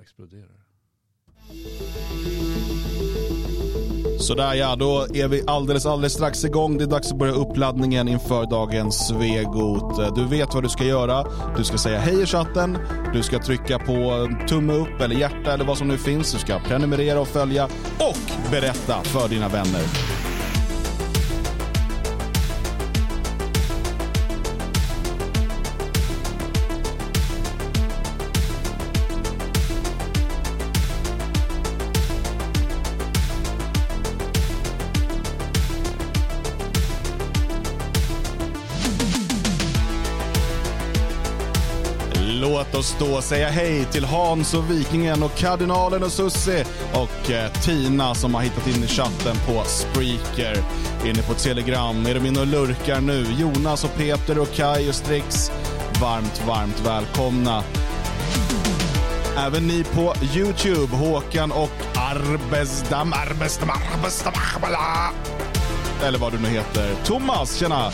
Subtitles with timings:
[0.00, 0.64] exploderar.
[4.18, 6.78] Sådär ja, då är vi alldeles, alldeles strax igång.
[6.78, 10.14] Det är dags att börja uppladdningen inför dagens Svegot.
[10.14, 11.26] Du vet vad du ska göra.
[11.56, 12.78] Du ska säga hej i chatten.
[13.12, 16.32] Du ska trycka på tumme upp eller hjärta eller vad som nu finns.
[16.32, 17.64] Du ska prenumerera och följa
[17.98, 20.13] och berätta för dina vänner.
[42.94, 48.14] Oss då säga hej till Hans och Vikingen och Kardinalen och Sussi och eh, Tina
[48.14, 50.56] som har hittat in i chatten på Spreaker.
[51.04, 53.26] Inne på Telegram är de inne och lurkar nu.
[53.38, 55.50] Jonas och Peter och Kai och Strix.
[56.00, 57.62] Varmt, varmt välkomna.
[59.38, 65.10] Även ni på Youtube, Håkan och Arbesdam, Arbesdam, Arbesdam, Arbala.
[66.02, 66.94] Eller vad du nu heter.
[67.04, 67.92] Thomas, tjena!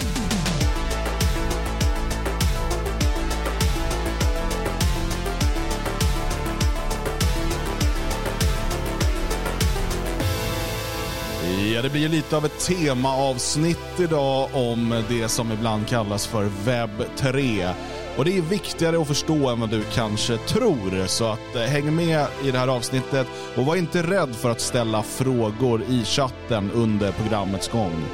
[11.83, 17.69] Det blir lite av ett temaavsnitt idag om det som ibland kallas för webb 3.
[18.17, 21.97] Och det är viktigare att förstå än vad du kanske tror, så att eh, häng
[21.97, 26.71] med i det här avsnittet och var inte rädd för att ställa frågor i chatten
[26.71, 28.05] under programmets gång.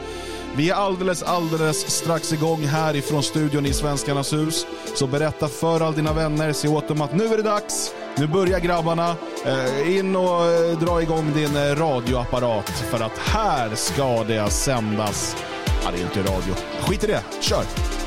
[0.57, 4.67] Vi är alldeles, alldeles strax igång härifrån studion i Svenskarnas hus.
[4.95, 7.95] Så berätta för all dina vänner, se åt dem att nu är det dags.
[8.19, 9.17] Nu börjar grabbarna.
[9.47, 15.37] Eh, in och eh, dra igång din eh, radioapparat för att här ska det sändas.
[15.85, 16.55] Ja, det är inte radio.
[16.81, 17.23] Skit i det.
[17.41, 18.06] Kör!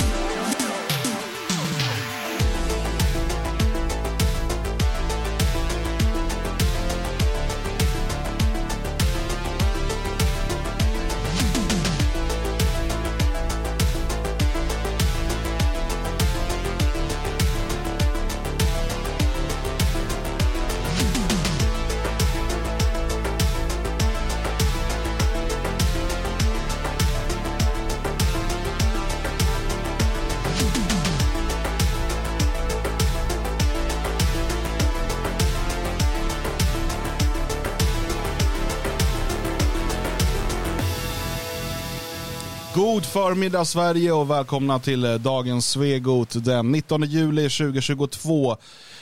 [43.00, 48.58] God förmiddag Sverige och välkomna till eh, dagens Svegot den 19 juli 2022.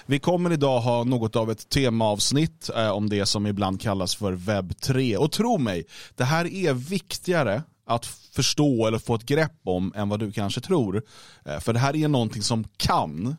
[0.05, 4.31] Vi kommer idag ha något av ett temaavsnitt eh, om det som ibland kallas för
[4.31, 5.17] webb 3.
[5.17, 5.85] Och tro mig,
[6.15, 10.61] det här är viktigare att förstå eller få ett grepp om än vad du kanske
[10.61, 11.03] tror.
[11.45, 13.35] Eh, för det här är någonting som kan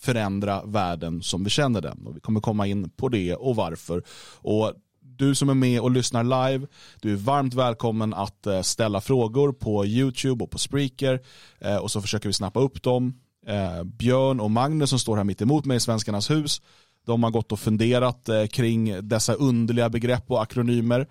[0.00, 2.06] förändra världen som vi känner den.
[2.06, 4.02] Och vi kommer komma in på det och varför.
[4.40, 4.72] Och
[5.18, 6.66] du som är med och lyssnar live,
[7.00, 11.20] du är varmt välkommen att eh, ställa frågor på YouTube och på Spreaker
[11.58, 13.14] eh, och så försöker vi snappa upp dem.
[13.46, 16.62] Eh, Björn och Magnus som står här mitt emot mig i Svenskarnas hus,
[17.06, 21.06] de har gått och funderat kring dessa underliga begrepp och akronymer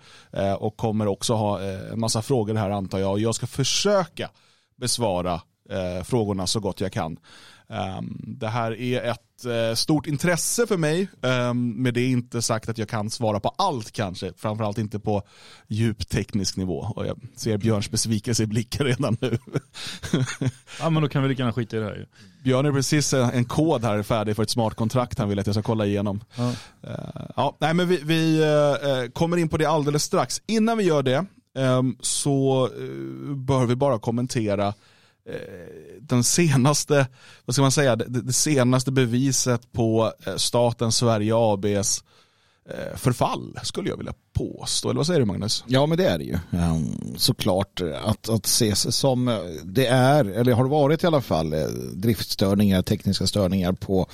[0.58, 4.30] och kommer också ha en massa frågor här antar jag och jag ska försöka
[4.76, 5.40] besvara
[6.04, 7.18] frågorna så gott jag kan.
[7.68, 12.68] Um, det här är ett uh, stort intresse för mig, um, med det inte sagt
[12.68, 15.22] att jag kan svara på allt kanske, framförallt inte på
[15.68, 16.92] djup teknisk nivå.
[16.96, 19.38] Och jag ser Björns besvikelse i blicken redan nu.
[20.80, 22.06] ja men då kan vi lika gärna skita i det här
[22.44, 25.46] Björn är precis en, en kod här färdig för ett smart kontrakt han vill att
[25.46, 26.20] jag ska kolla igenom.
[26.36, 26.52] Ja.
[26.86, 28.42] Uh, ja, nej, men vi, vi
[29.12, 30.42] kommer in på det alldeles strax.
[30.46, 32.70] Innan vi gör det um, så
[33.36, 34.72] bör vi bara kommentera Eh,
[35.28, 37.06] Eh, den senaste,
[37.44, 42.04] vad ska man säga, det, det senaste beviset på eh, staten Sverige ABs
[42.70, 44.90] eh, förfall skulle jag vilja påstå.
[44.90, 45.64] Eller vad säger du Magnus?
[45.66, 46.38] Ja men det är det ju.
[46.52, 51.54] Ehm, såklart att, att ses som det är, eller har varit i alla fall,
[51.94, 54.06] driftstörningar, tekniska störningar på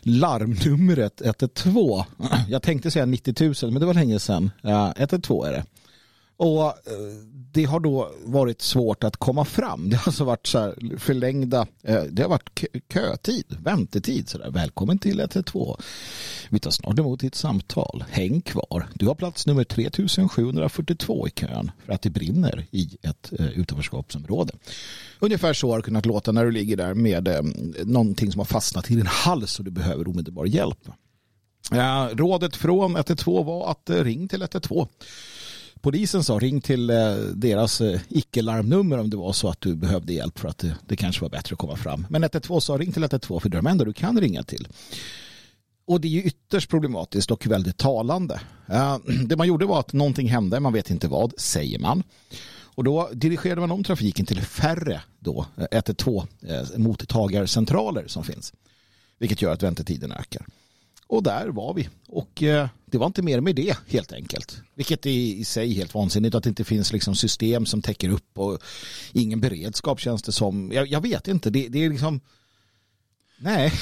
[0.00, 2.02] larmnumret 112.
[2.48, 4.50] Jag tänkte säga 90 000 men det var länge sedan.
[4.96, 5.64] 112 är det.
[6.36, 6.72] Och eh,
[7.52, 9.90] det har då varit svårt att komma fram.
[9.90, 14.28] Det har alltså varit så förlängda, eh, det har varit kötid, väntetid.
[14.28, 14.50] Så där.
[14.50, 15.76] Välkommen till 112.
[16.48, 18.04] Vi tar snart emot ditt samtal.
[18.10, 18.88] Häng kvar.
[18.94, 24.52] Du har plats nummer 3742 i kön för att det brinner i ett eh, utanförskapsområde.
[25.18, 27.28] Ungefär så har det kunnat låta när du ligger där med
[27.84, 30.88] någonting som har fastnat i din hals och du behöver omedelbar hjälp.
[32.12, 34.86] Rådet från 112 var att ring till 112
[35.84, 40.12] polisen sa ring till eh, deras eh, icke-larmnummer om det var så att du behövde
[40.12, 42.06] hjälp för att det, det kanske var bättre att komma fram.
[42.10, 44.68] Men 112 sa ring till 112 för det är de enda du kan ringa till.
[45.86, 48.40] och det är ju ytterst problematiskt och väldigt talande.
[49.26, 52.02] Det man gjorde var att någonting hände, man vet inte vad, säger man.
[52.62, 56.26] Och då dirigerade man om trafiken till färre då, 112
[56.76, 58.52] mottagarcentraler som finns.
[59.18, 60.46] Vilket gör att väntetiden ökar.
[61.06, 61.88] Och där var vi.
[62.08, 64.60] Och eh, det var inte mer med det helt enkelt.
[64.74, 68.38] Vilket är i sig helt vansinnigt att det inte finns liksom system som täcker upp
[68.38, 68.58] och
[69.12, 70.72] ingen beredskap känns det som.
[70.72, 72.20] Jag, jag vet inte, det, det, är liksom...
[73.38, 73.72] Nej.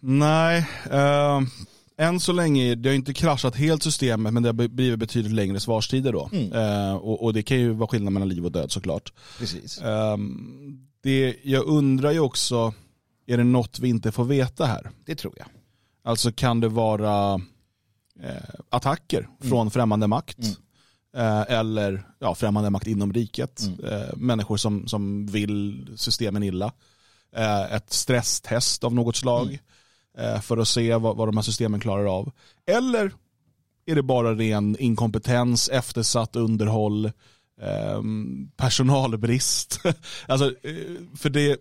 [0.00, 1.42] Nej, uh,
[1.96, 5.60] än så länge, det har inte kraschat helt systemet men det har blivit betydligt längre
[5.60, 6.30] svarstider då.
[6.32, 6.52] Mm.
[6.52, 9.12] Uh, och, och, det kan ju vara skillnad mellan liv och död såklart.
[9.38, 9.82] Precis.
[9.82, 10.16] Uh,
[11.02, 12.74] det, jag undrar ju också,
[13.26, 14.90] är det något vi inte får veta här?
[15.06, 15.46] Det tror jag.
[16.04, 17.40] Alltså kan det vara
[18.20, 19.50] eh, attacker mm.
[19.50, 20.38] från främmande makt.
[20.38, 20.54] Mm.
[21.16, 23.62] Eh, eller ja, främmande makt inom riket.
[23.62, 23.84] Mm.
[23.84, 26.72] Eh, människor som, som vill systemen illa.
[27.36, 29.46] Eh, ett stresstest av något slag.
[29.46, 30.34] Mm.
[30.34, 32.32] Eh, för att se vad, vad de här systemen klarar av.
[32.66, 33.12] Eller
[33.86, 37.12] är det bara ren inkompetens, eftersatt underhåll,
[37.60, 39.80] ehm, personalbrist.
[40.26, 41.60] alltså, eh, för det,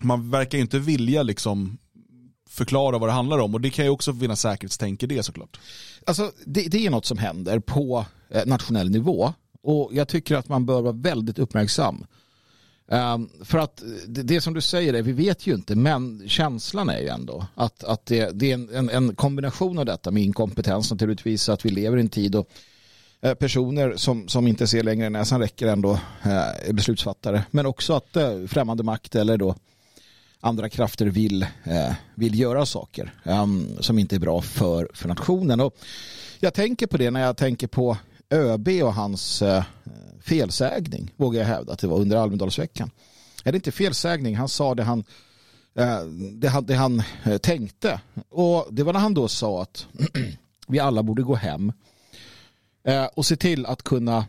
[0.00, 1.78] man verkar ju inte vilja liksom
[2.54, 5.60] förklara vad det handlar om och det kan ju också finnas säkerhetstänk i det såklart.
[6.06, 10.48] Alltså det, det är något som händer på eh, nationell nivå och jag tycker att
[10.48, 12.06] man bör vara väldigt uppmärksam.
[12.86, 16.88] Um, för att det, det, som du säger, är, vi vet ju inte, men känslan
[16.88, 20.90] är ju ändå att, att det, det är en, en, kombination av detta med inkompetens
[20.90, 22.48] naturligtvis, att vi lever i en tid och
[23.20, 25.92] eh, personer som, som inte ser längre än näsan räcker ändå
[26.22, 29.54] eh, är beslutsfattare, men också att eh, främmande makt eller då
[30.44, 35.60] andra krafter vill, eh, vill göra saker um, som inte är bra för, för nationen.
[35.60, 35.76] Och
[36.40, 37.96] jag tänker på det när jag tänker på
[38.30, 39.64] ÖB och hans eh,
[40.20, 42.90] felsägning, vågar jag hävda att det var under Almedalsveckan.
[43.44, 44.36] Är det inte felsägning?
[44.36, 45.04] Han sa det han,
[45.74, 46.00] eh,
[46.32, 48.00] det han, det han eh, tänkte.
[48.28, 49.86] Och det var när han då sa att
[50.66, 51.72] vi alla borde gå hem
[52.86, 54.26] eh, och se till att kunna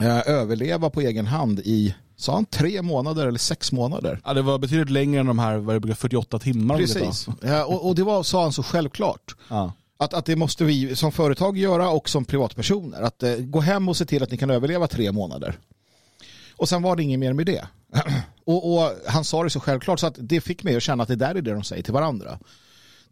[0.00, 4.20] eh, överleva på egen hand i Sa han tre månader eller sex månader?
[4.24, 6.76] Ja, det var betydligt längre än de här 48 timmar.
[6.76, 9.36] Precis, ja, och, och, det var, sa han så självklart.
[9.48, 9.72] Ja.
[9.96, 13.02] Att, att det måste vi som företag göra och som privatpersoner.
[13.02, 15.58] Att eh, gå hem och se till att ni kan överleva tre månader.
[16.56, 17.66] Och sen var det inget mer med det.
[18.44, 21.08] och, och, han sa det så självklart så att det fick mig att känna att
[21.08, 22.38] det där är det de säger till varandra.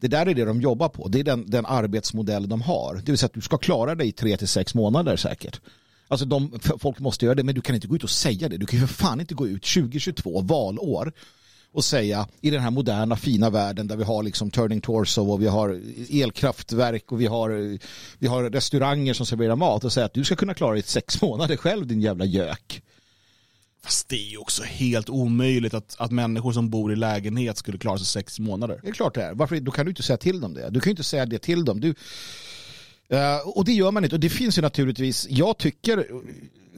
[0.00, 1.08] Det där är det de jobbar på.
[1.08, 2.94] Det är den, den arbetsmodell de har.
[2.94, 5.60] Det vill säga att du ska klara dig tre till sex månader säkert.
[6.08, 8.56] Alltså de, folk måste göra det, men du kan inte gå ut och säga det.
[8.56, 11.12] Du kan ju för fan inte gå ut 2022, valår,
[11.76, 15.42] och säga i den här moderna fina världen där vi har liksom turning torso och
[15.42, 15.80] vi har
[16.10, 17.78] elkraftverk och vi har,
[18.18, 21.22] vi har restauranger som serverar mat och säga att du ska kunna klara dig sex
[21.22, 22.82] månader själv din jävla gök.
[23.84, 27.78] Fast det är ju också helt omöjligt att, att människor som bor i lägenhet skulle
[27.78, 28.80] klara sig sex månader.
[28.82, 29.34] Det är klart det är.
[29.34, 30.70] Varför, då kan du inte säga till dem det.
[30.70, 31.80] Du kan ju inte säga det till dem.
[31.80, 31.94] Du,
[33.08, 34.16] Eh, och det gör man inte.
[34.16, 36.06] Och det finns ju naturligtvis, jag tycker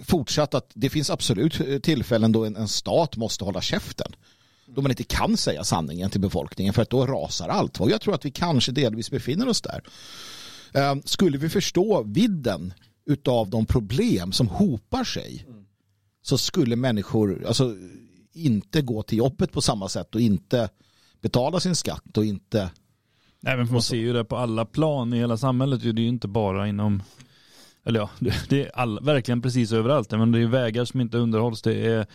[0.04, 4.12] fortsatt att det finns absolut eh, tillfällen då en, en, stat måste hålla käften.
[4.66, 7.80] Då man inte kan säga sanningen till befolkningen för att då rasar allt.
[7.80, 9.82] Och jag tror att vi kanske delvis befinner oss där.
[10.72, 12.72] Eh, skulle vi förstå vidden
[13.06, 15.46] utav de problem som hopar sig
[16.22, 17.76] så skulle människor alltså,
[18.32, 20.68] inte gå till jobbet på samma sätt och inte
[21.20, 22.70] betala sin skatt och inte
[23.40, 25.82] Nej men man ser ju det på alla plan i hela samhället.
[25.82, 27.02] Det är ju inte bara inom,
[27.84, 28.10] eller ja,
[28.48, 30.10] det är all, verkligen precis överallt.
[30.10, 31.62] Men det är vägar som inte underhålls.
[31.62, 32.06] Det är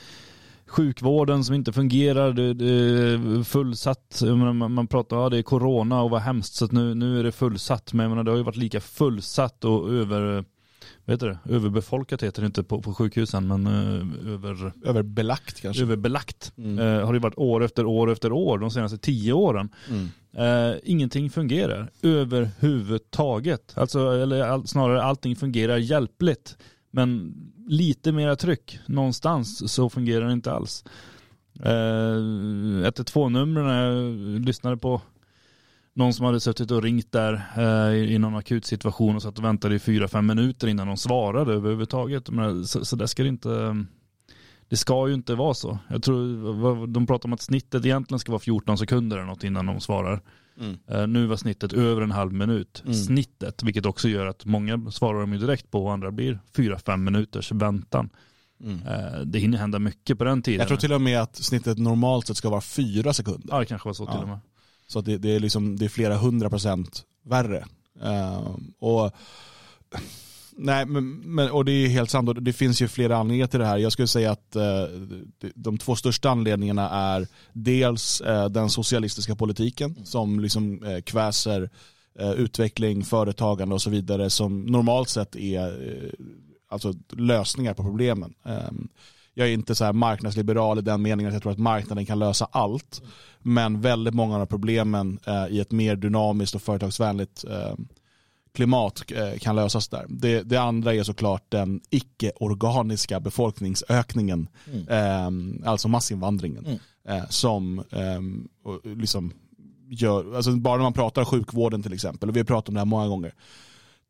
[0.68, 2.34] sjukvården som inte fungerar.
[2.34, 4.22] Det, det är fullsatt.
[4.22, 6.54] Man, man pratar, ja det är corona och vad hemskt.
[6.54, 7.94] Så nu, nu är det fullsatt.
[7.94, 10.46] Men menar, det har ju varit lika fullsatt och över
[11.12, 11.56] heter det?
[11.56, 15.84] Överbefolkat heter det inte på, på sjukhusen men uh, över, överbelagt kanske.
[15.84, 16.54] Överbelagt.
[16.58, 16.80] Mm.
[16.80, 19.70] Uh, har det varit år efter år efter år de senaste tio åren.
[19.90, 20.10] Mm.
[20.38, 23.74] Uh, ingenting fungerar överhuvudtaget.
[23.78, 26.58] Alltså, eller all, snarare allting fungerar hjälpligt.
[26.92, 27.36] Men
[27.68, 30.84] lite mera tryck någonstans så fungerar det inte alls.
[31.60, 31.70] Uh,
[32.84, 35.02] 112-numren jag lyssnade på
[35.94, 39.44] någon som hade suttit och ringt där eh, i någon akut situation och satt och
[39.44, 42.30] väntade i fyra, fem minuter innan de svarade överhuvudtaget.
[42.30, 43.86] Men, så, så där ska det inte,
[44.68, 45.78] det ska ju inte vara så.
[45.90, 49.66] Jag tror, de pratar om att snittet egentligen ska vara 14 sekunder eller något innan
[49.66, 50.22] de svarar.
[50.60, 50.78] Mm.
[50.88, 52.82] Eh, nu var snittet över en halv minut.
[52.86, 52.94] Mm.
[52.94, 56.80] Snittet, vilket också gör att många svarar de ju direkt på och andra blir fyra,
[56.80, 58.10] fem minuters väntan.
[58.64, 58.80] Mm.
[58.88, 60.60] Eh, det hinner hända mycket på den tiden.
[60.60, 63.48] Jag tror till och med att snittet normalt sett ska vara fyra sekunder.
[63.50, 64.40] Ja, det kanske var så till och med.
[64.94, 67.66] Så att det, det, är liksom, det är flera hundra procent värre.
[68.04, 69.12] Uh, och
[70.58, 72.30] nej, men, men, och det är helt sant.
[72.30, 73.78] Och det finns ju flera anledningar till det här.
[73.78, 74.84] Jag skulle säga att eh,
[75.56, 81.70] de två största anledningarna är dels eh, den socialistiska politiken som liksom eh, kväser
[82.20, 86.10] eh, utveckling, företagande och så vidare som normalt sett är eh,
[86.70, 88.34] alltså lösningar på problemen.
[89.34, 92.20] Jag är inte så här marknadsliberal i den meningen att jag tror att marknaden kan
[92.20, 93.02] lösa allt.
[93.40, 97.76] Men väldigt många av problemen eh, i ett mer dynamiskt och företagsvänligt eh,
[98.54, 100.06] klimat eh, kan lösas där.
[100.10, 104.88] Det, det, andra är såklart den icke-organiska befolkningsökningen, mm.
[105.64, 106.80] eh, alltså massinvandringen, mm.
[107.08, 108.22] eh, som eh,
[108.96, 109.34] liksom
[109.90, 112.80] gör, alltså bara när man pratar sjukvården till exempel, och vi har pratat om det
[112.80, 113.34] här många gånger,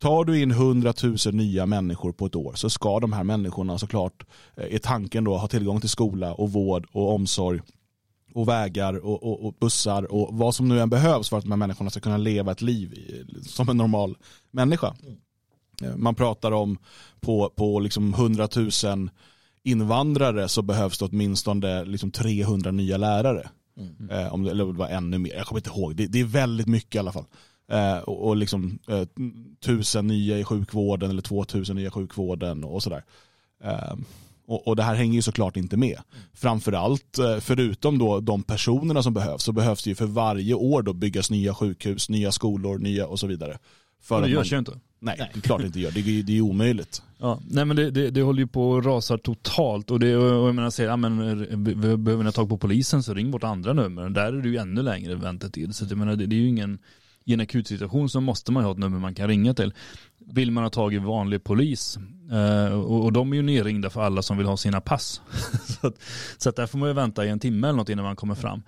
[0.04, 3.78] Tar du in 100 000 nya människor på ett år så ska de här människorna
[3.78, 4.26] såklart,
[4.70, 7.62] i eh, tanken då, ha tillgång till skola och vård och omsorg
[8.34, 11.52] och vägar och, och, och, bussar och vad som nu än behövs för att de
[11.52, 12.98] här människorna ska kunna leva ett liv
[13.48, 14.18] som en normal
[14.52, 14.96] människa.
[15.82, 16.78] Eh, man pratar om
[17.22, 18.48] på, på liksom 100
[18.86, 19.10] 000
[19.64, 23.50] invandrare så behövs det åtminstone liksom 300 nya lärare.
[23.78, 24.10] Mm.
[24.10, 25.96] Eh, om det, eller det var ännu mer, jag kommer inte ihåg.
[25.96, 27.26] Det, det är väldigt mycket i alla fall.
[27.74, 29.04] Eh, och, och liksom eh,
[29.66, 33.04] tusen nya i sjukvården eller två tusen nya i sjukvården och sådär.
[33.64, 33.96] Eh,
[34.48, 35.98] och, och, det här hänger ju såklart inte med.
[36.34, 40.82] Framförallt, eh, förutom då de personerna som behövs, så behövs det ju för varje år
[40.82, 43.58] då byggas nya sjukhus, nya skolor, nya och så vidare.
[44.02, 44.72] För det görs ju inte.
[45.00, 45.92] Nej, nej, det är klart det inte gör.
[45.92, 47.02] Det är, det är omöjligt.
[47.18, 50.48] Ja, nej men det, det, det håller ju på att rasa totalt och, det, och
[50.48, 51.18] jag menar, säger, ja, men,
[51.64, 54.10] behöver ni ha tag på polisen så ring vårt andra nummer.
[54.10, 55.76] Där är det ju ännu längre väntetid.
[55.76, 56.80] Så jag menar, det, det är ju ingen,
[57.26, 59.74] i en akutsituation så måste man ju ha ett nummer man kan ringa till.
[60.18, 61.98] Vill man ha tag i vanlig polis
[62.32, 65.22] eh, och, och, de är ju nerringda för alla som vill ha sina pass.
[65.68, 65.96] så, att,
[66.38, 68.36] så att där får man ju vänta i en timme eller något innan man kommer
[68.36, 68.64] fram.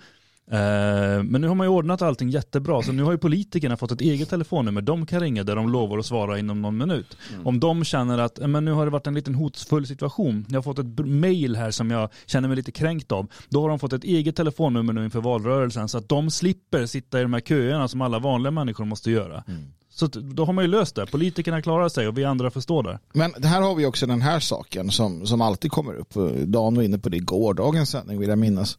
[0.52, 3.92] Eh, men nu har man ju ordnat allting jättebra, så nu har ju politikerna fått
[3.92, 4.82] ett eget telefonnummer.
[4.82, 7.18] De kan ringa där de lovar att svara inom någon minut.
[7.34, 7.48] Mm.
[7.48, 10.62] Om de känner att men nu har det varit en liten hotfull situation, jag har
[10.62, 13.28] fått ett mail här som jag känner mig lite kränkt av.
[13.50, 17.20] Då har de fått ett eget telefonnummer nu inför valrörelsen så att de slipper sitta
[17.20, 19.44] i de här köerna som alla vanliga människor måste göra.
[19.48, 19.64] Mm.
[19.90, 21.06] Så då har man ju löst det.
[21.06, 23.00] Politikerna klarar sig och vi andra förstår det.
[23.14, 26.14] Men här har vi också den här saken som, som alltid kommer upp.
[26.46, 28.78] Dan var inne på det i gårdagens sändning vill jag minnas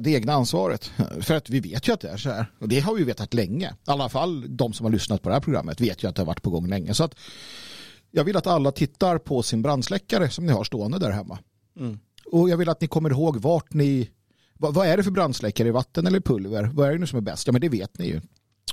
[0.00, 0.92] det egna ansvaret.
[1.20, 2.52] För att vi vet ju att det är så här.
[2.58, 3.68] Och det har vi vetat länge.
[3.68, 6.22] I alla fall de som har lyssnat på det här programmet vet ju att det
[6.22, 6.94] har varit på gång länge.
[6.94, 7.14] Så att
[8.10, 11.38] jag vill att alla tittar på sin brandsläckare som ni har stående där hemma.
[11.78, 11.98] Mm.
[12.24, 14.10] Och jag vill att ni kommer ihåg vart ni
[14.60, 15.72] vad, vad är det för brandsläckare?
[15.72, 16.70] Vatten eller pulver?
[16.74, 17.46] Vad är det nu som är bäst?
[17.46, 18.20] Ja men det vet ni ju.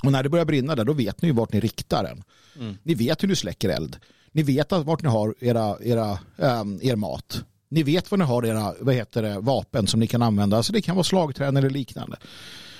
[0.02, 2.22] Och när det börjar brinna där då vet ni ju vart ni riktar den.
[2.58, 2.76] Mm.
[2.82, 3.96] Ni vet hur ni släcker eld.
[4.32, 7.44] Ni vet vart ni har era, era, um, er mat.
[7.68, 10.56] Ni vet vad ni har era vad heter det, vapen som ni kan använda.
[10.56, 12.16] Alltså det kan vara slagträn eller liknande.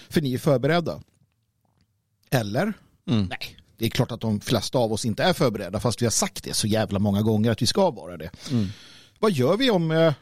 [0.08, 1.00] För ni är förberedda.
[2.30, 2.72] Eller?
[3.08, 3.26] Mm.
[3.26, 6.10] Nej, det är klart att de flesta av oss inte är förberedda fast vi har
[6.10, 8.30] sagt det så jävla många gånger att vi ska vara det.
[8.50, 8.66] Mm.
[9.18, 10.12] Vad gör vi om äh,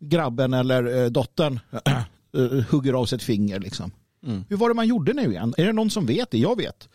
[0.00, 3.90] grabben eller äh, dottern äh, hugger av sig ett finger liksom?
[4.26, 4.44] Mm.
[4.48, 5.54] Hur var det man gjorde nu igen?
[5.56, 6.38] Är det någon som vet det?
[6.38, 6.88] Jag vet.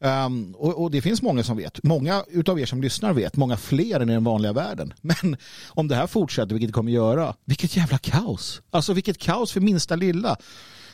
[0.00, 1.82] Um, och, och, det finns många som vet.
[1.82, 3.36] Många av er som lyssnar vet.
[3.36, 4.92] Många fler än i den vanliga världen.
[5.00, 5.36] Men
[5.68, 8.62] om det här fortsätter, vilket det kommer göra, vilket jävla kaos.
[8.70, 10.36] Alltså vilket kaos för minsta lilla.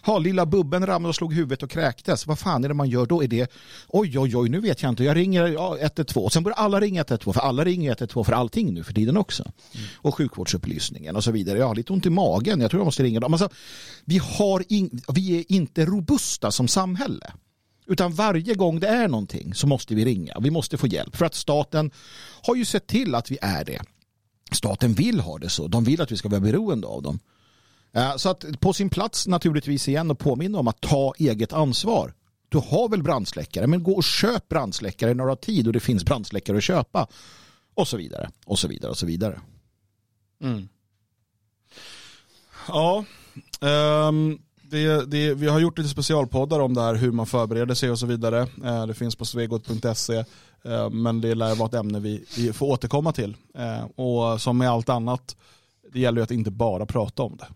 [0.05, 2.27] Ha, lilla bubben ramlade och slog huvudet och kräktes.
[2.27, 3.23] Vad fan är det man gör då?
[3.23, 3.53] Är det
[3.89, 5.05] oj, oj, oj, nu vet jag inte.
[5.05, 6.29] Jag ringer ja, 112.
[6.29, 9.43] Sen börjar alla ringa 112, för alla ringer 112 för allting nu för tiden också.
[9.43, 9.87] Mm.
[9.97, 11.59] Och sjukvårdsupplysningen och så vidare.
[11.59, 12.61] Jag har lite ont i magen.
[12.61, 13.35] Jag tror jag måste ringa dem.
[13.35, 13.49] Alltså,
[14.05, 17.33] vi, har in, vi är inte robusta som samhälle.
[17.93, 20.37] Utan varje gång det är någonting så måste vi ringa.
[20.41, 21.17] Vi måste få hjälp.
[21.17, 21.91] För att staten
[22.43, 23.83] har ju sett till att vi är det.
[24.53, 25.69] Staten vill ha det så.
[25.69, 27.19] De vill att vi ska vara beroende av dem.
[28.17, 32.15] Så att på sin plats naturligtvis igen och påminna om att ta eget ansvar.
[32.49, 35.81] Du har väl brandsläckare, men gå och köp brandsläckare när du har tid och det
[35.81, 37.07] finns brandsläckare att köpa.
[37.75, 39.41] Och så vidare, och så vidare, och så vidare.
[40.43, 40.69] Mm.
[42.69, 43.05] Ja,
[43.61, 44.43] um,
[44.73, 47.99] det, det, vi har gjort lite specialpoddar om det här, hur man förbereder sig och
[47.99, 48.41] så vidare.
[48.65, 50.25] Eh, det finns på svegot.se.
[50.65, 53.37] Eh, men det lär vara ett ämne vi, vi får återkomma till.
[53.55, 55.37] Eh, och som med allt annat,
[55.93, 57.47] det gäller ju att inte bara prata om det.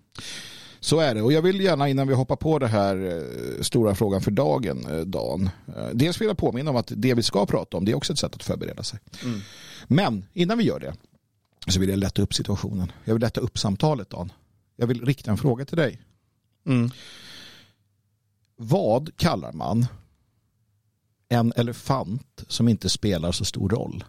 [0.81, 1.23] Så är det.
[1.23, 3.25] Och jag vill gärna innan vi hoppar på det här
[3.63, 5.51] stora frågan för dagen, Dan.
[5.93, 8.19] Dels vill jag påminna om att det vi ska prata om det är också ett
[8.19, 8.99] sätt att förbereda sig.
[9.25, 9.41] Mm.
[9.87, 10.95] Men innan vi gör det
[11.69, 12.93] så vill jag lätta upp situationen.
[13.05, 14.33] Jag vill lätta upp samtalet, Dan.
[14.77, 16.01] Jag vill rikta en fråga till dig.
[16.67, 16.91] Mm.
[18.57, 19.87] Vad kallar man
[21.29, 24.05] en elefant som inte spelar så stor roll?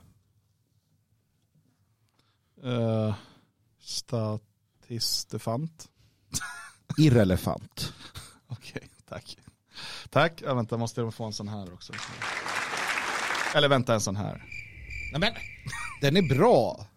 [2.65, 3.15] Uh,
[3.79, 5.89] statistefant.
[6.97, 7.93] Irrelevant.
[8.47, 9.37] Okej, okay, tack.
[10.09, 11.93] Tack, ja, vänta, måste jag få en sån här också.
[13.55, 14.45] Eller vänta, en sån här.
[15.11, 15.33] Nej, men,
[16.01, 16.87] den är bra.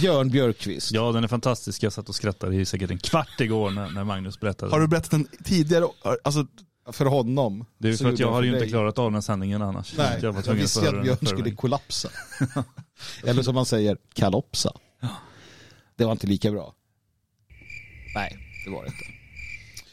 [0.00, 0.92] Björn Björkqvist.
[0.92, 1.82] Ja, den är fantastisk.
[1.82, 4.72] Jag satt och skrattade i säkert en kvart igår när, när Magnus berättade.
[4.72, 5.88] Har du berättat den tidigare?
[6.24, 6.46] Alltså,
[6.92, 7.64] För honom.
[7.78, 9.94] det är för att jag hade ju inte klarat av den sändningen annars.
[9.96, 12.08] Nej, jag var jag att visste att höra Björn skulle kollapsa.
[13.24, 14.72] Eller som man säger, kalopsa.
[15.96, 16.74] Det var inte lika bra.
[18.14, 19.04] Nej, det var det inte.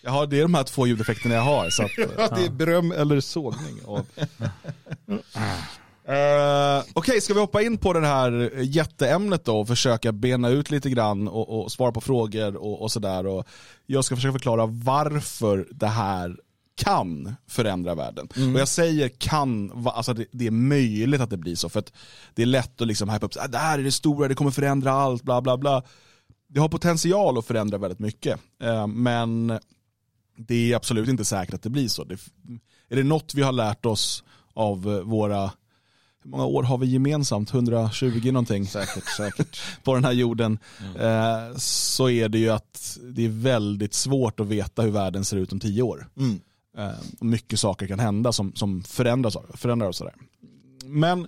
[0.01, 1.69] ja, det är de här två ljudeffekterna jag har.
[1.69, 4.05] Så att, Ja, det är beröm eller sågning av.
[6.07, 10.71] Eh, Okej, ska vi hoppa in på det här jätteämnet då och försöka bena ut
[10.71, 13.27] lite grann och, och svara på frågor och, och sådär.
[13.27, 13.47] Och
[13.85, 16.37] Jag ska försöka förklara varför det här
[16.77, 18.27] kan förändra världen.
[18.53, 21.69] Och jag säger kan, alltså det, det är möjligt att det blir så.
[21.69, 21.93] För att
[22.33, 24.51] det är lätt att liksom hypa upp, "Ah, det här är det stora, det kommer
[24.51, 25.83] förändra allt, bla bla bla.
[26.47, 28.39] Det har potential att förändra väldigt mycket.
[28.63, 29.59] Eh, men
[30.37, 32.03] det är absolut inte säkert att det blir så.
[32.03, 32.13] Det,
[32.89, 35.51] är det något vi har lärt oss av eh, våra,
[36.25, 37.53] hur många år har vi gemensamt?
[37.53, 39.61] 120 någonting Säkert, säkert.
[39.83, 40.59] på den här jorden.
[40.99, 45.37] Eh, så är det ju att det är väldigt svårt att veta hur världen ser
[45.37, 46.07] ut om tio år.
[46.17, 46.39] Mm.
[46.77, 49.97] Eh, och mycket saker kan hända som, som förändras, förändrar oss.
[49.97, 50.13] Sådär.
[50.85, 51.27] Men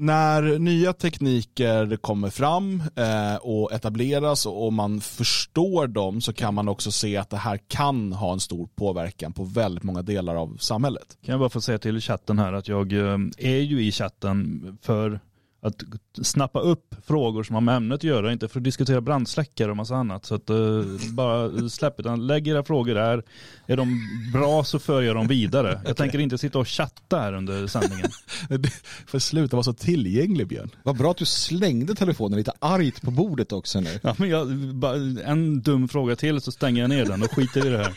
[0.00, 6.68] när nya tekniker kommer fram eh, och etableras och man förstår dem så kan man
[6.68, 10.56] också se att det här kan ha en stor påverkan på väldigt många delar av
[10.60, 11.18] samhället.
[11.24, 14.78] Kan jag bara få säga till chatten här att jag eh, är ju i chatten
[14.82, 15.20] för
[15.60, 15.82] att
[16.22, 19.76] snappa upp frågor som har med ämnet att göra, inte för att diskutera brandsläckare och
[19.76, 20.24] massa annat.
[20.24, 23.22] Så att uh, bara släpp utan lägg era frågor där.
[23.66, 24.00] Är de
[24.32, 25.80] bra så för jag dem vidare.
[25.86, 28.10] Jag tänker inte sitta och chatta här under sändningen.
[29.06, 30.70] För sluta vara så tillgänglig Björn.
[30.82, 34.00] Vad bra att du slängde telefonen lite argt på bordet också nu.
[34.02, 37.66] Ja, men jag, bara, en dum fråga till så stänger jag ner den och skiter
[37.66, 37.92] i det här.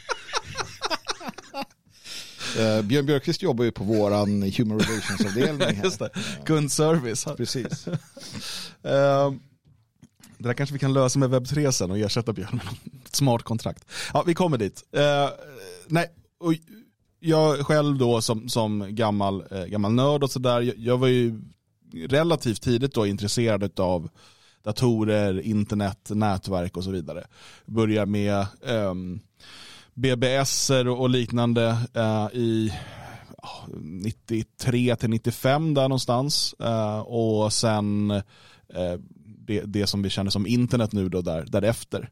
[2.59, 5.81] Uh, Björn Björkqvist jobbar ju på våran Human Relations-avdelning.
[5.83, 6.09] Just det.
[6.45, 7.27] Kundservice.
[7.37, 7.87] Precis.
[8.83, 9.31] Eh,
[10.37, 12.65] det där kanske vi kan lösa med webb 3 sen och ersätta Björn med
[13.05, 13.85] ett smart kontrakt.
[14.13, 14.83] Ja, vi kommer dit.
[14.91, 15.29] Eh,
[15.87, 16.07] nej,
[16.39, 16.53] och
[17.19, 21.41] jag själv då som, som gammal, eh, gammal nörd och sådär, jag, jag var ju
[21.93, 24.09] relativt tidigt då intresserad av
[24.63, 27.27] datorer, internet, nätverk och så vidare.
[27.65, 29.19] Börjar med ehm,
[29.93, 32.73] BBS och liknande eh, i
[33.77, 36.55] 93 till 95 där någonstans.
[36.59, 42.09] Eh, och sen eh, det, det som vi känner som internet nu då där, därefter.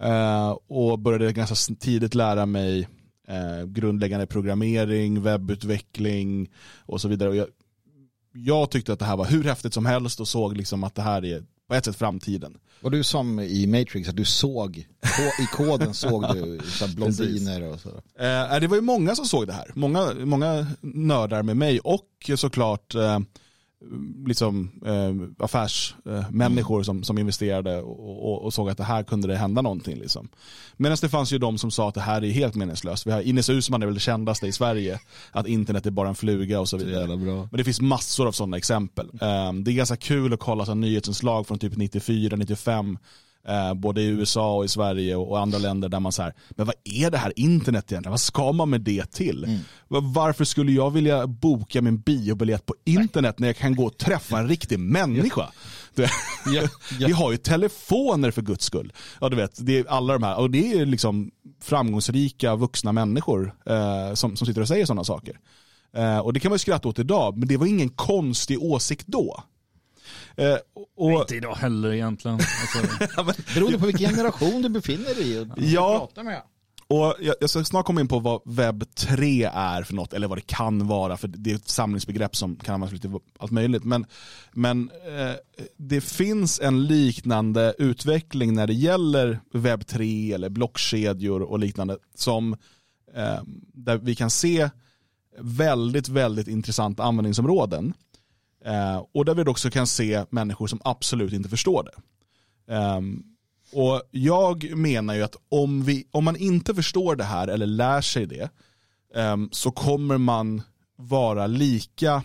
[0.00, 2.88] Eh, och började ganska tidigt lära mig
[3.28, 7.28] eh, grundläggande programmering, webbutveckling och så vidare.
[7.28, 7.46] Och jag,
[8.32, 11.02] jag tyckte att det här var hur häftigt som helst och såg liksom att det
[11.02, 12.58] här är på ett sätt framtiden.
[12.82, 14.76] Och du som i Matrix, att du såg,
[15.40, 18.02] i koden såg du så blondiner och sådär.
[18.18, 19.72] Eh, det var ju många som såg det här.
[19.74, 23.18] Många, många nördar med mig och såklart eh,
[24.26, 29.36] liksom, eh, affärsmänniskor som, som investerade och, och, och såg att det här kunde det
[29.36, 29.98] hända någonting.
[29.98, 30.28] Liksom.
[30.76, 33.06] Medan det fanns ju de som sa att det här är helt meningslöst.
[33.06, 35.00] Vi har Ines Uusmann är väl det kändaste i Sverige.
[35.30, 37.16] Att internet är bara en fluga och så vidare.
[37.16, 37.48] bra.
[37.50, 39.06] Men det finns massor av sådana exempel.
[39.06, 42.98] Eh, det är ganska kul att kolla så nyhetsinslag från typ 94, 95
[43.48, 46.66] Eh, både i USA och i Sverige och, andra länder där man så här, men
[46.66, 48.10] vad är det här internet egentligen?
[48.10, 49.44] Vad ska man med det till?
[49.88, 53.98] Va- Varför skulle jag vilja boka min biobiljett på internet när jag kan gå och
[53.98, 55.48] träffa en riktig människa?
[55.94, 56.10] Det,
[57.06, 58.92] Vi har ju telefoner för guds skull.
[59.20, 61.30] Ja, du vet, det är alla de här, och det är liksom
[61.62, 65.38] framgångsrika vuxna människor eh, som, som sitter och säger sådana saker.
[65.96, 69.06] Eh, och det kan man ju skratta åt idag, men det var ingen konstig åsikt
[69.06, 69.42] då.
[70.36, 70.56] Eh,
[70.96, 72.34] och, Inte idag heller egentligen.
[72.34, 75.38] Alltså, Beroende på vilken generation du befinner dig i.
[75.38, 75.98] och Ja.
[75.98, 76.42] pratar med.
[76.86, 80.28] Och jag, jag ska snart komma in på vad webb 3 är för något, eller
[80.28, 83.84] vad det kan vara, för det är ett samlingsbegrepp som kan användas lite allt möjligt.
[83.84, 84.06] Men,
[84.52, 85.34] men eh,
[85.76, 92.52] det finns en liknande utveckling när det gäller webb 3 eller blockkedjor och liknande, som
[93.14, 93.42] eh,
[93.74, 94.70] där vi kan se
[95.38, 97.94] väldigt, väldigt intressanta användningsområden.
[98.64, 101.94] Eh, och där vi också kan se människor som absolut inte förstår det.
[102.74, 103.00] Eh,
[103.72, 108.00] och jag menar ju att om, vi, om man inte förstår det här eller lär
[108.00, 108.50] sig det
[109.14, 110.62] eh, så kommer man
[110.96, 112.22] vara lika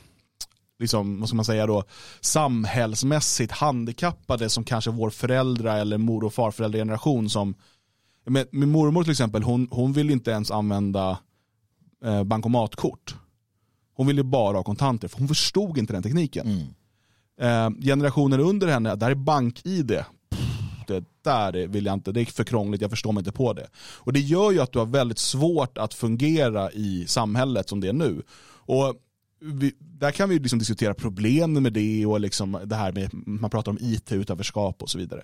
[0.80, 1.84] liksom, vad ska man säga då,
[2.22, 7.56] samhällsmässigt handikappade som kanske vår föräldrar eller mor och farföräldrageneration som
[8.26, 11.18] med, min mormor till exempel, hon, hon vill inte ens använda
[12.06, 13.16] eh, bankomatkort.
[13.96, 16.48] Hon ville bara ha kontanter, för hon förstod inte den tekniken.
[16.48, 16.68] Mm.
[17.78, 20.04] Eh, generationen under henne, där är bank-id.
[20.88, 23.54] Det där är- vill jag inte, det är för krångligt, jag förstår mig inte på
[23.54, 23.68] det.
[23.78, 27.88] Och det gör ju att du har väldigt svårt att fungera i samhället som det
[27.88, 28.22] är nu.
[28.68, 28.96] Och
[29.40, 33.50] vi, där kan vi liksom diskutera problemen med det och liksom det här med, man
[33.50, 35.24] pratar om it-utanförskap och så vidare.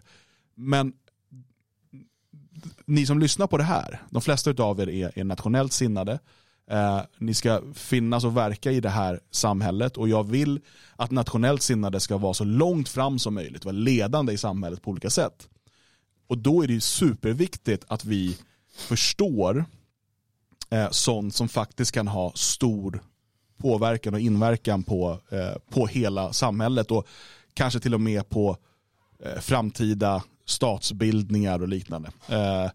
[0.55, 0.93] Men
[2.85, 6.19] ni som lyssnar på det här, de flesta av er är, är nationellt sinnade.
[6.71, 10.59] Eh, ni ska finnas och verka i det här samhället och jag vill
[10.95, 14.91] att nationellt sinnade ska vara så långt fram som möjligt, vara ledande i samhället på
[14.91, 15.47] olika sätt.
[16.27, 18.37] Och då är det superviktigt att vi
[18.77, 19.65] förstår
[20.69, 23.01] eh, sånt som faktiskt kan ha stor
[23.57, 27.07] påverkan och inverkan på, eh, på hela samhället och
[27.53, 28.57] kanske till och med på
[29.25, 32.11] eh, framtida statsbildningar och liknande.
[32.27, 32.69] Eh,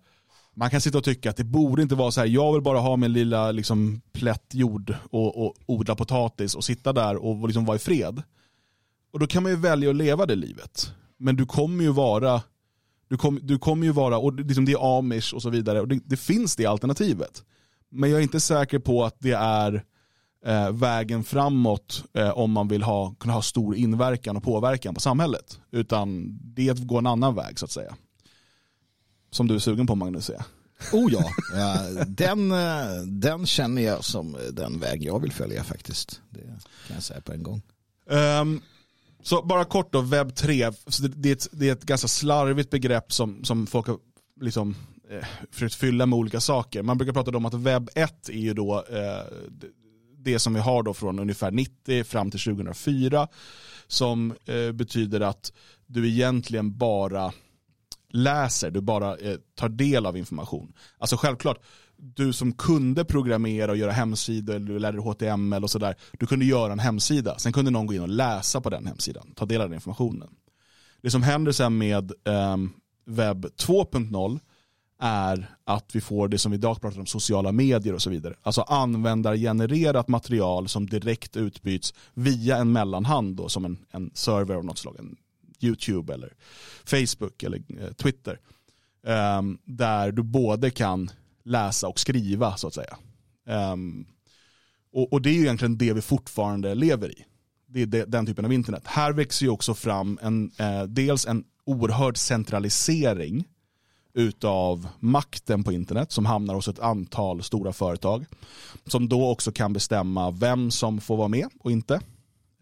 [0.56, 2.78] man kan sitta och tycka att det borde inte vara så här, jag vill bara
[2.78, 7.64] ha min lilla liksom, plätt jord och, och odla potatis och sitta där och liksom
[7.64, 8.22] vara i fred.
[9.12, 10.92] Och då kan man ju välja att leva det livet.
[11.18, 12.42] Men du kommer ju vara,
[13.08, 15.88] du, kom, du kommer ju vara, och liksom det är amish och så vidare, och
[15.88, 17.44] det, det finns det alternativet.
[17.90, 19.84] Men jag är inte säker på att det är
[20.46, 25.00] eh, vägen framåt eh, om man vill ha, kunna ha stor inverkan och påverkan på
[25.00, 25.60] samhället.
[25.70, 27.94] Utan det är att gå en annan väg så att säga.
[29.30, 30.30] Som du är sugen på Magnus?
[30.34, 30.44] Ja.
[30.92, 31.32] Oh ja,
[32.06, 36.20] den, eh, den känner jag som den väg jag vill följa faktiskt.
[36.30, 36.40] Det
[36.86, 37.62] kan jag säga på en gång.
[38.06, 38.62] Um,
[39.22, 40.70] så bara kort då, webb 3.
[41.14, 43.98] Det, är ett, det är ett ganska slarvigt begrepp som, som folk har
[44.40, 44.76] liksom,
[45.10, 46.82] eh, försökt fylla med olika saker.
[46.82, 49.22] Man brukar prata om att webb 1 är ju då eh,
[50.18, 53.28] det som vi har då från ungefär 90 fram till 2004.
[53.86, 55.52] Som eh, betyder att
[55.86, 57.32] du egentligen bara
[58.08, 60.72] läser, du bara eh, tar del av information.
[60.98, 61.58] Alltså självklart,
[61.96, 66.26] du som kunde programmera och göra hemsidor, eller du lärde dig HTML och sådär, du
[66.26, 67.38] kunde göra en hemsida.
[67.38, 70.28] Sen kunde någon gå in och läsa på den hemsidan, ta del av den informationen.
[71.02, 72.56] Det som händer sen med eh,
[73.06, 74.40] webb 2.0
[75.00, 78.34] är att vi får det som vi idag pratar om sociala medier och så vidare.
[78.42, 84.64] Alltså användargenererat material som direkt utbyts via en mellanhand då, som en, en server av
[84.64, 85.16] något slag, en
[85.60, 86.32] YouTube eller
[86.84, 88.40] Facebook eller eh, Twitter.
[89.02, 91.10] Um, där du både kan
[91.44, 92.96] läsa och skriva så att säga.
[93.72, 94.06] Um,
[94.92, 97.24] och, och, det är ju egentligen det vi fortfarande lever i.
[97.66, 98.82] Det är den typen av internet.
[98.86, 103.44] Här växer ju också fram en, eh, dels en oerhörd centralisering
[104.14, 108.24] utav makten på internet som hamnar hos ett antal stora företag.
[108.86, 112.00] Som då också kan bestämma vem som får vara med och inte.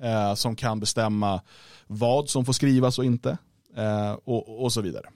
[0.03, 1.41] Eh, som kan bestämma
[1.87, 3.39] vad som får skrivas och inte.
[3.77, 5.07] Eh, och, och så vidare.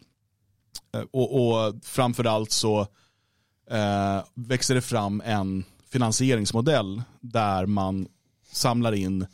[0.95, 2.81] Eh, och, och framförallt så
[3.71, 8.09] eh, växer det fram en finansieringsmodell där man
[8.53, 9.27] samlar in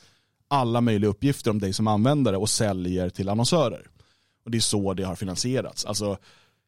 [0.49, 3.87] alla möjliga uppgifter om dig som användare och säljer till annonsörer.
[4.45, 5.85] Och Det är så det har finansierats.
[5.85, 6.19] Alltså,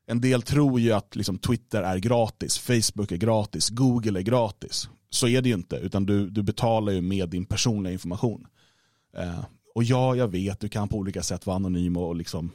[0.07, 4.89] en del tror ju att liksom, Twitter är gratis, Facebook är gratis, Google är gratis.
[5.11, 8.47] Så är det ju inte, utan du, du betalar ju med din personliga information.
[9.19, 12.51] Eh, och ja, jag vet, du kan på olika sätt vara anonym och liksom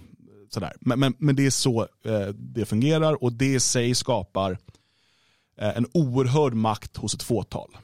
[0.50, 0.74] sådär.
[0.80, 4.58] Men, men, men det är så eh, det fungerar och det i sig skapar
[5.58, 7.78] eh, en oerhörd makt hos ett fåtal.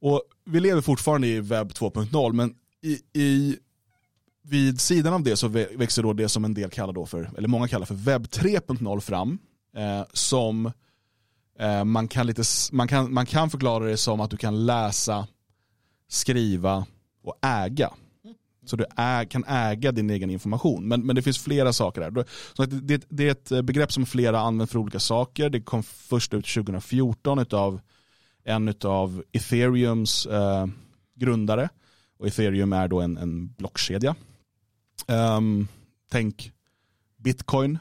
[0.00, 3.58] Och vi lever fortfarande i webb 2.0 men i, i,
[4.42, 7.48] vid sidan av det så växer då det som en del kallar då för, eller
[7.48, 9.38] många kallar för webb 3.0 fram.
[9.76, 10.72] Eh, som
[11.58, 15.26] eh, man, kan lite, man, kan, man kan förklara det som att du kan läsa,
[16.12, 16.86] skriva
[17.22, 17.90] och äga.
[18.64, 20.88] Så du är, kan äga din egen information.
[20.88, 22.24] Men, men det finns flera saker där.
[22.52, 25.50] Så det, det, är ett begrepp som flera använder för olika saker.
[25.50, 27.80] Det kom först ut 2014 av
[28.44, 30.66] en av ethereums eh,
[31.14, 31.68] grundare.
[32.18, 34.14] Och ethereum är då en, en blockkedja.
[35.08, 35.68] Um,
[36.10, 36.52] tänk
[37.16, 37.78] bitcoin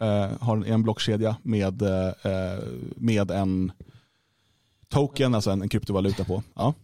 [0.00, 2.62] eh, har en blockkedja med, eh, eh,
[2.96, 3.72] med en
[4.88, 6.42] token, alltså en, en kryptovaluta på.
[6.54, 6.74] Ja.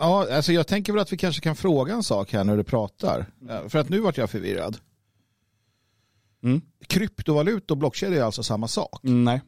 [0.00, 2.64] Ja, alltså jag tänker väl att vi kanske kan fråga en sak här när du
[2.64, 3.26] pratar.
[3.68, 4.76] För att nu vart jag förvirrad.
[6.44, 6.60] Mm.
[6.86, 9.04] Kryptovaluta och blockkedja är alltså samma sak?
[9.04, 9.40] Mm, nej.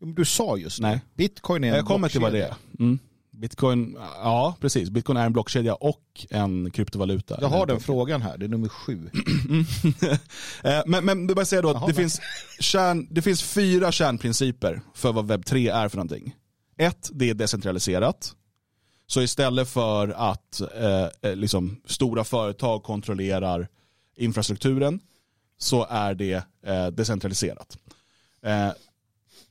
[0.00, 1.00] Du sa just Nej.
[1.14, 2.54] Bitcoin är en Jag kommer till vad det är.
[2.78, 2.98] Mm.
[3.30, 4.90] Bitcoin, ja precis.
[4.90, 7.38] Bitcoin är en blockkedja och en kryptovaluta.
[7.40, 9.10] Jag har den frågan här, det är nummer sju.
[10.64, 12.20] Eh, men, men det bara säga då att det finns,
[12.60, 16.34] kärn, det finns fyra kärnprinciper för vad webb 3 är för någonting.
[16.76, 18.34] Ett, det är decentraliserat.
[19.06, 23.68] Så istället för att eh, eh, liksom, stora företag kontrollerar
[24.16, 25.00] infrastrukturen
[25.58, 27.78] så är det eh, decentraliserat.
[28.42, 28.70] Eh,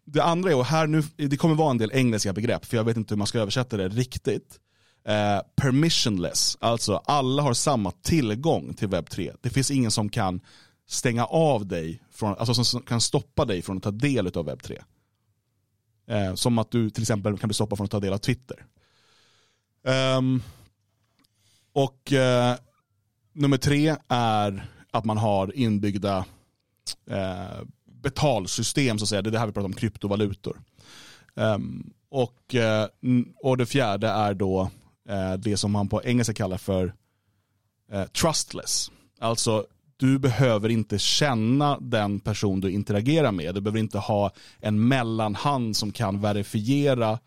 [0.06, 2.84] det andra är, och här nu, det kommer vara en del engelska begrepp för jag
[2.84, 4.60] vet inte hur man ska översätta det riktigt.
[5.06, 9.34] Eh, permissionless, alltså alla har samma tillgång till webb 3.
[9.42, 10.42] Det finns ingen som kan
[10.88, 14.64] stänga av dig, från, alltså som kan stoppa dig från att ta del av webb
[14.64, 14.82] 3.
[16.08, 18.66] Eh, som att du till exempel kan bli stoppad från att ta del av Twitter.
[19.84, 20.44] Um,
[21.74, 22.56] och uh,
[23.34, 26.26] nummer tre är att man har inbyggda
[27.12, 29.22] uh, betalsystem, så att säga.
[29.22, 30.62] det är det här vi pratar om, kryptovalutor.
[31.36, 34.70] Um, och, uh, och det fjärde är då
[35.38, 36.94] det som man på engelska kallar för
[38.14, 38.92] trustless.
[39.20, 39.66] Alltså
[39.98, 43.56] du behöver inte känna den person du interagerar med.
[43.56, 47.20] Du behöver inte ha en mellanhand som kan verifiera,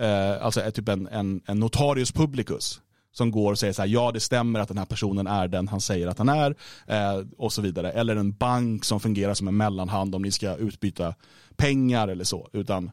[0.00, 2.80] eh, alltså är typ en, en, en notarius publicus
[3.16, 5.68] som går och säger så här, ja det stämmer att den här personen är den
[5.68, 6.56] han säger att han är
[6.86, 7.92] eh, och så vidare.
[7.92, 11.14] Eller en bank som fungerar som en mellanhand om ni ska utbyta
[11.56, 12.48] pengar eller så.
[12.52, 12.90] Utan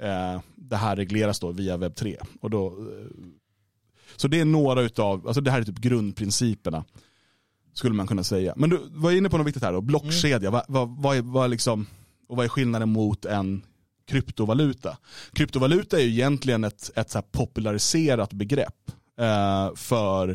[0.00, 2.16] eh, det här regleras då via webb 3.
[2.40, 3.06] Och då, eh,
[4.16, 6.84] så det är några utav, alltså det här är typ grundprinciperna.
[7.72, 8.54] Skulle man kunna säga.
[8.56, 10.50] Men du var inne på något viktigt här då, blockkedja.
[10.50, 11.86] Vad, vad, vad, är, vad, är liksom,
[12.28, 13.62] och vad är skillnaden mot en
[14.06, 14.98] kryptovaluta?
[15.32, 20.28] Kryptovaluta är ju egentligen ett, ett så här populariserat begrepp eh, för,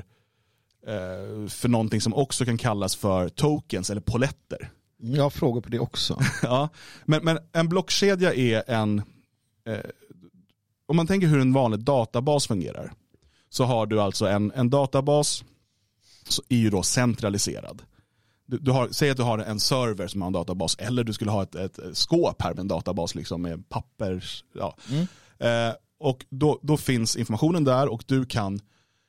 [0.87, 4.69] eh, för någonting som också kan kallas för tokens eller poletter.
[4.97, 6.19] Jag har frågor på det också.
[6.43, 6.69] Ja,
[7.05, 9.01] men, men en blockkedja är en,
[9.65, 9.79] eh,
[10.85, 12.93] om man tänker hur en vanlig databas fungerar,
[13.49, 15.43] så har du alltså en, en databas,
[16.27, 17.81] så är ju då centraliserad.
[18.49, 21.13] Du, du har, säg att du har en server som har en databas, eller du
[21.13, 24.43] skulle ha ett, ett skåp här med en databas liksom med pappers.
[24.53, 24.75] Ja.
[25.39, 28.59] Eh, och då, då finns informationen där och du kan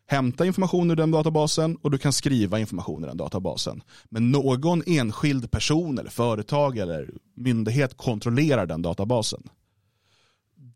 [0.07, 3.83] hämta information ur den databasen och du kan skriva information i den databasen.
[4.09, 9.42] Men någon enskild person eller företag eller myndighet kontrollerar den databasen.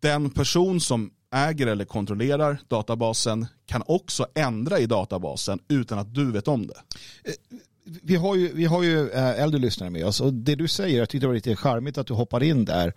[0.00, 6.32] Den person som äger eller kontrollerar databasen kan också ändra i databasen utan att du
[6.32, 6.82] vet om det.
[7.84, 10.98] Vi har ju, vi har ju eh, äldre lyssnare med oss och det du säger,
[10.98, 12.92] jag tyckte det var lite charmigt att du hoppar in där.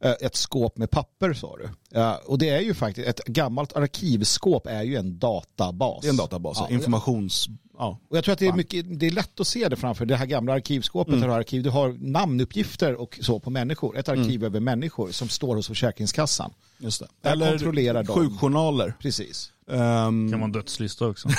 [0.00, 1.98] Eh, Ett skåp med papper sa du.
[2.00, 6.02] Eh, Och det är ju faktiskt, ett gammalt arkivskåp är ju en databas.
[6.02, 7.48] Det är en databas, Ja, informations...
[7.78, 7.98] Ja.
[8.10, 10.16] Och jag tror att det är, mycket, det är lätt att se det framför det
[10.16, 11.14] här gamla arkivskåpet.
[11.14, 11.30] Mm.
[11.30, 13.98] Har arkiv, du har namnuppgifter och så på människor.
[13.98, 16.50] Ett arkiv över människor som står hos Försäkringskassan.
[16.78, 17.08] Just det.
[17.22, 18.14] Där kontrollerar de.
[18.14, 18.94] sjukjournaler.
[19.00, 19.52] Precis.
[19.70, 21.28] Ehm, Kan en dödslista också.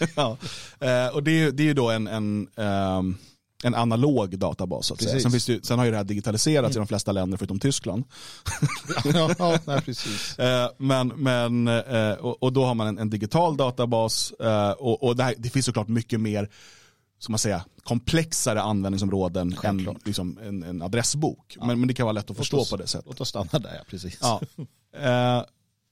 [0.16, 0.36] ja.
[0.80, 3.16] Eh, och det är, ju- det är ju då en, en, ehm,
[3.64, 4.86] en analog databas.
[4.86, 5.20] Så att säga.
[5.30, 8.04] Sen, ju- sen har ju det här digitaliserats i de flesta länder förutom Tyskland.
[9.04, 10.38] ja, ja, nej, precis.
[10.38, 14.32] Eh, men, men, eh, och, då har man en, en digital databas
[14.78, 16.50] och, och det, här, det finns såklart mycket mer
[17.18, 20.06] som man säger, komplexare användningsområden än Självklart.
[20.06, 21.56] liksom, en, en adressbok.
[21.60, 23.06] Men, men det kan vara lätt att förstå oss- på det sättet.
[23.06, 24.18] Låt oss stanna där, ja, precis.
[24.22, 24.40] Ja.
[24.96, 25.42] Eh,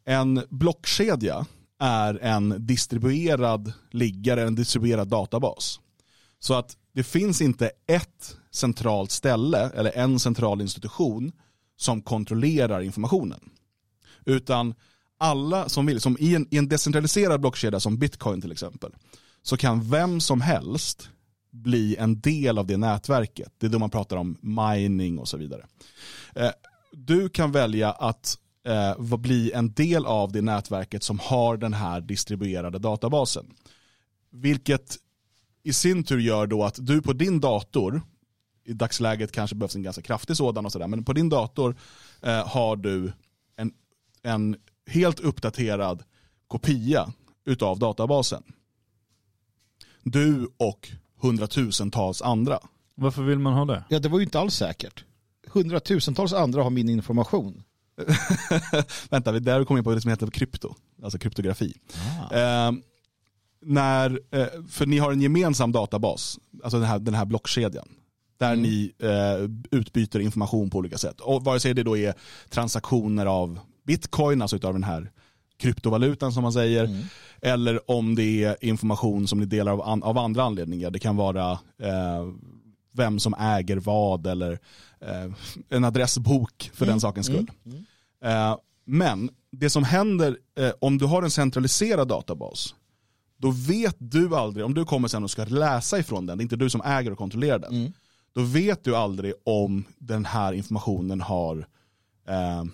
[0.05, 1.47] en blockkedja
[1.83, 5.81] är en distribuerad liggare, en distribuerad databas.
[6.39, 11.33] Så att det finns inte ett centralt ställe eller en central institution
[11.77, 13.41] som kontrollerar informationen.
[14.25, 14.75] Utan
[15.19, 18.93] alla som vill, som i en, i en decentraliserad blockkedja som bitcoin till exempel,
[19.43, 21.09] så kan vem som helst
[21.51, 23.53] bli en del av det nätverket.
[23.59, 25.67] Det är då man pratar om mining och så vidare.
[26.35, 26.51] Eh,
[26.93, 32.01] du kan välja att eh, bli en del av det nätverket som har den här
[32.01, 33.47] distribuerade databasen.
[34.31, 34.97] Vilket
[35.63, 38.03] i sin tur gör då att du på din dator,
[38.65, 41.77] i dagsläget kanske behövs en ganska kraftig sådan och sådär, men på din dator
[42.23, 43.13] eh, har du
[43.57, 43.73] en,
[44.23, 46.03] en helt uppdaterad
[46.49, 47.13] kopia
[47.45, 48.43] utav databasen.
[50.03, 50.89] Du och
[51.21, 52.59] hundratusentals andra.
[52.95, 53.85] Varför vill man ha det?
[53.89, 55.05] Ja, det var ju inte alls säkert.
[55.47, 57.63] Hundratusentals andra har min information.
[59.11, 61.77] Vänta, vi- där kommer in på det som heter krypto, alltså kryptografi.
[62.33, 62.73] Eh,
[63.65, 67.89] när, eh, för ni har en gemensam databas, alltså den här, den här blockkedjan.
[68.39, 71.21] Där ni eh, utbyter information på olika sätt.
[71.21, 72.15] Och vare sig det då är
[72.51, 75.11] transaktioner av bitcoin, alltså utav den här
[75.59, 76.85] kryptovalutan som man säger.
[77.43, 80.91] Eller om det är information som ni delar av, an, av andra anledningar.
[80.91, 81.51] Det kan vara
[81.83, 82.27] eh,
[82.93, 84.53] vem som äger vad eller
[85.01, 85.33] eh,
[85.69, 87.51] en adressbok för den sakens skull.
[88.25, 92.75] Eh, men det som händer eh, om du har en centraliserad databas,
[93.37, 96.45] då vet du aldrig, om du kommer sen och ska läsa ifrån den, det är
[96.45, 97.93] inte du som äger och kontrollerar den,
[98.35, 101.67] då vet du aldrig om den här informationen har,
[102.29, 102.65] eh,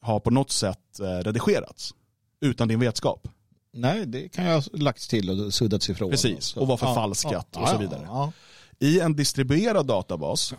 [0.00, 1.94] har på något sätt eh, redigerats
[2.40, 3.28] utan din vetskap.
[3.72, 6.10] Nej, det kan jag ha lagts till och suddats ifrån.
[6.10, 8.02] Precis, Så- och var förfalskat och så vidare.
[8.04, 8.32] Ja,
[8.78, 10.54] I en distribuerad databas,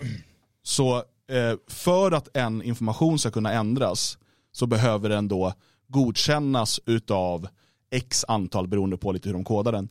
[0.64, 0.96] så
[1.30, 4.18] eh, för att en information ska kunna ändras
[4.52, 5.54] så behöver den då
[5.88, 7.48] godkännas utav
[7.92, 9.90] x antal, beroende på lite hur de kodar den,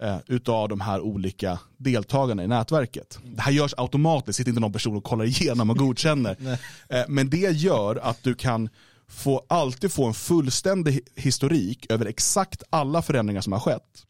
[0.00, 3.18] eh, utav de här olika deltagarna i nätverket.
[3.24, 6.36] Det här görs automatiskt, sitter inte någon person och kollar igenom och godkänner.
[6.88, 8.68] eh, men det gör att du kan
[9.08, 14.04] få, alltid få en fullständig historik över exakt alla förändringar som har skett.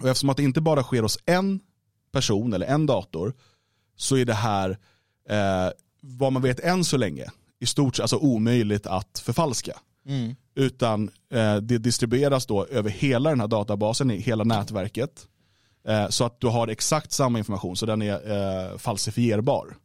[0.00, 1.60] Och eftersom att det inte bara sker hos en
[2.12, 3.34] person eller en dator
[3.96, 4.78] så är det här,
[5.28, 5.70] eh,
[6.00, 9.78] vad man vet än så länge, i stort alltså omöjligt att förfalska.
[10.06, 10.34] Mm.
[10.54, 15.26] Utan eh, det distribueras då över hela den här databasen, i hela nätverket.
[15.88, 19.76] Eh, så att du har exakt samma information, så den är eh, falsifierbar.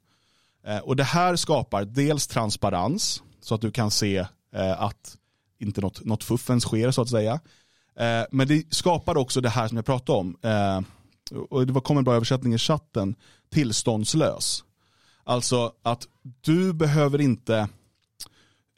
[0.67, 4.17] Eh, och det här skapar dels transparens, så att du kan se
[4.55, 5.17] eh, att
[5.59, 7.39] inte något, något fuffens sker så att säga.
[8.31, 10.37] Men det skapar också det här som jag pratade om,
[11.49, 13.15] och det kom en bra översättning i chatten,
[13.49, 14.63] tillståndslös.
[15.23, 16.07] Alltså att
[16.41, 17.69] du behöver inte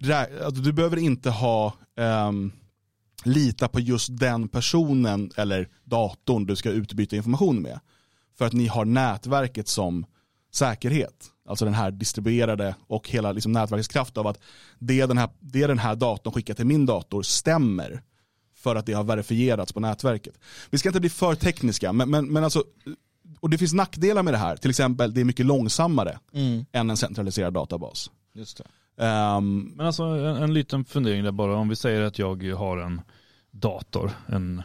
[0.07, 2.51] alltså, du behöver inte ha um,
[3.23, 7.79] lita på just den personen eller datorn du ska utbyta information med.
[8.37, 10.05] För att ni har nätverket som
[10.51, 11.25] säkerhet.
[11.45, 14.39] Alltså den här distribuerade och hela liksom nätverkets kraft av att
[14.79, 18.01] det den, här, det den här datorn skickar till min dator stämmer
[18.59, 20.33] för att det har verifierats på nätverket.
[20.69, 22.63] Vi ska inte bli för tekniska, men, men, men alltså,
[23.39, 24.55] och det finns nackdelar med det här.
[24.55, 26.65] Till exempel, det är mycket långsammare mm.
[26.71, 28.11] än en centraliserad databas.
[28.33, 28.63] Just det.
[29.05, 31.55] Um, Men alltså en, en, liten fundering där bara.
[31.55, 33.01] Om vi säger att jag har en
[33.51, 34.63] dator, en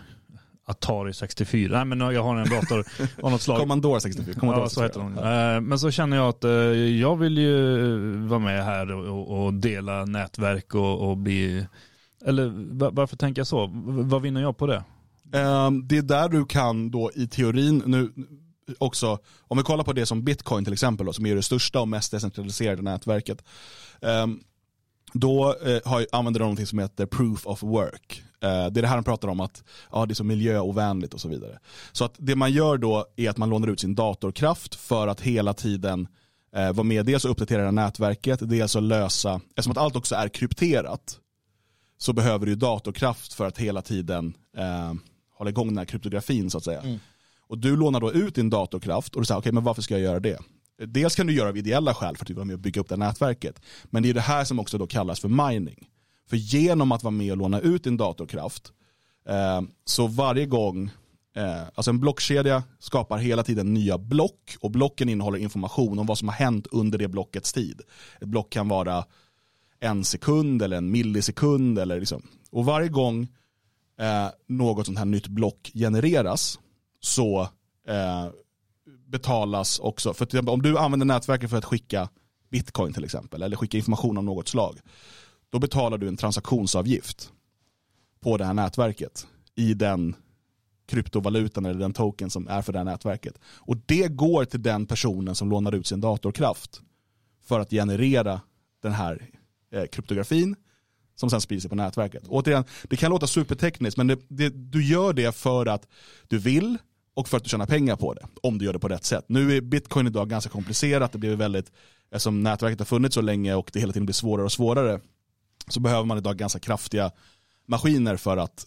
[0.67, 1.77] Atari 64.
[1.77, 2.87] Nej men jag har en dator
[3.23, 3.61] av något slag.
[3.61, 4.35] Commodore 64.
[4.35, 5.17] Commodore ja, så heter den.
[5.17, 5.61] Ja.
[5.61, 10.05] Men så känner jag att eh, jag vill ju vara med här och, och dela
[10.05, 11.67] nätverk och, och, bli,
[12.27, 12.53] eller
[12.91, 13.71] varför tänker jag så?
[13.85, 14.85] Vad vinner jag på det?
[15.33, 18.13] Ehm, det är där du kan då i teorin, nu
[18.79, 21.81] också, om vi kollar på det som bitcoin till exempel, då, som är det största
[21.81, 23.45] och mest decentraliserade nätverket.
[24.01, 24.41] Ehm,
[25.13, 28.23] då eh, använder de någonting som heter proof of work.
[28.41, 31.21] Eh, det är det här de pratar om att ja, det är så miljöovänligt och
[31.21, 31.59] så vidare.
[31.93, 35.21] Så att det man gör då är att man lånar ut sin datorkraft för att
[35.21, 36.09] hela tiden
[36.57, 40.29] eh, vara med, dels att uppdatera nätverket, dels att lösa, eftersom att allt också är
[40.29, 41.19] krypterat,
[41.99, 44.95] så behöver du datorkraft för att hela tiden eh,
[45.35, 46.81] hålla igång den här kryptografin så att säga.
[46.81, 46.99] Mm.
[47.47, 49.95] Och du lånar då ut din datorkraft och du säger, okej okay, men varför ska
[49.95, 50.39] jag göra det?
[50.79, 52.89] Dels kan du göra av ideella skäl för att du vill med och bygga upp
[52.89, 53.61] det nätverket.
[53.85, 55.89] Men det är det här som också då kallas för mining.
[56.31, 58.73] För genom att vara med och låna ut din datorkraft,
[59.29, 60.91] eh, så varje gång,
[61.37, 66.19] eh, alltså en blockkedja skapar hela tiden nya block och blocken innehåller information om vad
[66.19, 67.81] som har hänt under det blockets tid.
[68.21, 69.05] Ett block kan vara
[69.85, 71.79] en sekund eller en millisekund.
[71.79, 72.23] Eller liksom.
[72.51, 73.29] Och varje gång
[73.99, 76.59] eh, något sånt här nytt block genereras
[77.01, 77.41] så
[77.89, 78.29] eh,
[79.07, 82.09] betalas också, för om du använder nätverket för att skicka
[82.51, 84.79] bitcoin till exempel, eller skicka information av något slag,
[85.51, 87.33] då betalar du en transaktionsavgift
[88.21, 90.15] på det här nätverket i den
[90.87, 93.39] kryptovalutan eller den token som är för det här nätverket.
[93.45, 96.81] Och det går till den personen som lånar ut sin datorkraft
[97.45, 98.41] för att generera
[98.83, 99.31] den här
[99.75, 100.57] eh, kryptografin
[101.15, 102.23] som sen sprider sig på nätverket.
[102.29, 105.89] Återigen, det kan låta supertekniskt men det, det, du gör det för att
[106.29, 106.79] du vill,
[107.15, 108.27] och för att du tjänar pengar på det.
[108.43, 109.25] Om du gör det på rätt sätt.
[109.29, 111.13] Nu är bitcoin idag ganska komplicerat.
[111.13, 111.73] Det blir väldigt,
[112.11, 115.01] eftersom nätverket har funnits så länge och det hela tiden blir svårare och svårare
[115.69, 117.11] så behöver man idag ganska kraftiga
[117.67, 118.67] maskiner för att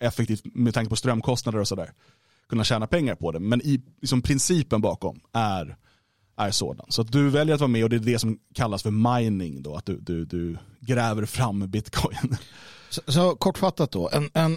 [0.00, 1.92] effektivt, med tanke på strömkostnader och sådär,
[2.48, 3.40] kunna tjäna pengar på det.
[3.40, 5.76] Men i, liksom principen bakom är,
[6.36, 6.86] är sådan.
[6.88, 9.62] Så att du väljer att vara med och det är det som kallas för mining
[9.62, 12.36] då, att du, du, du gräver fram bitcoin.
[12.90, 14.52] Så, så, kortfattat då, en, en,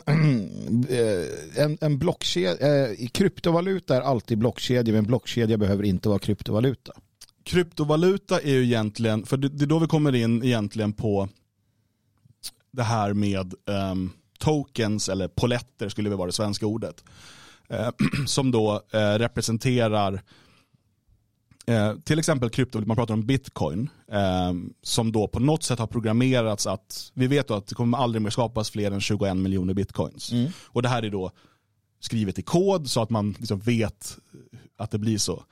[0.89, 1.25] eh,
[1.63, 6.93] en, en blockkedja, eh, kryptovaluta är alltid blockkedja men blockkedja behöver inte vara kryptovaluta.
[7.43, 11.29] Kryptovaluta är ju egentligen, för det, det är då vi kommer in egentligen på
[12.71, 17.03] det här med um, tokens eller poletter skulle vi vara det svenska ordet.
[17.71, 17.89] Uh,
[18.25, 20.21] som då uh, representerar
[21.67, 25.87] Eh, till exempel krypto, man pratar om bitcoin, eh, som då på något sätt har
[25.87, 30.31] programmerats att, vi vet att det kommer aldrig mer skapas fler än 21 miljoner bitcoins.
[30.31, 30.51] Mm.
[30.65, 31.31] Och det här är då
[31.99, 34.17] skrivet i kod så att man liksom vet
[34.77, 35.43] att det blir så.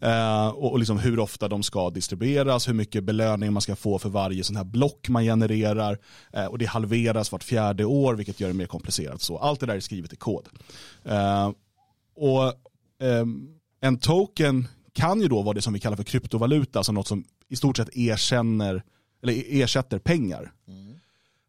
[0.00, 3.98] Eh, och, och liksom hur ofta de ska distribueras, hur mycket belöning man ska få
[3.98, 5.98] för varje sån här block man genererar.
[6.32, 9.22] Eh, och det halveras vart fjärde år vilket gör det mer komplicerat.
[9.22, 10.48] Så allt det där är skrivet i kod.
[11.04, 11.50] Eh,
[12.16, 12.52] och
[13.02, 13.48] ehm,
[13.80, 17.24] en token kan ju då vara det som vi kallar för kryptovaluta, alltså något som
[17.48, 18.82] i stort sett erkänner,
[19.22, 20.52] eller ersätter pengar.
[20.68, 20.94] Mm.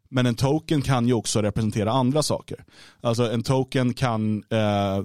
[0.08, 2.64] Men en token kan ju också representera andra saker.
[3.00, 5.04] Alltså en token kan eh,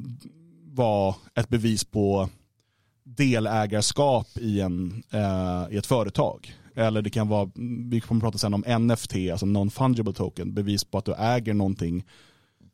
[0.74, 2.30] vara ett bevis på
[3.04, 6.56] delägarskap i, en, eh, i ett företag.
[6.76, 7.52] Eller det kan vara,
[7.90, 12.06] vi kommer prata sen om NFT, alltså non-fungible token, bevis på att du äger någonting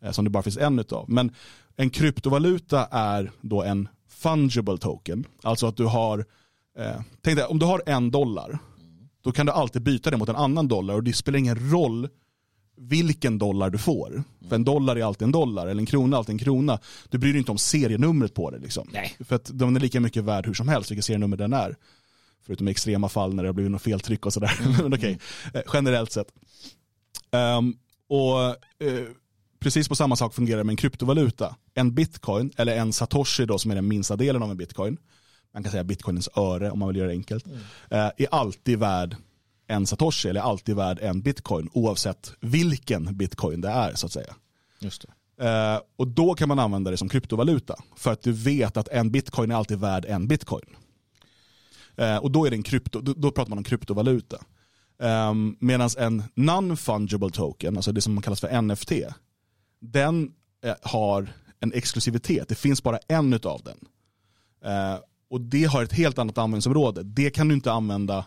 [0.01, 1.09] eh, som det bara finns en utav.
[1.09, 1.31] Men
[1.75, 5.25] en kryptovaluta är då en fungible token.
[5.43, 6.25] Alltså att du har,
[6.77, 8.59] eh, tänk dig, om du har en dollar,
[9.21, 12.09] då kan du alltid byta det mot en annan dollar och det spelar ingen roll
[12.77, 14.23] vilken dollar du får.
[14.49, 16.79] För en dollar är alltid en dollar, eller en krona är alltid en krona.
[17.09, 18.57] Du bryr dig inte om serienumret på det.
[18.57, 18.89] Liksom.
[18.93, 19.15] Nej.
[19.19, 21.75] För att den är lika mycket värd hur som helst, vilket serienummer den är.
[22.45, 24.59] Förutom i extrema fall när det har blivit något feltryck och sådär.
[24.83, 25.19] Men okej,
[25.53, 26.27] eh, generellt sett.
[27.31, 27.75] Ehm,
[28.09, 28.39] och
[28.85, 29.07] eh,
[29.67, 31.55] precis på samma sak fungerar det med en kryptovaluta.
[31.73, 34.97] En bitcoin, eller en satoshi då som är den minsta delen av en bitcoin,
[35.53, 37.45] man kan säga bitcoinens öre om man vill göra det enkelt,
[37.89, 39.15] eh, är alltid värd
[39.67, 44.35] en satoshi eller alltid värd en bitcoin oavsett vilken bitcoin det är så att säga.
[44.79, 45.05] Just
[45.37, 45.47] det.
[45.47, 49.11] Eh, och då kan man använda det som kryptovaluta för att du vet att en
[49.11, 50.75] bitcoin är alltid värd en bitcoin.
[51.97, 54.37] Eh, och då, är det en krypto, då, pratar man om kryptovaluta.
[54.99, 58.91] Um, Medan en non-fungible token, alltså det som kallas för NFT,
[59.79, 60.31] den
[60.63, 62.47] eh, har en exklusivitet.
[62.47, 63.77] Det finns bara en utav den.
[64.71, 64.99] Eh,
[65.29, 67.03] och det har ett helt annat användningsområde.
[67.03, 68.25] Det kan du inte använda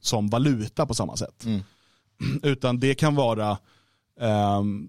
[0.00, 1.44] som valuta på samma sätt.
[1.44, 1.60] Mm.
[2.42, 3.58] Utan det kan vara
[4.20, 4.88] ehm,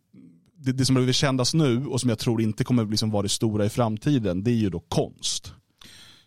[0.58, 3.30] det, det som behöver kändas nu och som jag tror inte kommer liksom vara det
[3.30, 5.54] stora i framtiden, det är ju då konst.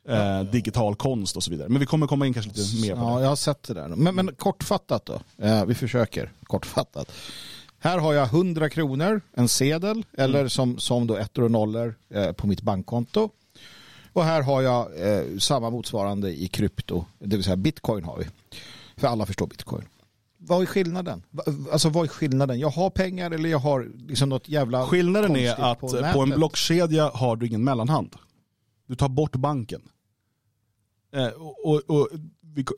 [0.09, 1.69] Eh, digital konst och så vidare.
[1.69, 3.23] Men vi kommer komma in kanske lite mer på Ja, det.
[3.23, 3.89] jag har sett det där.
[3.89, 5.21] Men, men kortfattat då.
[5.45, 7.13] Eh, vi försöker kortfattat.
[7.87, 12.33] Här har jag 100 kronor, en sedel, eller som, som då ettor och nollor eh,
[12.33, 13.31] på mitt bankkonto.
[14.13, 18.25] Och här har jag eh, samma motsvarande i krypto, det vill säga bitcoin har vi.
[18.97, 19.85] För alla förstår bitcoin.
[20.39, 21.23] Vad är skillnaden?
[21.73, 22.59] Alltså vad är skillnaden?
[22.59, 26.31] Jag har pengar eller jag har liksom något jävla Skillnaden är att på på, en
[26.31, 28.17] blockkedja har du ingen mellanhand.
[28.87, 29.83] Du tar bort banken.
[31.13, 32.09] Eh, och, och, och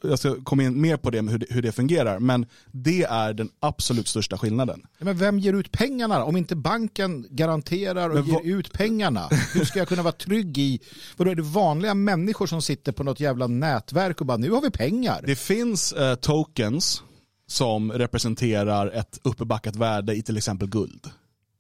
[0.03, 3.03] jag ska komma in mer på det med hur, det, hur det fungerar, men det
[3.03, 4.83] är den absolut största skillnaden.
[4.99, 6.25] Men vem ger ut pengarna?
[6.25, 10.59] Om inte banken garanterar och Men ger ut pengarna, hur ska jag kunna vara trygg
[10.59, 10.81] i...
[11.17, 14.61] Vadå, är det vanliga människor som sitter på något jävla nätverk och bara nu har
[14.61, 15.23] vi pengar?
[15.27, 17.03] Det finns eh, tokens
[17.47, 21.07] som representerar ett uppbackat värde i till exempel guld.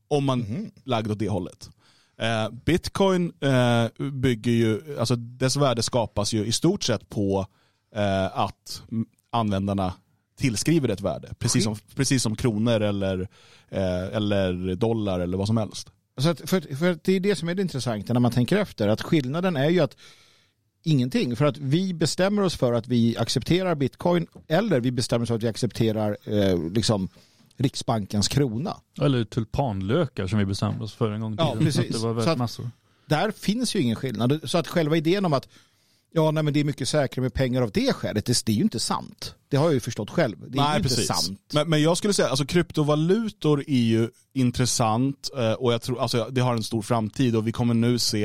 [0.08, 0.70] Om man Mhm.
[0.84, 1.68] lagd åt det hållet.
[2.20, 7.46] Eh, Bitcoin eh, bygger ju, alltså dess värde skapas ju i stort sett på
[7.98, 8.82] eh, att
[9.30, 9.92] användarna
[10.38, 11.34] tillskriver ett värde.
[11.38, 13.20] Precis som, precis som kronor eller,
[13.68, 15.90] eh, eller dollar eller vad som helst.
[16.18, 18.88] Så att, för, för det är det som är det intressanta när man tänker efter.
[18.88, 19.96] Att skillnaden är ju att
[20.82, 21.36] ingenting.
[21.36, 25.34] För att vi bestämmer oss för att vi accepterar bitcoin eller vi bestämmer oss för
[25.36, 27.08] att vi accepterar eh, liksom
[27.56, 28.76] Riksbankens krona.
[29.00, 31.64] Eller tulpanlökar som vi bestämde oss för en gång i Ja, tiden.
[31.64, 31.82] precis.
[31.92, 32.70] Så att det var Så värt att- massor.
[33.06, 34.40] Där finns ju ingen skillnad.
[34.44, 35.48] Så att själva idén om att
[36.12, 38.56] ja, nej, men det är mycket säkrare med pengar av det skälet, det, det är
[38.56, 39.34] ju inte sant.
[39.48, 40.50] Det har jag ju förstått själv.
[40.50, 41.40] Det är ju inte sant.
[41.52, 46.28] Men, men jag skulle säga, alltså kryptovalutor är ju intressant eh, och jag tror, alltså
[46.30, 48.24] det har en stor framtid och vi kommer nu se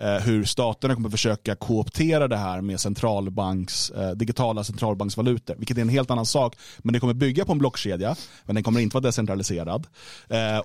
[0.00, 5.82] eh, hur staterna kommer försöka kooptera det här med centralbanks, eh, digitala centralbanksvalutor, vilket är
[5.82, 6.56] en helt annan sak.
[6.78, 9.86] Men det kommer bygga på en blockkedja, men den kommer inte vara decentraliserad.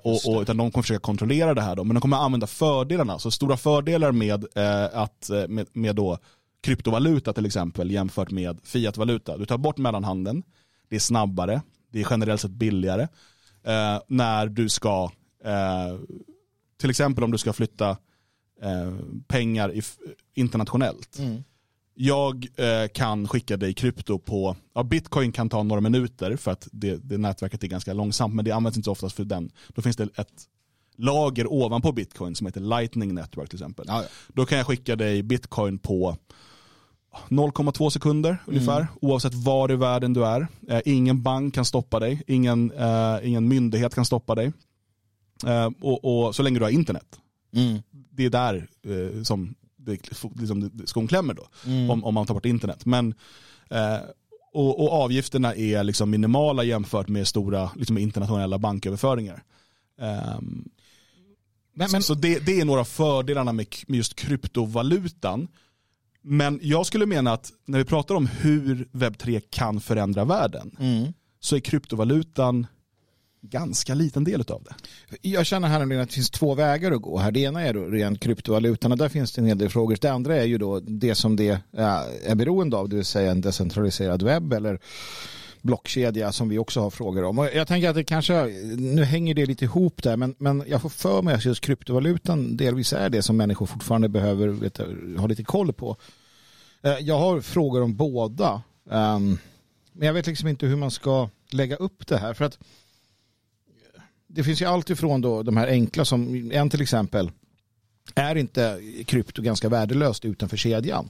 [0.01, 3.19] Och, och, utan de kommer försöka kontrollera det här då, men de kommer använda fördelarna.
[3.19, 4.45] Så stora fördelar med,
[4.93, 6.19] att, med, med då
[6.63, 9.37] kryptovaluta till exempel jämfört med fiatvaluta.
[9.37, 10.43] Du tar bort mellanhanden,
[10.89, 11.61] det är snabbare,
[11.91, 13.07] det är generellt sett billigare.
[13.63, 15.11] Eh, när du ska,
[15.43, 15.99] eh,
[16.81, 17.89] till exempel om du ska flytta
[18.61, 18.93] eh,
[19.27, 19.73] pengar
[20.33, 21.19] internationellt.
[21.19, 21.43] Mm.
[21.95, 26.67] Jag eh, kan skicka dig krypto på, ja, bitcoin kan ta några minuter för att
[26.71, 29.51] det, det nätverket är ganska långsamt men det används inte så oftast för den.
[29.67, 30.47] Då finns det ett
[30.97, 33.85] lager ovanpå bitcoin som heter lightning network till exempel.
[33.87, 34.07] Ja, ja.
[34.27, 36.17] Då kan jag skicka dig bitcoin på
[37.29, 40.47] 0,2 sekunder ungefär, oavsett var i världen du är.
[40.69, 44.51] Eh, ingen bank kan stoppa dig, ingen, eh, ingen myndighet kan stoppa dig.
[45.45, 47.19] Eh, och, och så länge du har internet.
[47.55, 47.79] Mm.
[48.11, 50.09] Det är där eh, som det,
[50.39, 51.89] liksom, skon klämmer då, Mm.
[51.89, 52.85] om, om man tar bort internet.
[52.85, 53.13] Men,
[53.69, 53.97] eh,
[54.53, 59.43] och, och avgifterna är liksom minimala jämfört med stora liksom, internationella banköverföringar.
[60.01, 60.69] Ehm,
[61.75, 65.47] Men, men, så det, det är några fördelarna med, med just kryptovalutan.
[66.23, 71.13] Men jag skulle mena att när vi pratar om hur webb3 kan förändra världen mm.
[71.39, 72.67] så är kryptovalutan
[73.41, 74.75] ganska liten del av det.
[75.21, 77.17] Jag känner här att det finns två vägar att gå.
[77.17, 77.31] Här.
[77.31, 79.97] Det ena är då rent kryptovalutan och där finns det en hel del frågor.
[80.01, 83.31] Det andra är ju då det som det eh, är beroende av, det vill säga
[83.31, 84.79] en decentraliserad webb eller
[85.63, 87.39] blockkedja som vi också har frågor om.
[87.39, 88.43] Och jag tänker att det kanske,
[88.77, 92.57] nu hänger det lite ihop där, men, men jag får för mig att just kryptovalutan
[92.57, 94.77] delvis är det som människor fortfarande behöver vet,
[95.17, 95.97] ha lite koll på.
[96.81, 98.61] Eh, jag har frågor om båda,
[98.91, 99.37] ehm,
[99.93, 102.33] men jag vet liksom inte hur man ska lägga upp det här.
[102.33, 102.59] För att
[104.27, 107.31] det finns ju allt ifrån då de här enkla som en till exempel
[108.15, 111.09] är inte krypto ganska värdelöst utanför kedjan?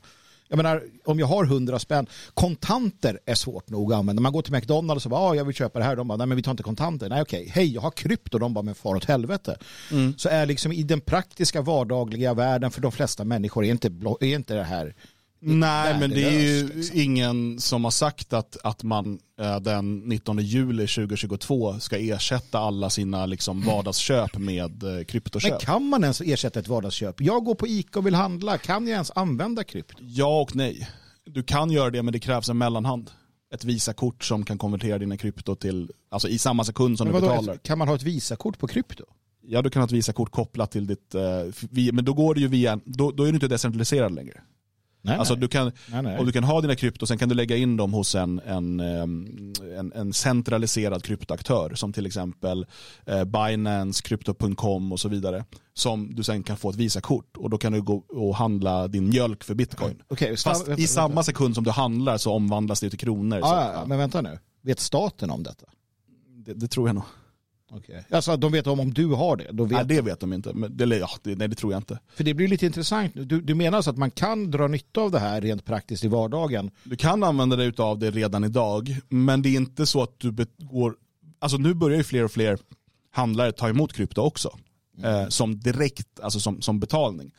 [0.53, 4.21] Jag menar, om jag har 100 spänn, kontanter är svårt nog att använda.
[4.21, 5.95] Man går till McDonalds och bara, ah, jag vill köpa det här.
[5.95, 7.09] De bara, nej men vi tar inte kontanter.
[7.09, 8.39] Nej okej, hej jag har krypto.
[8.39, 9.57] De bara, men far åt helvete.
[9.91, 10.13] Mm.
[10.17, 13.87] Så är liksom i den praktiska vardagliga världen för de flesta människor är inte,
[14.19, 14.95] är inte det här
[15.45, 16.99] Nej, men det är ju liksom.
[16.99, 22.89] ingen som har sagt att, att man äh, den 19 juli 2022 ska ersätta alla
[22.89, 25.51] sina liksom, vardagsköp med äh, kryptoköp.
[25.51, 27.21] Men kan man ens ersätta ett vardagsköp?
[27.21, 28.57] Jag går på ICA och vill handla.
[28.57, 29.97] Kan jag ens använda krypto?
[29.99, 30.89] Ja och nej.
[31.25, 33.11] Du kan göra det, men det krävs en mellanhand.
[33.53, 37.57] Ett Visakort som kan konvertera dina krypto till, alltså i samma sekund som du betalar.
[37.57, 39.03] Kan man ha ett Visakort på krypto?
[39.41, 42.47] Ja, du kan ha ett Visakort kopplat till ditt, eh, men då går det ju
[42.47, 44.41] via, då, då är du inte decentraliserad längre.
[45.05, 45.41] Nej, alltså nej.
[45.41, 45.71] Du kan,
[46.03, 46.17] nej.
[46.17, 48.79] Och du kan ha dina krypto, sen kan du lägga in dem hos en, en,
[48.79, 52.65] en, en centraliserad kryptoaktör som till exempel
[53.05, 55.45] eh, Binance, Crypto.com och så vidare.
[55.73, 59.09] Som du sen kan få ett Visakort och då kan du gå och handla din
[59.09, 60.01] mjölk för bitcoin.
[60.09, 63.39] Okay, Fast vänta, i samma sekund som du handlar så omvandlas det till kronor.
[63.43, 65.65] Ah, så, ja, Men vänta nu, vet staten om detta?
[66.45, 67.03] Det, det tror jag nog.
[67.73, 68.01] Okay.
[68.09, 69.43] Alltså de vet om om du har det?
[69.51, 70.53] vet nej det vet de inte.
[70.53, 71.99] Men, det, ja, det, nej det tror jag inte.
[72.15, 73.11] För det blir lite intressant.
[73.15, 76.07] Du, du menar alltså att man kan dra nytta av det här rent praktiskt i
[76.07, 76.71] vardagen?
[76.83, 78.97] Du kan använda dig av det redan idag.
[79.09, 80.95] Men det är inte så att du går...
[81.39, 82.57] Alltså nu börjar ju fler och fler
[83.11, 84.57] handlare ta emot krypto också.
[84.97, 85.15] Mm.
[85.15, 87.31] Eh, som direkt, alltså som, som betalning.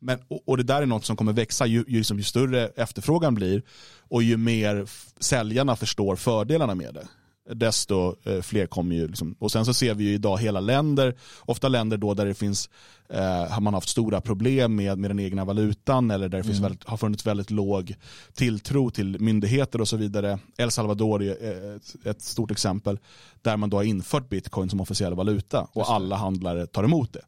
[0.00, 2.66] Men, och, och, det där är något som kommer växa ju, ju, liksom, ju större
[2.66, 3.62] efterfrågan blir
[4.08, 4.86] och ju mer
[5.20, 7.08] säljarna förstår fördelarna med det
[7.54, 9.08] desto eh, fler kommer ju.
[9.08, 9.34] Liksom.
[9.38, 12.70] Och sen så ser vi ju idag hela länder, ofta länder då där det finns,
[13.08, 16.58] eh, har man haft stora problem med, med den egna valutan eller där det finns
[16.58, 16.68] mm.
[16.68, 17.94] väldigt, har funnits väldigt låg
[18.34, 20.38] tilltro till myndigheter och så vidare.
[20.56, 22.98] El Salvador är ett, ett stort exempel
[23.42, 27.22] där man då har infört bitcoin som officiell valuta och alla handlare tar emot det.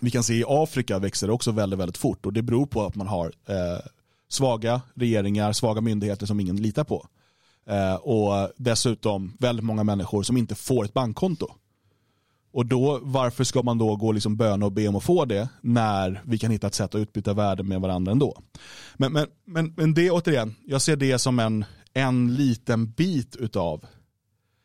[0.00, 2.86] Vi kan se i Afrika växer det också väldigt, väldigt fort och det beror på
[2.86, 3.80] att man har eh,
[4.28, 7.06] svaga regeringar, svaga myndigheter som ingen litar på.
[7.66, 11.46] Eh, och dessutom väldigt många människor som inte får ett bankkonto.
[12.52, 15.48] Och då, varför ska man då gå liksom böna och be om att få det
[15.60, 18.42] när vi kan hitta ett sätt att utbyta värden med varandra ändå?
[18.96, 23.84] Men, men, men, men det återigen, jag ser det som en, en liten bit utav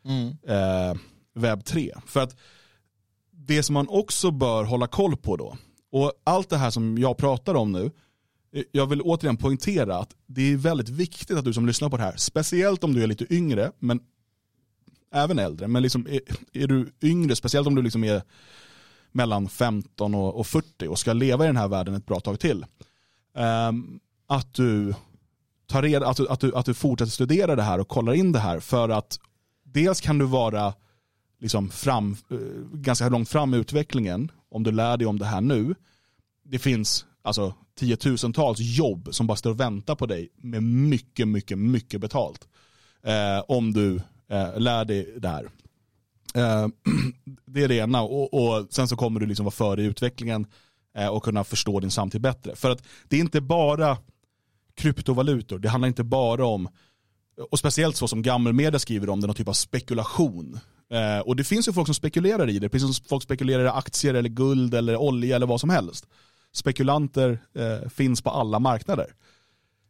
[0.05, 0.27] mm.
[0.47, 0.97] eh,
[1.35, 1.93] webb 3.
[2.05, 2.35] För att
[3.31, 5.57] det som man också bör hålla koll på då,
[5.91, 7.91] och allt det här som jag pratar om nu,
[8.71, 12.03] jag vill återigen poängtera att det är väldigt viktigt att du som lyssnar på det
[12.03, 13.99] här, speciellt om du är lite yngre, men
[15.13, 16.19] även äldre, men liksom är,
[16.53, 18.21] är du yngre, speciellt om du liksom är
[19.11, 22.39] mellan 15 och, och 40 och ska leva i den här världen ett bra tag
[22.39, 22.65] till.
[23.69, 24.93] Um, att du
[25.67, 28.31] tar reda, att, du, att, du, att du fortsätter studera det här och kollar in
[28.31, 29.19] det här för att
[29.63, 30.73] dels kan du vara
[31.39, 32.37] liksom fram, eh,
[32.73, 35.75] ganska långt fram i utvecklingen om du lär dig om det här nu.
[36.43, 41.57] Det finns alltså tiotusentals jobb som bara står och väntar på dig med mycket, mycket,
[41.57, 42.47] mycket betalt.
[43.03, 43.95] Eh, om du
[44.29, 45.49] eh, lär dig det här.
[46.35, 46.67] Eh,
[47.45, 50.47] det är det ena och, och, sen så kommer du liksom vara före i utvecklingen
[50.97, 52.55] eh, och kunna förstå din samtid bättre.
[52.55, 53.97] För att det är inte bara
[54.75, 56.69] kryptovalutor, det handlar inte bara om,
[57.51, 60.59] och speciellt så som gammelmedia skriver om det, någon typ av spekulation.
[60.91, 63.65] Eh, och det finns ju folk som spekulerar i det, det finns folk som spekulerar
[63.65, 66.07] i aktier eller guld eller olja eller vad som helst
[66.55, 69.13] spekulanter eh, finns på alla marknader.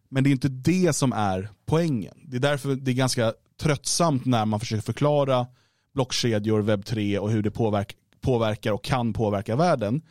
[0.10, 2.18] Men det är inte det som är poängen.
[2.26, 5.48] Det är därför det är ganska tröttsamt när man försöker förklara
[5.94, 10.02] blockkedjor, webb 3 och hur det påverk, påverkar och kan påverka världen.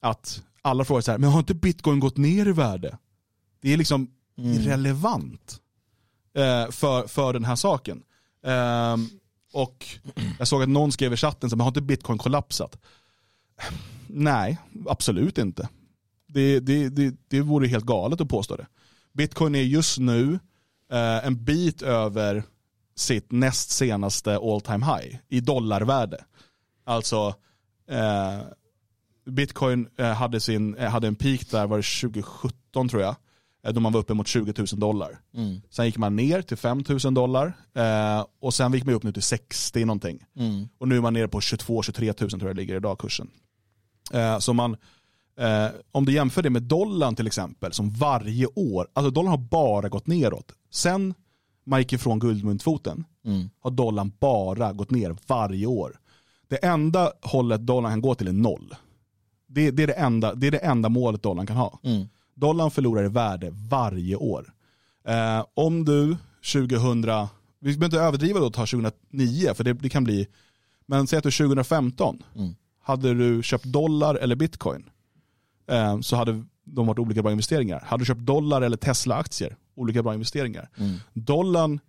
[0.00, 2.98] Att alla frågar så här, men har inte bitcoin gått ner i värde?
[3.60, 4.52] Det är liksom mm.
[4.52, 5.60] irrelevant
[6.34, 8.02] eh, för, för den här saken.
[8.46, 8.96] Eh,
[9.52, 9.86] och
[10.38, 12.78] jag såg att någon skrev i chatten, så, men har inte bitcoin kollapsat?
[14.06, 15.68] Nej, absolut inte.
[16.26, 18.66] Det, det, det, det vore helt galet att påstå det.
[19.12, 20.38] Bitcoin är just nu
[20.92, 22.44] eh, en bit över
[22.96, 26.24] sitt näst senaste all time high i dollarvärde.
[26.84, 27.34] Alltså
[27.88, 28.40] eh,
[29.26, 33.16] Bitcoin eh, hade, sin, eh, hade en peak där var det 2017 tror jag.
[33.66, 35.20] Eh, då man var uppe mot 20 000 dollar.
[35.34, 35.60] Mm.
[35.70, 39.12] Sen gick man ner till 5 000 dollar eh, och sen gick man upp nu
[39.12, 40.24] till 60 någonting.
[40.36, 40.68] Mm.
[40.78, 43.30] Och nu är man nere på 22-23 000 tror jag ligger idag kursen.
[44.12, 44.76] Eh, så man,
[45.38, 49.38] eh, om du jämför det med dollarn till exempel, som varje år, alltså dollarn har
[49.38, 50.52] bara gått neråt.
[50.70, 51.14] Sen
[51.64, 53.50] man gick ifrån guldmyntfoten mm.
[53.60, 55.98] har dollarn bara gått ner varje år.
[56.48, 58.74] Det enda hållet dollarn kan gå till är noll.
[59.46, 61.80] Det, det, är, det, enda, det är det enda målet dollarn kan ha.
[61.82, 62.08] Mm.
[62.34, 64.52] Dollarn förlorar i värde varje år.
[65.08, 66.16] Eh, om du
[66.52, 67.02] 2000,
[67.60, 70.26] vi behöver inte överdriva då och ta 2009 för det, det, kan bli,
[70.86, 74.90] men säg att du 2015 mm hade du köpt dollar eller bitcoin
[75.70, 77.82] eh, så hade de varit olika bra investeringar.
[77.86, 80.68] Hade du köpt dollar eller Tesla-aktier, olika bra investeringar.
[80.76, 80.96] Mm.
[81.12, 81.80] Dollarn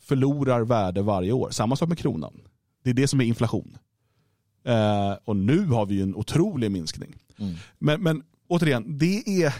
[0.00, 2.40] förlorar värde varje år, samma sak med kronan.
[2.84, 3.78] Det är det som är inflation.
[4.64, 7.14] Eh, och nu har vi ju en otrolig minskning.
[7.38, 7.54] Mm.
[7.78, 9.54] Men, men återigen, det är,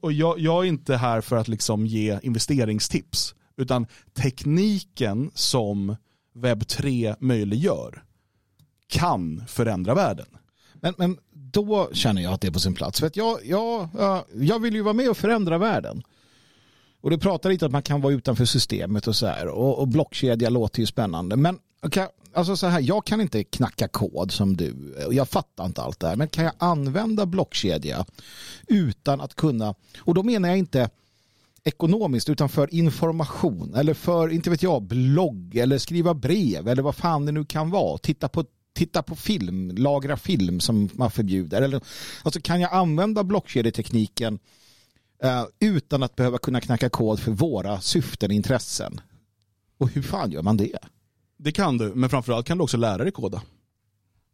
[0.00, 5.96] och jag, jag är inte här för att liksom ge investeringstips, utan tekniken som
[6.34, 8.04] webb 3 möjliggör
[8.88, 10.26] kan förändra världen.
[10.74, 13.00] Men, men då känner jag att det är på sin plats.
[13.00, 13.88] För att jag, jag,
[14.34, 16.02] jag- vill ju vara med och förändra världen.
[17.00, 19.46] Och du pratar lite om att man kan vara utanför systemet och så här.
[19.48, 21.36] Och, och blockkedja låter ju spännande.
[21.36, 24.94] Men Okay, alltså så här, jag kan inte knacka kod som du.
[25.06, 26.16] Och jag fattar inte allt det här.
[26.16, 28.06] Men kan jag använda blockkedja
[28.66, 29.74] utan att kunna...
[29.98, 30.90] Och då menar jag inte
[31.64, 36.96] ekonomiskt utan för information eller för, inte vet jag, blogg eller skriva brev eller vad
[36.96, 37.98] fan det nu kan vara.
[37.98, 41.62] Titta på, titta på film, lagra film som man förbjuder.
[41.62, 41.80] Eller,
[42.22, 44.38] alltså kan jag använda blockkedjetekniken
[45.22, 49.00] eh, utan att behöva kunna knacka kod för våra syften och intressen?
[49.78, 50.78] Och hur fan gör man det?
[51.42, 53.42] Det kan du, men framförallt kan du också lära dig koda.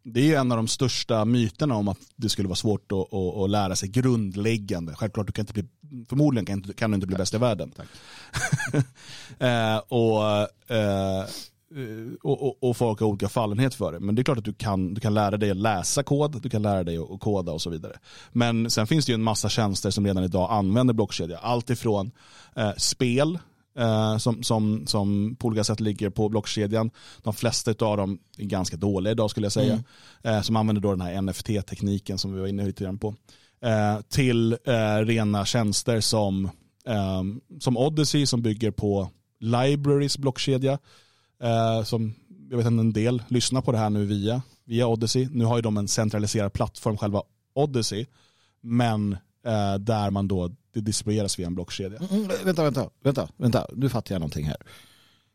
[0.03, 3.37] Det är en av de största myterna om att det skulle vara svårt att, att,
[3.37, 4.95] att lära sig grundläggande.
[4.95, 5.65] Självklart, du kan inte bli,
[6.09, 7.73] förmodligen kan, kan du inte bli bäst i världen.
[9.39, 10.23] eh, och,
[10.77, 11.25] eh,
[12.23, 14.01] och, och, och folk har olika fallenhet för det.
[14.01, 16.51] Men det är klart att du kan, du kan lära dig att läsa kod, du
[16.51, 17.99] kan lära dig att koda och så vidare.
[18.33, 21.39] Men sen finns det ju en massa tjänster som redan idag använder blockkedja.
[21.39, 22.11] Allt ifrån
[22.57, 23.39] eh, spel,
[23.77, 26.91] eh, som, som, som på olika sätt ligger på blockkedjan.
[27.23, 29.83] De flesta av dem är ganska dåliga idag skulle jag säga.
[30.23, 33.15] Eh, som använder då den här NFT-tekniken som vi var inne lite grann på.
[33.63, 36.45] Eh, till eh, rena tjänster som,
[36.87, 37.23] eh,
[37.61, 39.11] som Odyssey som bygger på
[39.41, 40.79] Libraries blockkedja.
[41.43, 42.15] Eh, som
[42.51, 45.29] jag vet en del lyssnar på det här nu via, via Odyssey.
[45.33, 47.23] Nu har ju de en centraliserad plattform, själva
[47.55, 48.07] Odyssey.
[48.61, 49.17] Men
[49.47, 51.99] eh, där man då, det distribueras via en blockkedja.
[52.11, 54.57] Mm, vänta, vänta, vänta, vänta, nu fattar jag någonting här.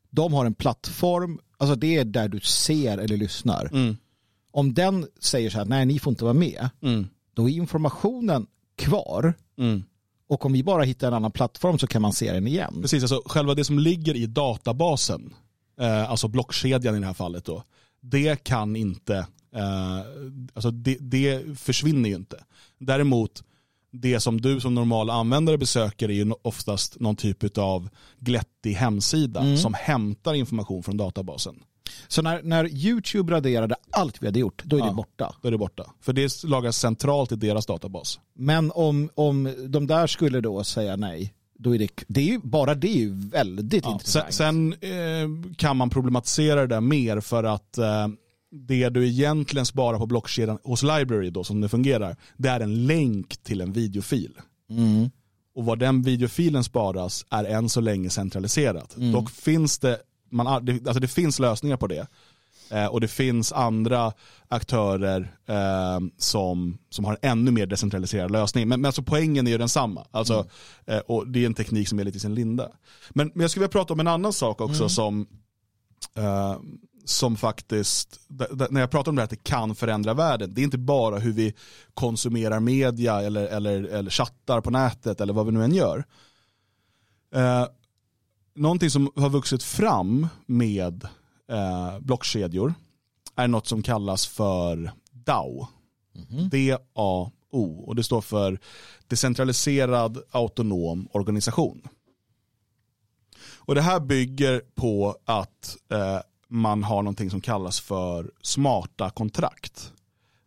[0.10, 3.66] De har en plattform, alltså det är där du ser eller lyssnar.
[3.74, 3.98] Mm.
[4.52, 7.08] Om den säger så här, nej ni får inte vara med, Mm.
[7.34, 9.34] då är informationen kvar.
[9.58, 9.84] Mm.
[10.28, 12.78] Och om vi bara hittar en annan plattform så kan man se den igen.
[12.82, 15.34] Precis, alltså själva det som ligger i databasen,
[15.82, 17.64] eh, alltså blockkedjan i det här fallet då,
[18.02, 19.16] det kan inte,
[19.56, 20.00] eh,
[20.54, 22.44] alltså det, det försvinner ju inte.
[22.80, 23.44] Däremot,
[23.92, 27.90] det som du som normal användare besöker är ju oftast någon typ av
[28.20, 31.56] glättig hemsida som hämtar information från databasen.
[32.08, 34.94] Så när, när YouTube raderade allt vi hade gjort, då är det Ja.
[34.94, 35.36] borta.
[35.42, 35.86] Då är det borta.
[36.02, 38.20] För det lagras centralt i deras databas.
[38.36, 42.40] Men om, om de där skulle då säga nej, då är det, det är ju,
[42.44, 44.34] bara det är ju väldigt Ja, sen intressant.
[44.34, 48.08] sen eh, kan man problematisera det där mer för att eh,
[48.52, 52.88] det du egentligen sparar på blockkedjan hos Library då som det fungerar, det är en
[52.88, 54.34] länk till en videofil.
[54.70, 55.10] Mm.
[55.56, 58.96] Och var den videofilen sparas är än så länge centraliserat.
[58.96, 60.00] Dock finns det,
[60.30, 62.08] man, alltså det finns lösningar på det.
[62.72, 64.14] Eh, och det finns andra
[64.48, 68.68] aktörer eh, som, som har en ännu mer decentraliserad lösning.
[68.68, 70.06] Men, men alltså poängen är ju densamma.
[70.12, 70.46] Alltså,
[70.86, 72.70] eh, och det är en teknik som är lite i sin linda.
[73.10, 75.28] Men, men jag skulle vilja prata om en annan sak också som,
[76.16, 76.56] eh,
[77.06, 78.20] som faktiskt,
[78.70, 81.20] när jag pratar om det här att det kan förändra världen, det är inte bara
[81.20, 81.54] hur vi
[81.94, 86.06] konsumerar media eller, eller, eller chattar på nätet eller vad vi nu än gör.
[87.36, 87.66] Eh,
[88.56, 91.04] någonting som har vuxit fram med
[91.52, 92.74] eh, blockkedjor
[93.36, 95.68] är något som kallas för DAO.
[96.52, 98.60] D-A-O och det står för
[99.08, 101.88] decentraliserad autonom organisation.
[103.56, 106.20] Och det här bygger på att eh,
[106.52, 109.92] man har någonting som kallas för smarta kontrakt.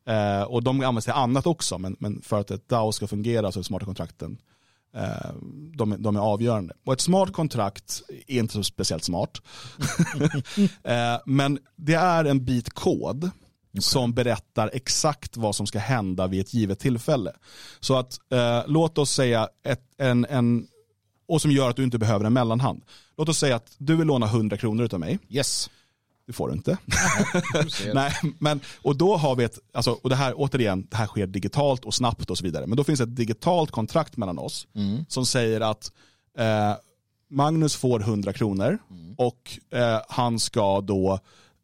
[0.09, 3.53] Eh, och de används till annat också, men, men för att ett DAO ska fungera
[3.53, 4.39] så är smarta kontrakten
[4.97, 5.31] eh,
[5.77, 6.75] de, är- de är avgörande.
[6.87, 9.41] Och ett smart kontrakt är inte så speciellt smart.
[10.85, 13.31] eh, men det är en bit kod
[13.79, 17.33] som berättar exakt vad som ska hända vid ett givet tillfälle.
[17.81, 20.67] Så att eh, låt oss säga ett, en, en,
[21.29, 22.83] och som gör att du inte behöver en mellanhand.
[23.17, 25.19] Låt oss säga att du vill låna 100 kronor av mig.
[25.29, 25.71] Yes.
[26.27, 26.79] Det får du inte.
[27.95, 31.27] Nej, men, och då har vi ett, alltså, och det här återigen, det här sker
[31.27, 32.67] digitalt och snabbt och så vidare.
[32.67, 34.67] Men då finns ett digitalt kontrakt mellan oss
[35.09, 35.93] som säger att
[36.39, 36.73] eh,
[37.31, 38.79] Magnus får 100 kronor
[39.17, 41.19] och eh, han ska då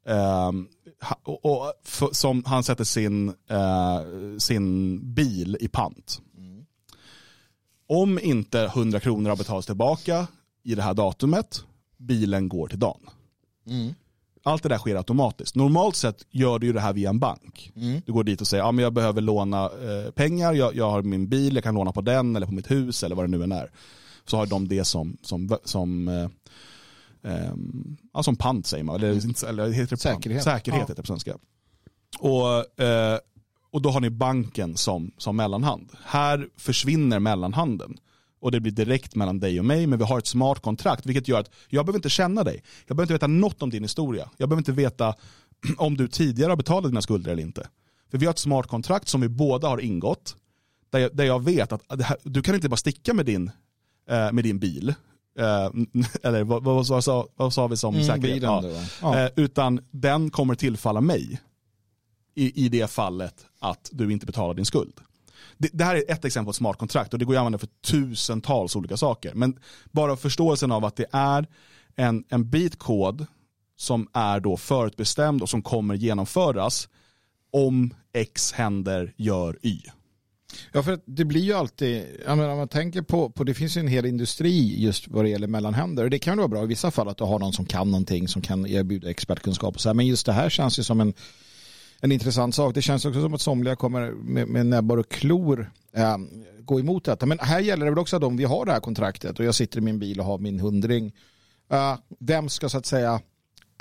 [0.07, 0.51] eh,
[1.23, 4.01] och, och, f- som han sätter sin, eh,
[4.39, 6.21] sin bil i pant.
[7.89, 10.27] Om inte 100 kronor har betalats tillbaka
[10.63, 11.65] i det här datumet,
[11.97, 13.01] bilen går till Dan.
[14.43, 15.55] Allt det där sker automatiskt.
[15.55, 17.73] Normalt sett gör du ju det här via en bank.
[17.77, 18.03] Mm.
[18.07, 21.03] Du går dit och säger, ja men jag behöver låna eh, pengar, jag, jag har
[21.03, 23.43] min bil, jag kan låna på den eller på mitt hus eller vad det nu
[23.45, 23.71] än är.
[24.27, 26.29] Så har de det som, som, som, eh,
[27.33, 27.53] eh,
[28.15, 30.01] ja, som pant säger man, eller, inte- eller heter det pant?
[30.01, 30.43] Säkerhet.
[30.45, 30.81] Säkerhet Ja.
[30.81, 31.37] heter det på svenska.
[32.19, 33.19] Och, eh,
[33.71, 35.93] och då har ni banken som, som mellanhand.
[36.05, 37.97] Här försvinner mellanhanden.
[38.41, 41.29] Och det blir direkt mellan dig och mig, men vi har ett smart kontrakt, vilket
[41.29, 42.63] gör att jag behöver inte känna dig.
[42.87, 44.31] Jag behöver inte veta något om din historia.
[44.37, 45.15] Jag behöver inte veta
[45.77, 47.69] om du tidigare har betalat dina skulder eller inte.
[48.11, 50.37] För vi har ett smart kontrakt som vi båda har ingått,
[50.91, 53.51] där jag, där jag vet att här, du kan inte bara sticka med din,
[54.11, 54.95] eh, med din bil.
[55.39, 55.71] Eh,
[56.23, 58.43] eller vad, vad, vad, sa, vad sa vi som Mm, säkerhet?
[58.43, 58.61] Ja.
[58.61, 58.85] va?
[59.03, 59.19] Ja.
[59.25, 61.41] Eh, utan den kommer tillfalla mig
[62.35, 64.95] i, i det fallet att du inte betalar din skuld.
[65.59, 67.59] Det, det här är ett exempel på ett smart kontrakt och det går att använda
[67.59, 69.35] för tusentals olika saker.
[69.35, 69.59] Men
[69.91, 71.47] bara förståelsen av att det är
[71.97, 73.27] en, en bit kod
[73.77, 76.89] som är då förutbestämd och som kommer genomföras
[77.53, 79.81] om X händer gör Y.
[80.73, 83.77] Ja, för det blir ju alltid, jag menar, om man tänker på, på, det finns
[83.77, 86.05] ju en hel industri just vad det gäller mellanhänder.
[86.05, 87.91] Och det kan ju vara bra i vissa fall att du har någon som kan
[87.91, 89.95] någonting, som kan erbjuda expertkunskap och så här.
[89.95, 91.15] Men just det här känns ju som en,
[92.01, 92.75] en intressant sak.
[92.75, 96.17] Det känns också som att somliga kommer med, med näbbar och klor eh,
[96.59, 97.27] gå emot detta.
[97.27, 99.55] Men här gäller det väl också att om vi har det här kontraktet och jag
[99.55, 101.13] sitter i min bil och har min hundring,
[101.73, 103.21] eh, vem ska så att säga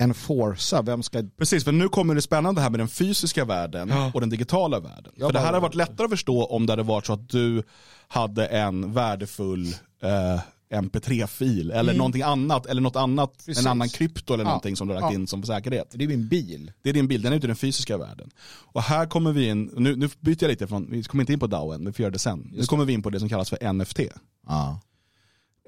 [0.02, 4.22] enforca, vem ska Precis, för nu kommer det spännande här med den fysiska världen och
[4.22, 5.14] den digitala världen.
[5.16, 7.30] Ja, för det här hade varit lättare att förstå om det hade varit så att
[7.30, 7.64] du
[8.08, 9.66] hade en värdefull
[10.04, 10.42] eh,
[10.72, 13.66] mp3-fil eller någonting annat, eller något annat, Precis.
[13.66, 14.48] en annan krypto eller Ja.
[14.50, 15.20] någonting som du har lagt Ja.
[15.20, 15.92] in som säkerhet.
[15.94, 16.72] det är min bil.
[16.82, 18.30] Det är din bild, den är ute i den fysiska världen.
[18.50, 21.40] Och här kommer vi in, nu, nu byter jag lite från, vi kommer inte in
[21.40, 22.50] på DAO än, vi får göra det sen.
[22.54, 24.00] Nu kommer vi in på det som kallas för NFT.
[24.48, 24.80] Ja.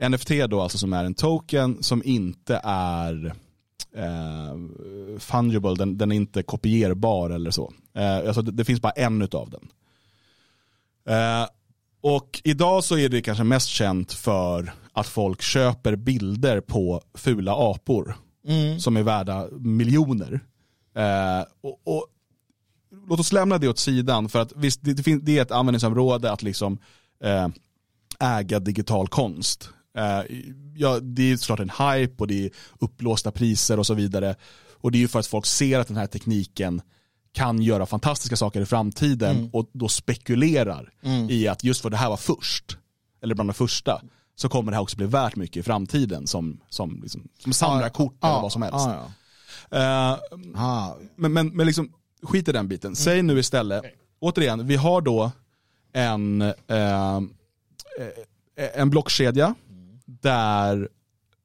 [0.10, 3.36] NFT då alltså som är en token som inte är
[3.96, 4.56] eh,
[5.20, 7.74] fungible, den, den är inte kopierbar eller så.
[7.96, 9.68] Eh, alltså det, det finns bara en utav den.
[11.16, 11.48] Eh,
[12.02, 17.56] och idag så är det kanske mest känt för att folk köper bilder på fula
[17.72, 18.16] apor
[18.48, 18.80] Mm.
[18.80, 20.40] som är värda miljoner.
[20.96, 22.08] Eh, och, och,
[23.08, 26.44] låt oss lämna det åt sidan för att visst, det, det, är ett användningsområde att
[26.44, 26.78] liksom
[27.24, 27.48] eh,
[28.20, 29.70] äga digital konst.
[29.98, 30.38] Eh,
[30.76, 34.36] ja, det är såklart en hype och det är upplåsta priser och så vidare.
[34.74, 36.82] Och det är ju för att folk ser att den här tekniken
[37.34, 40.90] kan göra fantastiska saker i framtiden och då spekulerar
[41.30, 42.78] i att just för det här var först,
[43.22, 44.02] eller bland de första,
[44.42, 48.24] så kommer det här också bli värt mycket i framtiden som, som, liksom, som samlarkort
[48.24, 48.78] eller vad som helst.
[48.78, 49.08] Ja,
[49.70, 50.12] ja.
[50.12, 50.20] Eh,
[50.56, 52.96] Ah, men, men, men liksom, skit i den biten.
[52.96, 53.84] Säg nu istället,
[54.20, 55.32] återigen, vi har då
[55.94, 57.22] en, eh,
[58.56, 59.56] en blockkedja
[60.06, 60.90] där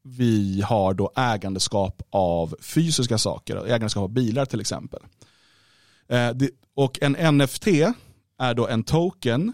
[0.03, 5.01] vi har då ägandeskap av fysiska saker, ägandeskap av bilar till exempel.
[6.09, 7.66] Eh, det, och en NFT
[8.38, 9.53] är då en token,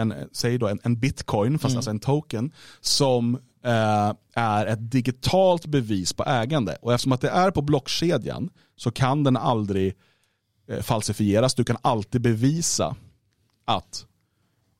[0.00, 3.34] en, säg då en, en bitcoin, fast alltså en token, som
[3.64, 6.76] eh, är ett digitalt bevis på ägande.
[6.82, 9.94] Och eftersom att det är på blockkedjan så kan den aldrig
[10.68, 11.54] eh, falsifieras.
[11.54, 12.96] Du kan alltid bevisa
[13.64, 14.06] att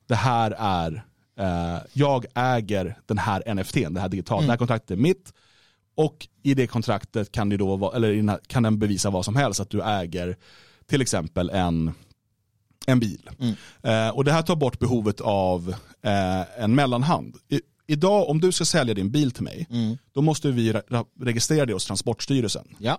[0.07, 1.05] det här är,
[1.39, 5.33] eh, jag äger den här NFT, det här digitala, det här kontraktet är mitt.
[5.95, 9.69] Och i det kontraktet kan, det då, eller kan den bevisa vad som helst, att
[9.69, 10.37] du äger
[10.87, 11.93] till exempel en,
[12.87, 13.29] en bil.
[13.83, 17.35] Eh, och det här tar bort behovet av eh, en mellanhand.
[17.49, 19.67] I, idag om du ska sälja din bil till mig,
[20.13, 22.67] då måste vi re- ra- registrera det hos Transportstyrelsen.
[22.79, 22.97] ja.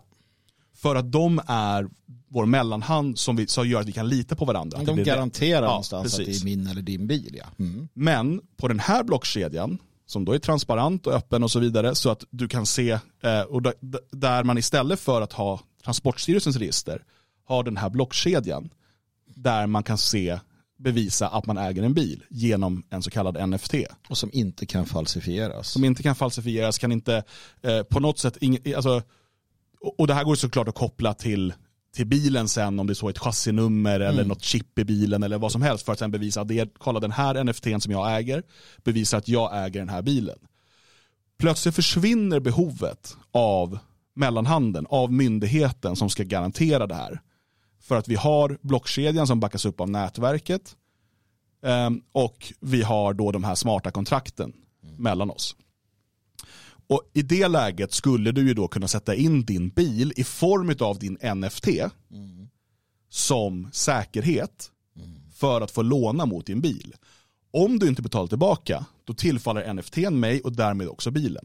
[0.74, 1.88] För att de är
[2.28, 4.78] vår mellanhand som, vi, som gör att vi kan lita på varandra.
[4.78, 5.62] Det De garanterar.
[5.62, 7.36] Ja, någonstans att det är min eller din bil.
[7.38, 7.44] Ja.
[7.58, 7.88] Mm.
[7.94, 12.10] Men på den här blockkedjan, som då är transparent och öppen och så vidare, så
[12.10, 12.90] att du kan se,
[13.22, 13.62] eh, och
[14.10, 17.02] där man istället för att ha Transportstyrelsens register,
[17.46, 18.70] har den här blockkedjan,
[19.34, 20.38] där man kan se,
[20.78, 23.74] bevisa att man äger en bil genom en så kallad NFT.
[24.08, 25.68] Och som inte kan falsifieras.
[25.68, 27.24] Som inte kan falsifieras, kan inte
[27.62, 29.02] eh, på något sätt, ing, alltså,
[29.80, 31.54] och, och det här går såklart att koppla till
[31.94, 35.38] till bilen sen om det är så ett chassinummer eller något chip i bilen eller
[35.38, 37.92] vad som helst för att sen bevisa att det är, kolla den här NFTn som
[37.92, 38.42] jag äger
[38.84, 40.38] bevisar att jag äger den här bilen.
[41.38, 43.78] Plötsligt försvinner behovet av
[44.14, 47.20] mellanhanden, av myndigheten som ska garantera det här.
[47.82, 50.76] För att vi har blockkedjan som backas upp av nätverket
[51.62, 54.52] ehm, och vi har då de här smarta kontrakten
[54.96, 55.56] mellan oss.
[56.86, 60.76] Och i det läget skulle du ju då kunna sätta in din bil i form
[60.80, 61.68] av din NFT
[63.08, 64.70] som säkerhet
[65.34, 66.94] för att få låna mot din bil.
[67.50, 71.44] Om du inte betalar tillbaka, då tillfaller NFT mig och därmed också bilen.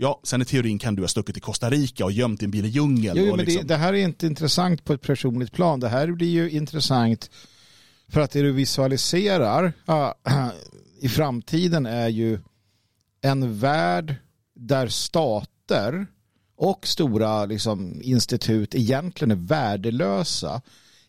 [0.00, 2.64] Ja, sen i teorin kan du ha stuckit till Costa Rica och gömt din bil
[2.64, 3.18] i djungeln.
[3.18, 5.80] Jo, och men liksom, det, det här är inte intressant på ett personligt plan.
[5.80, 7.30] Det här blir ju intressant
[8.08, 10.14] för att det du visualiserar ja,
[11.00, 12.38] i framtiden är ju
[13.20, 14.14] en värld
[14.54, 16.06] där stater
[16.56, 20.62] och stora liksom, institut egentligen är värdelösa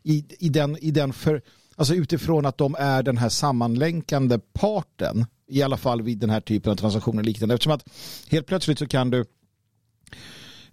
[0.03, 1.41] i, i den, i den för,
[1.75, 6.41] alltså utifrån att de är den här sammanlänkande parten i alla fall vid den här
[6.41, 7.83] typen av transaktioner liknande eftersom att
[8.29, 9.25] helt plötsligt så kan du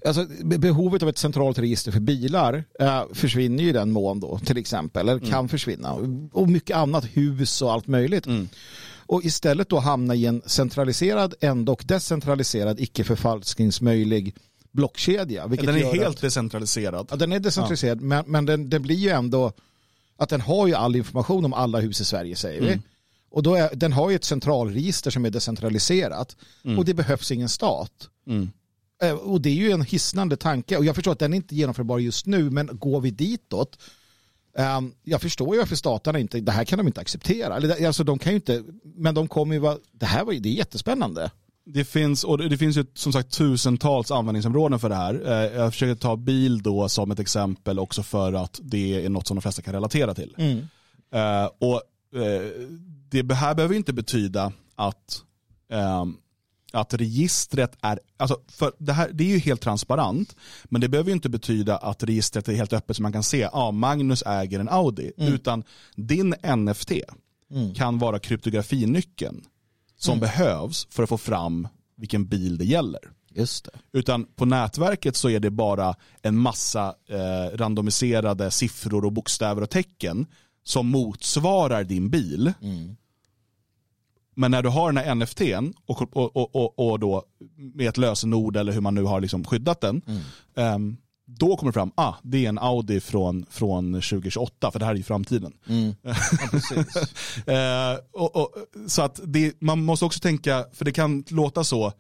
[0.07, 4.39] Alltså, behovet av ett centralt register för bilar eh, försvinner ju i den mån då
[4.39, 5.49] till exempel, eller kan Mm.
[5.49, 5.93] försvinna.
[6.33, 8.27] Och mycket annat, hus och allt möjligt.
[8.27, 8.49] Mm.
[9.07, 14.35] Och istället då hamna i en centraliserad, ändå decentraliserad, icke förfalskningsmöjlig
[14.73, 15.47] blockkedja.
[15.47, 17.07] vilket den är helt Att, decentraliserad.
[17.11, 19.53] ja, den är decentraliserad, men, men den, den blir ju ändå
[20.17, 22.81] att den har ju all information om alla hus i Sverige säger vi.
[23.27, 23.37] Mm.
[23.37, 26.37] Och då är, den har ju ett centralregister som är decentraliserat.
[26.79, 27.93] Och det behövs ingen stat.
[28.27, 28.51] Mm.
[29.03, 30.77] Eh, Och det är ju en hisnande tanke.
[30.77, 33.79] Och jag förstår att den är inte genomförbar just nu, men går vi ditåt,
[34.59, 37.57] ehm, jag förstår ju varför staterna inte, det här kan de inte acceptera.
[37.57, 40.49] Eller, alltså de kan ju inte, men de kommer ju vara, det här var det
[40.49, 41.31] är jättespännande.
[41.69, 45.15] Det finns, och det finns ju som sagt tusentals användningsområden för det här.
[45.27, 49.27] Eh, Jag försöker ta bil då som ett exempel också för att det är något
[49.27, 50.35] som de flesta kan relatera till.
[51.15, 51.83] Eh, och
[53.11, 55.23] Det här behöver inte betyda att,
[55.71, 56.17] ehm,
[56.73, 61.13] att registret är, alltså för det, här, det är ju helt transparent, men det behöver
[61.13, 64.61] inte betyda att registret är helt öppet så man kan se, ja ah, Magnus äger
[64.61, 65.65] en Audi, utan
[65.97, 66.93] din NFT
[67.75, 69.45] kan vara kryptografinyckeln
[69.97, 73.01] som behövs för att få fram vilken bil det gäller.
[73.31, 73.99] Just det.
[73.99, 79.71] Utan på nätverket så är det bara en massa eh, randomiserade siffror och bokstäver och
[79.71, 80.27] tecken
[80.67, 82.53] som motsvarar din bil.
[84.35, 87.25] Men när du har den här NFTn och, och, och, och, då
[87.57, 90.03] med ett lösenord eller hur man nu har liksom skyddat den.
[90.57, 90.97] ehm,
[91.27, 94.93] då kommer det fram, ah, det är en Audi från, från 2028 för det här
[94.93, 95.53] är ju framtiden.
[96.03, 96.15] Ja,
[96.51, 96.97] precis.
[97.49, 98.55] Eh, och, och,
[98.87, 101.93] så att det, man måste också tänka, för det kan låta så,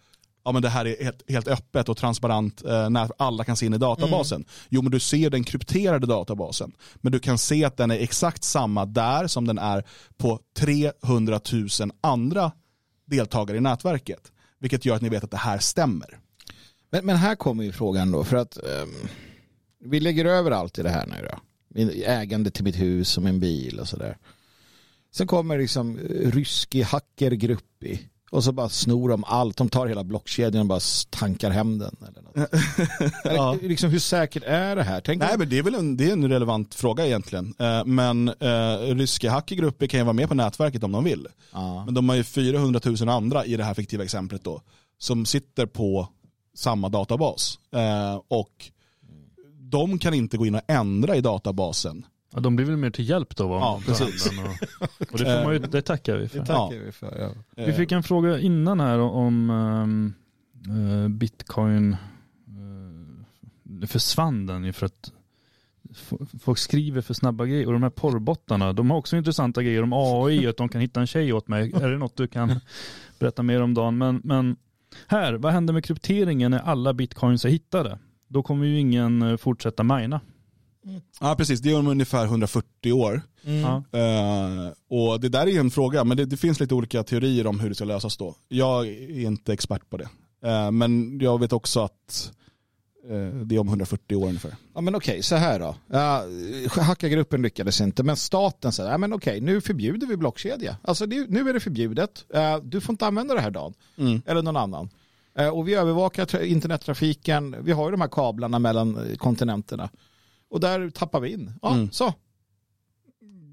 [0.47, 3.67] ja men det här är helt, helt öppet och transparent eh, när alla kan se
[3.67, 4.45] in i databasen.
[4.69, 6.73] Jo men du ser den krypterade databasen.
[6.95, 9.85] Men du kan se att den är exakt samma där som den är
[10.17, 11.69] på 300 000
[12.01, 12.53] andra
[13.07, 14.33] deltagare i nätverket.
[14.59, 16.19] Vilket gör att ni vet att det här stämmer.
[16.91, 19.09] Men, men här kommer ju frågan då, för att ehm,
[19.85, 21.39] vi lägger över allt i det här nu då.
[22.05, 24.19] Ägande till mitt hus och min bil och sådär.
[25.15, 29.57] Sen kommer liksom eh, ryski hackergrupp i och så bara snor de allt.
[29.57, 31.97] De tar hela blockkedjan och bara tankar hem den.
[32.09, 32.37] Eller något.
[33.61, 35.01] eller, liksom, hur säkert är det här?
[35.01, 37.55] Tänk Nej men det är väl en, det är en relevant fråga egentligen.
[37.59, 41.29] Eh, men eh, ryska hackergrupper kan ju vara med på nätverket om de vill.
[41.53, 41.85] Ja.
[41.85, 44.63] Men de har ju 400 000 andra i det här fiktiva exemplet då.
[44.99, 46.09] Som sitter på
[46.55, 47.59] samma databas.
[47.75, 48.71] Eh, och
[49.61, 52.07] de kan inte gå in och ändra i databasen.
[52.31, 53.59] Ja, de blir väl mer till hjälp då va?
[53.61, 54.27] Ja, precis.
[54.27, 56.39] Och, och det, får man ju, det tackar vi för.
[56.39, 57.35] Det tackar vi för.
[57.57, 57.65] Ja.
[57.67, 59.51] Vi fick en fråga innan här om
[60.69, 61.97] eh, bitcoin.
[62.49, 65.13] Uh, försvann den ju för att
[66.41, 67.67] folk skriver för snabba grejer.
[67.67, 71.01] Och de här porrbottarna, de har också intressanta grejer om AI, att de kan hitta
[71.01, 71.73] en tjej åt mig.
[71.75, 72.61] Är det något du kan
[73.19, 73.99] berätta mer om Dan?
[73.99, 74.57] Men, men
[75.07, 77.99] här, vad händer med krypteringen när alla bitcoins är hittade?
[78.29, 80.21] Då kommer ju ingen eh, fortsätta mina.
[81.21, 83.23] Ja precis, det är om ungefär 140 år.
[83.43, 83.99] Ja.
[83.99, 87.47] Eh, och det där är ju en fråga, men det, det finns lite olika teorier
[87.47, 88.35] om hur det ska lösas då.
[88.49, 90.09] Jag är inte expert på det.
[90.45, 92.33] Eh, men jag vet också att
[93.11, 94.57] eh, det är om 140 år ungefär.
[94.75, 95.77] Ja men okej, så här då.
[95.93, 100.77] Uh, hackargruppen lyckades inte, men staten säger, ja men okej, nu förbjuder vi blockkedja.
[100.83, 102.25] Alltså det, nu är det förbjudet.
[102.63, 103.75] Du får inte använda det här Dan.
[103.99, 104.23] Mm.
[104.27, 104.89] Eller någon annan.
[105.53, 107.57] Och vi övervakar tra- internettrafiken.
[107.61, 109.91] Vi har ju de här kablarna mellan kontinenterna.
[110.51, 111.53] Och där tappar vi in.
[111.63, 111.91] Ja, Mm.
[111.93, 112.15] så.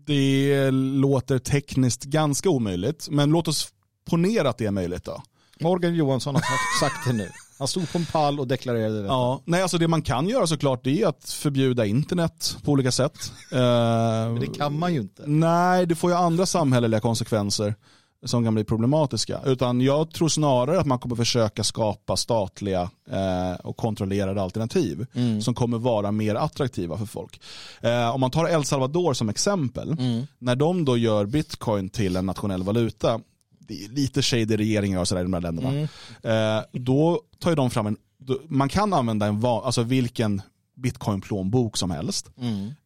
[0.06, 3.68] Det låter tekniskt ganska omöjligt, men låt oss
[4.10, 5.24] ponera att det är möjligt då.
[5.60, 7.30] Morgan Johansson har sagt det nu.
[7.60, 9.08] Han stod på en pall och deklarerade det.
[9.08, 12.92] Ja, nej alltså det man kan göra såklart det är att förbjuda internet på olika
[12.92, 13.32] sätt.
[13.52, 15.24] Eh, Men det kan man ju inte.
[15.28, 17.76] Nej, det får ju andra samhälleliga konsekvenser
[18.26, 19.40] som kan bli problematiska.
[19.46, 25.06] Utan jag tror snarare att man kommer försöka skapa statliga eh, och kontrollerade alternativ
[25.42, 27.42] som kommer vara mer attraktiva för folk.
[27.82, 29.96] Eh, om man tar El Salvador som exempel,
[30.40, 33.20] när de då gör bitcoin till en nationell valuta,
[33.60, 35.88] det är lite shady regeringar och sådär i de här länderna,
[36.58, 40.42] eh, då tar ju de fram en, då, man kan använda en, alltså vilken
[40.76, 42.30] bitcoin-plånbok som helst.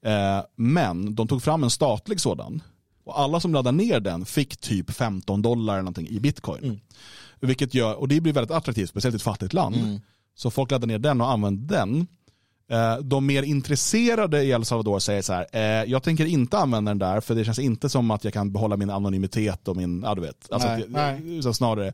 [0.05, 2.61] Eh, men de tog fram en statlig sådan
[3.07, 6.63] Och alla som laddade ner den fick typ 15 dollar eller någonting i bitcoin.
[6.63, 6.79] Mm.
[7.39, 9.75] Vilket gör, och det blir väldigt attraktivt, speciellt i ett fattigt land.
[9.75, 9.99] Mm.
[10.35, 12.07] Så folk laddar ner den och använder den.
[12.69, 16.91] Eh, de mer intresserade i El Salvador säger så här, eh, jag tänker inte använda
[16.91, 20.01] den där för det känns inte som att jag kan behålla min anonymitet och min,
[20.03, 20.51] ja du vet.
[20.51, 21.43] Alltså, nej, nej.
[21.43, 21.93] Så snarare.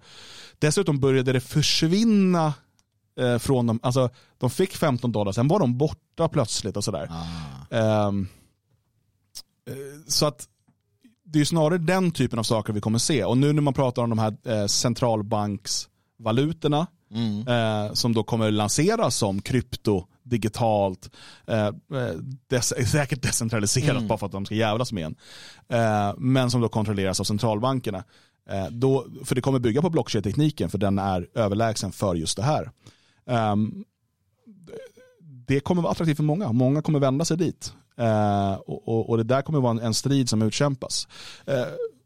[0.59, 2.53] Dessutom började det försvinna
[3.19, 7.09] eh, från dem, alltså de fick 15 dollar, sen var de borta plötsligt och sådär.
[7.11, 7.75] Ah.
[7.75, 8.27] Ehm,
[10.07, 10.47] så att
[11.33, 13.23] det är snarare den typen av saker vi kommer se.
[13.23, 17.45] Och nu när man pratar om de här centralbanksvalutorna, mm.
[17.95, 21.09] som då kommer lanseras som krypto digitalt,
[21.47, 21.73] eh, eh,
[22.47, 24.07] des säkert decentraliserat mm.
[24.07, 25.15] bara för att de ska jävlas med en.
[25.69, 28.03] Eh, men som då kontrolleras av centralbankerna.
[28.49, 32.43] Eh, då, för det kommer bygga på blockchain-tekniken för den är överlägsen för just det
[32.43, 32.71] här.
[33.25, 33.85] Um,
[35.47, 36.51] det kommer vara attraktivt för många.
[36.51, 37.73] Många kommer vända sig dit.
[37.99, 41.07] Uh, och, och, det där kommer vara en, en strid som utkämpas.
[41.49, 41.55] Uh,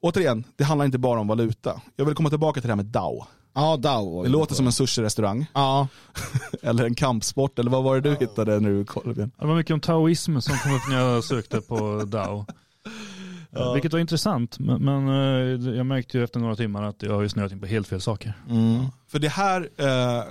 [0.02, 1.82] återigen, det handlar inte bara om valuta.
[1.96, 3.26] Jag vill komma tillbaka till det här med DAO.
[3.54, 4.24] Ja, DAO.
[4.24, 5.46] Det låter som en sushi-restaurang.
[5.54, 5.88] Ja.
[6.62, 9.30] eller en kampsport, eller vad var det du hittade när du kollade?
[9.40, 12.46] Det var mycket om taoism som kom upp när jag sökte på DAO.
[13.52, 13.74] Ja.
[13.74, 17.22] Vilket var intressant, men, men, eh, jag märkte ju efter några timmar att jag har
[17.22, 18.34] ju snöat in på helt fel saker.
[18.50, 18.86] Mm.
[19.08, 20.24] För det här eh,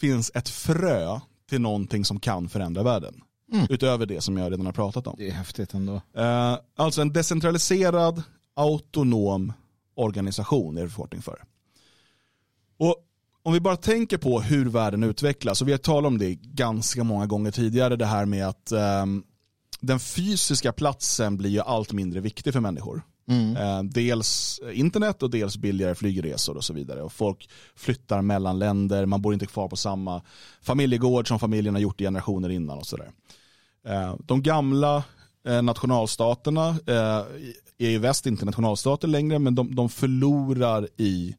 [0.00, 3.14] finns ett frö till någonting som kan förändra världen.
[3.52, 3.66] Mm.
[3.70, 5.14] Utöver det som jag redan har pratat om.
[5.18, 6.00] Det är häftigt ändå.
[6.16, 8.22] Eh, alltså en decentraliserad,
[8.56, 9.52] autonom
[9.94, 11.42] organisation är det förkortning för.
[12.78, 12.96] Och
[13.42, 17.04] om vi bara tänker på hur världen utvecklas, och vi har talat om det ganska
[17.04, 19.24] många gånger tidigare, det här med att um,
[19.80, 23.02] den fysiska platsen blir ju allt mindre viktig för människor.
[23.28, 23.56] Mm.
[23.56, 27.02] Uh, dels internet och dels billigare flygresor och så vidare.
[27.02, 30.22] Och folk flyttar mellan länder, man bor inte kvar på samma
[30.62, 33.10] familjegård som familjen har gjort i generationer innan och sådär.
[33.86, 35.04] Eh, de gamla
[35.46, 37.24] eh, nationalstaterna eh,
[37.78, 41.36] är i väst inte nationalstater längre, men de, de förlorar i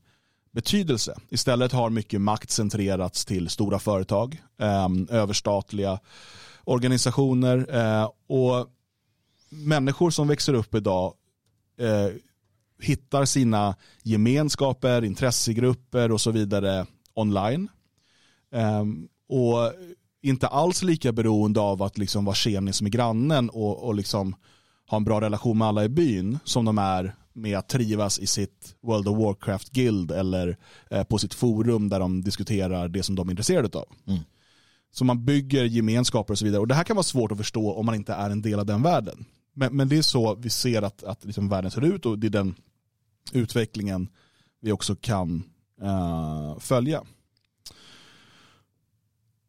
[0.52, 1.18] betydelse.
[1.30, 4.42] Istället har mycket makt centrerats till stora företag,
[5.10, 6.00] överstatliga
[6.64, 7.68] organisationer
[8.28, 8.68] och
[9.50, 11.14] människor som växer upp idag
[12.82, 17.70] hittar sina gemenskaper, intressegrupper och så vidare online.
[19.30, 19.74] Och
[20.22, 24.36] inte alls lika beroende av att liksom vara tjenis med grannen och, och liksom
[24.90, 28.28] ha en bra relation med alla i byn som de är med att trivas i
[28.28, 30.58] sitt World of Warcraft-guild eller
[30.90, 33.86] eh, på sitt forum där de diskuterar det som de är intresserade av.
[34.08, 34.20] Mm.
[34.92, 36.62] Så man bygger gemenskaper och så vidare.
[36.62, 38.66] Och det här kan vara svårt att förstå om man inte är en del av
[38.66, 39.26] den världen.
[39.54, 42.28] Men, men det är så vi ser att, att liksom världen ser ut och det
[42.28, 42.56] är den
[43.34, 44.10] utvecklingen
[44.62, 45.44] vi också kan
[45.82, 47.04] uh, följa.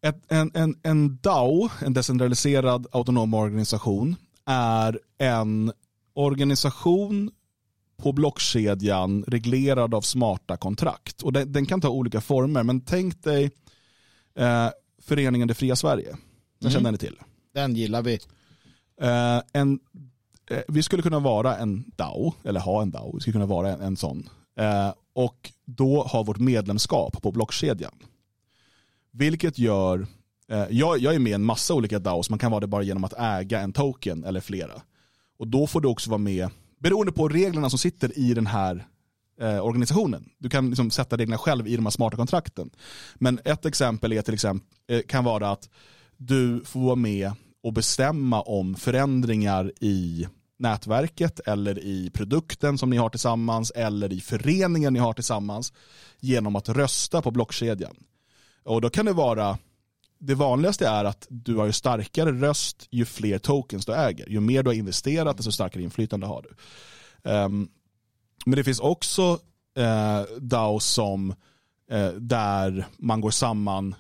[0.03, 5.73] Ett, en, en, en DAO, en decentraliserad autonom organisation, är en
[6.15, 7.31] organisation
[7.97, 11.23] på blockkedjan reglerad av smarta kontrakt.
[11.23, 13.51] Och den, den kan ta olika former, men tänk dig
[14.35, 14.69] eh,
[15.03, 16.11] föreningen Det fria Sverige.
[16.59, 16.73] Den mm.
[16.73, 17.17] känner ni till.
[17.55, 18.19] Den gillar vi.
[19.01, 19.81] Eh, en,
[20.51, 23.73] eh, vi skulle kunna vara en DAO, eller ha en DAO, vi skulle kunna vara
[23.73, 24.29] en, en sån.
[24.57, 27.93] Eh, och då ha vårt medlemskap på blockkedjan.
[29.13, 30.07] Vilket gör,
[30.49, 32.83] eh, jag, jag är med i en massa olika DAOs, man kan vara det bara
[32.83, 34.83] genom att äga en token eller flera.
[35.39, 36.49] Och då får du också vara med
[36.81, 38.87] beroende på reglerna som sitter i den här
[39.41, 40.29] eh, organisationen.
[40.39, 42.71] Du kan liksom sätta reglerna själv i de här smarta kontrakten.
[43.15, 45.69] Men ett exempel är till exempel, eh, kan vara att
[46.17, 47.33] du får vara med
[47.63, 50.27] och bestämma om förändringar i
[50.59, 55.73] nätverket eller i produkten som ni har tillsammans eller i föreningen ni har tillsammans
[56.21, 57.97] genom att rösta på blockkedjan.
[58.65, 59.59] Och då kan det vara
[60.25, 64.29] det vanligaste är att du har ju starkare röst ju fler tokens du äger.
[64.29, 66.51] Ju mer du har investerat desto starkare inflytande har du.
[67.31, 67.69] Um,
[68.47, 69.39] men det finns också
[69.79, 71.31] uh, DAO som
[71.93, 73.95] uh, där man går samman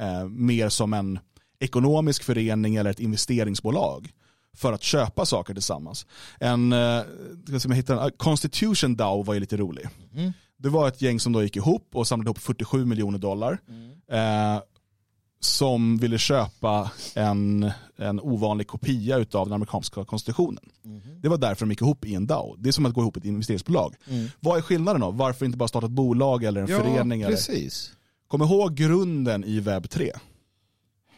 [0.00, 1.18] uh, mer som en
[1.58, 4.12] ekonomisk förening eller ett investeringsbolag
[4.56, 6.06] för att köpa saker tillsammans.
[6.40, 7.02] En, uh,
[7.48, 9.88] jag hitta en ah, Constitution DAO var ju lite rolig.
[10.14, 10.32] Mm.
[10.58, 13.58] Det var ett gäng som då gick ihop och samlade ihop 47 miljoner dollar.
[13.68, 14.60] Mm
[15.46, 20.64] som ville köpa en, en ovanlig kopia av den amerikanska konstitutionen.
[20.84, 21.00] Mm.
[21.20, 22.56] Det var därför de gick ihop i en DAO.
[22.58, 23.94] Det är som att gå ihop i ett investeringsbolag.
[24.08, 24.28] Mm.
[24.40, 25.10] Vad är skillnaden då?
[25.10, 27.24] Varför inte bara starta ett bolag eller en ja, förening?
[27.24, 27.86] Precis.
[27.88, 27.96] Eller?
[28.28, 30.12] Kom ihåg grunden i webb 3.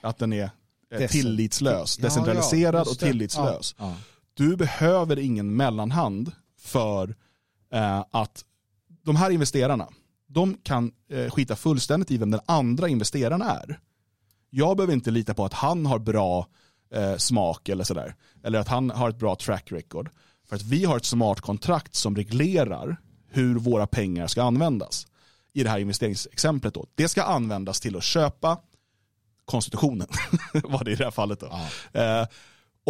[0.00, 0.50] Att den är
[0.94, 3.74] eh, tillitslös, decentraliserad ja, och tillitslös.
[4.34, 7.16] Du behöver ingen mellanhand för
[7.72, 8.44] eh, att
[9.08, 9.88] de här investerarna,
[10.26, 13.80] de kan eh, skita fullständigt i vem den andra investeraren är.
[14.50, 16.46] Jag behöver inte lita på att han har bra
[16.94, 18.14] eh, smak eller sådär.
[18.44, 20.10] Eller att han har ett bra track record.
[20.48, 22.96] För att vi har ett smart kontrakt som reglerar
[23.28, 25.06] hur våra pengar ska användas.
[25.52, 26.86] I det här investeringsexemplet då.
[26.94, 28.58] Det ska användas till att köpa
[29.44, 30.08] konstitutionen,
[30.52, 31.40] var det i det här fallet.
[31.40, 31.52] Då.
[31.92, 32.00] Ja.
[32.00, 32.26] Eh,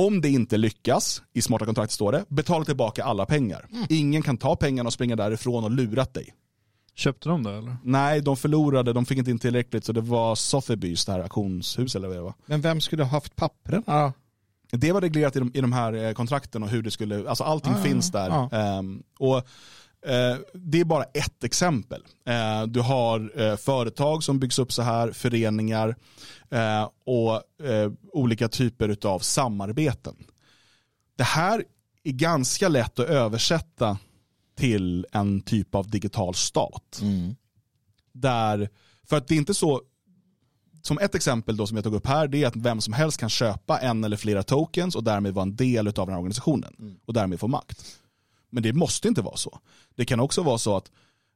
[0.06, 3.66] om det inte lyckas, i smarta kontrakt står det, betala tillbaka alla pengar.
[3.88, 6.34] Ingen kan ta pengarna och springa därifrån och lurat dig.
[6.94, 7.76] Köpte de det eller?
[7.84, 11.96] Nej, de förlorade, de fick inte in tillräckligt så det var Sotheby's, det här auktionshus
[11.96, 12.34] eller vad det var.
[12.46, 13.82] Men vem skulle ha haft papperna?
[14.70, 17.44] Det var reglerat i de, i de här eh, kontrakten och hur det skulle, alltså
[17.44, 18.28] allting Ah, finns där.
[18.28, 18.50] ja.
[18.52, 19.42] Ehm, och
[20.52, 22.02] det är bara ett exempel.
[22.26, 25.96] Eh, du har eh, företag som byggs upp så här, föreningar
[26.50, 30.14] eh, och eh, olika typer av samarbeten.
[31.16, 31.64] Det här
[32.04, 33.98] är ganska lätt att översätta
[34.56, 36.98] till en typ av digital stat.
[37.02, 37.34] Mm.
[38.12, 38.68] Där,
[39.08, 39.82] för att det är inte så,
[40.82, 43.20] som ett exempel då som jag tog upp här, det är att vem som helst
[43.20, 46.98] kan köpa en eller flera tokens och därmed vara en del av den här organisationen
[47.06, 47.98] och därmed få makt.
[48.50, 49.60] Men det måste inte vara så.
[49.94, 50.90] Det kan också vara så att,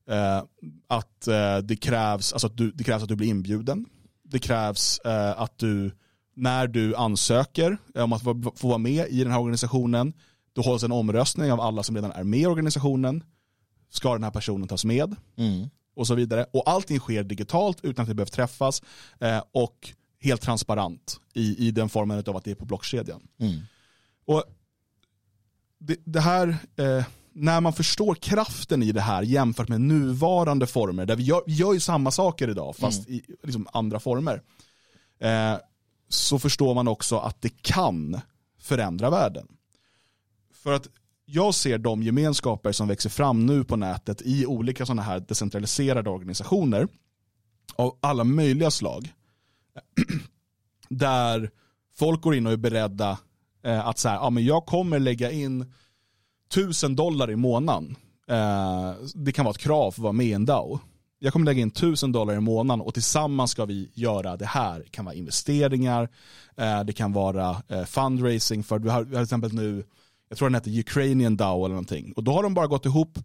[0.08, 0.42] eh,
[0.86, 3.86] att, eh, det, krävs, alltså att du, det krävs att du blir inbjuden.
[4.22, 5.96] Det krävs eh, att du,
[6.34, 10.12] när du ansöker eh, om att få, vara med i den här organisationen,
[10.52, 13.24] då hålls en omröstning av alla som redan är med i organisationen.
[13.90, 15.16] Ska den här personen tas med?
[15.36, 15.68] Mm.
[15.94, 16.46] och så vidare.
[16.52, 18.82] Och allting sker digitalt utan att det behöver träffas
[19.20, 23.20] eh, och helt transparent i, i den formen av att det är på blockkedjan.
[23.38, 23.60] Mm.
[24.24, 24.44] Och
[25.86, 31.06] det, det här, eh, när man förstår kraften i det här jämfört med nuvarande former,
[31.06, 34.42] där vi gör, vi gör ju samma saker idag fast i liksom, andra former,
[35.20, 35.54] eh,
[36.08, 38.20] så förstår man också att det kan
[38.58, 39.48] förändra världen.
[40.54, 40.88] För att
[41.24, 46.10] jag ser de gemenskaper som växer fram nu på nätet i olika sådana här decentraliserade
[46.10, 46.88] organisationer
[47.76, 49.12] av alla möjliga slag.
[50.88, 51.50] Där
[51.94, 53.18] folk går in och är beredda
[53.62, 55.72] eh, att säga, ja men jag kommer lägga in
[56.50, 57.96] tusen dollar i månaden.
[58.28, 60.80] Eh, det kan vara ett krav för att vara med i en DAO.
[61.18, 64.78] Jag kommer lägga in tusen dollar i månaden och tillsammans ska vi göra det här.
[64.78, 66.08] Det kan vara investeringar,
[66.56, 69.84] eh, det kan vara eh, fundraising för vi har, vi har till exempel nu,
[70.28, 72.12] jag tror den heter Ukrainian DAO eller någonting.
[72.16, 73.18] Och då har de bara gått ihop,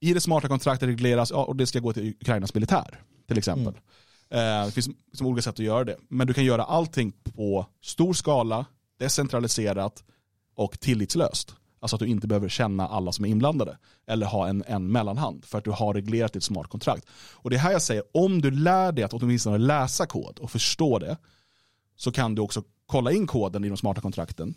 [0.00, 3.74] i det smarta kontraktet regleras, ja, och det ska gå till Ukrainas militär till exempel.
[4.30, 5.96] Eh, det finns liksom olika sätt att göra det.
[6.08, 8.66] Men du kan göra allting på stor skala,
[8.98, 10.04] decentraliserat
[10.54, 11.54] och tillitslöst.
[11.80, 13.78] Alltså att du inte behöver känna alla som är inblandade.
[14.06, 17.06] Eller ha en, en mellanhand för att du har reglerat ditt smart kontrakt.
[17.34, 20.50] Och det är här jag säger, om du lär dig att åtminstone läsa kod och
[20.50, 21.16] förstå det
[21.96, 24.54] så kan du också kolla in koden i de smarta kontrakten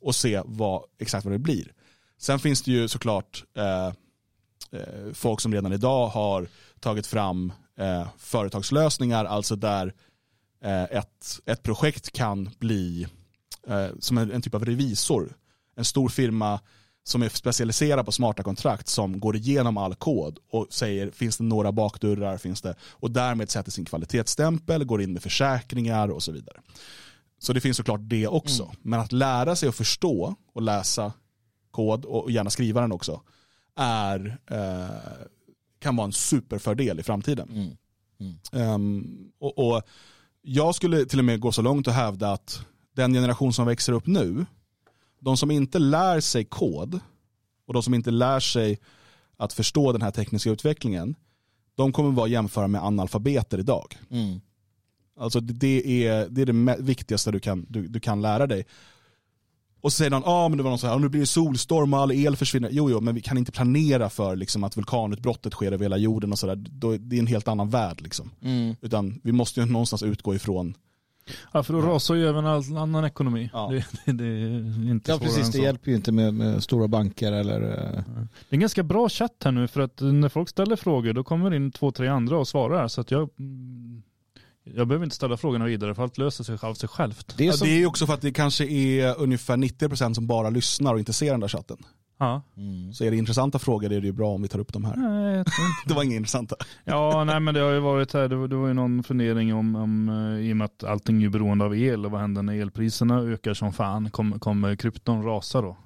[0.00, 1.72] och se vad, exakt vad det blir.
[2.18, 3.86] Sen finns det ju såklart eh,
[4.80, 6.48] eh, folk som redan idag har
[6.80, 9.94] tagit fram eh, företagslösningar, alltså där
[10.62, 13.06] eh, ett, ett projekt kan bli
[13.68, 15.36] eh, som en, en typ av revisor.
[15.76, 16.60] En stor firma
[17.04, 21.44] som är specialiserad på smarta kontrakt som går igenom all kod och säger finns det
[21.44, 26.32] några bakdörrar, finns det och därmed sätter sin kvalitetsstämpel, går in med försäkringar och så
[26.32, 26.56] vidare.
[27.38, 28.72] Så det finns såklart det också.
[28.82, 31.12] Men att lära sig att förstå och läsa
[31.70, 33.20] kod och gärna skriva den också
[33.76, 35.26] är, eh,
[35.78, 37.48] kan vara en superfördel i framtiden.
[37.50, 37.76] Mm.
[38.52, 39.82] Ehm, och, och
[40.42, 43.92] jag skulle till och med gå så långt och hävda att den generation som växer
[43.92, 44.46] upp nu,
[45.20, 47.00] de som inte lär sig kod
[47.66, 48.78] och de som inte lär sig
[49.36, 51.14] att förstå den här tekniska utvecklingen,
[51.74, 53.98] de kommer vara jämföra med analfabeter idag.
[54.10, 54.40] Mm.
[55.18, 58.66] Alltså det- är det, är det viktigaste du kan, du, du kan lära dig.
[59.80, 61.20] Och så säger någon, ja ah, men det var någon så här, "Ah, nu blir
[61.20, 62.68] det solstorm och all el försvinner.
[62.72, 66.32] Jo, jo, men vi kan inte planera för liksom, att vulkanutbrottet sker över hela jorden
[66.32, 66.56] och sådär.
[66.98, 68.30] Det är en helt annan värld liksom.
[68.42, 68.76] Mm.
[68.80, 70.74] Utan vi måste ju någonstans utgå ifrån.
[71.52, 73.50] Ja, för då rasar ju även all annan ekonomi.
[73.52, 73.68] Ja.
[73.70, 77.32] Det, det, det är inte Ja precis, det hjälper ju inte med, med stora banker
[77.32, 77.60] eller...
[77.62, 81.12] eh, Det är en ganska bra chatt här nu för att när folk ställer frågor
[81.12, 82.88] då kommer det in två, tre andra och svarar.
[82.88, 84.02] Så att jag, mm,
[84.64, 87.34] jag behöver inte ställa frågorna vidare för allt löser sig av sig självt.
[87.38, 87.66] Det är Ja, som...
[87.68, 90.98] det är ju också för att det kanske är ungefär 90% som bara lyssnar och
[90.98, 91.76] inte ser den där chatten.
[92.18, 92.42] Ja.
[92.56, 92.92] Mm.
[92.92, 94.96] Så är det intressanta frågor är det ju bra om vi tar upp dem här.
[94.96, 95.80] Nej, jag tror inte.
[95.88, 96.56] Det var inga intressanta.
[96.84, 99.54] Ja, nej men det har ju varit här, det var, det var ju någon fundering
[99.54, 102.42] om, om eh, i och med att allting är beroende av el och vad händer
[102.42, 104.10] när elpriserna ökar som fan?
[104.10, 105.76] Kommer, kommer krypton rasa då?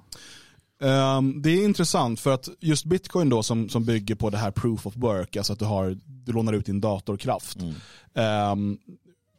[0.81, 4.51] Ehm, det är intressant för att just bitcoin då som, som bygger på det här
[4.51, 7.57] proof of work, alltså att du, har, du lånar ut din datorkraft.
[7.61, 7.75] Mm.
[8.13, 8.77] Ehm,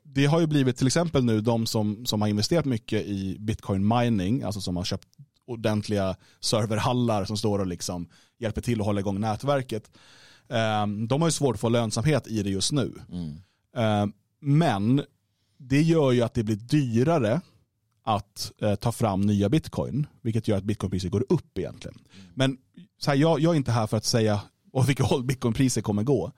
[0.03, 3.89] det har ju blivit till exempel nu de som, som har investerat mycket i bitcoin
[3.89, 5.09] mining, alltså som har köpt
[5.51, 8.09] ordentliga serverhallar som står och liksom
[8.39, 9.91] hjälper till att hålla igång nätverket.
[10.49, 12.93] Ehm, de har ju svårt att få lönsamhet i det just nu.
[13.13, 13.37] Mm.
[13.77, 15.03] Ehm, men
[15.59, 17.41] det gör ju att det blir dyrare
[18.05, 21.99] att eh, ta fram nya bitcoin, vilket gör att bitcoinpriset går upp egentligen.
[22.35, 22.59] Men
[22.99, 24.41] så här, jag, jag är inte här för att säga
[24.73, 26.33] åt vilket håll bitcoinpriset kommer gå.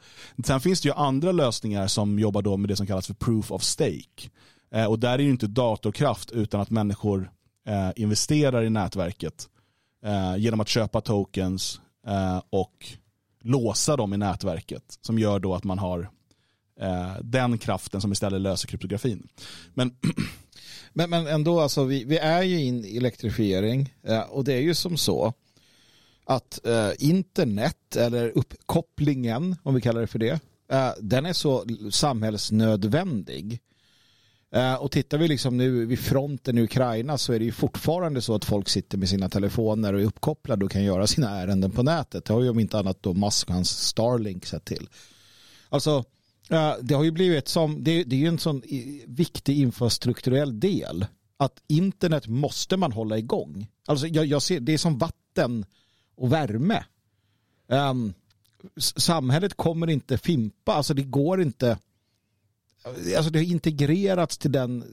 [0.45, 3.53] Sen finns det ju andra lösningar som jobbar då med det som kallas för proof
[3.53, 4.31] of stake.
[4.75, 7.31] Eh, och där är det inte datorkraft utan att människor
[7.67, 9.49] eh, investerar i nätverket
[10.05, 12.87] eh, genom att köpa tokens eh, och
[13.43, 16.11] låsa dem i nätverket som gör då att man har
[16.81, 19.29] eh, den kraften som istället löser kryptografin.
[19.75, 19.97] Men
[20.93, 24.61] Men, men ändå, alltså, vi, vi är ju in i elektrifiering eh, och det är
[24.61, 25.33] ju som så
[26.25, 30.41] att eh, internet eller uppkopplingen, om vi kallar det för det,
[30.73, 33.61] eh, den är så samhällsnödvändig.
[34.55, 38.23] Eh, och tittar vi liksom nu vid fronten i Ukraina så är det ju fortfarande
[38.23, 41.71] så att folk sitter med sina telefoner och är uppkopplade och kan göra sina ärenden
[41.71, 42.25] på nätet.
[42.25, 44.89] Det har ju om inte annat då Musk och hans Starlink sett till.
[45.69, 46.05] Alltså,
[46.51, 48.63] eh, det har ju blivit som, det, det är ju en sån
[49.07, 51.07] viktig infrastrukturell del
[51.37, 53.67] att internet måste man hålla igång.
[53.87, 55.65] Alltså jag, jag ser, det är som vatten
[56.17, 56.85] och värme.
[57.67, 58.15] Um,
[58.79, 61.79] samhället kommer inte fimpa, alltså det går inte
[63.17, 64.85] alltså det har integrerats till den,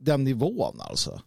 [0.00, 1.20] den nivån alltså.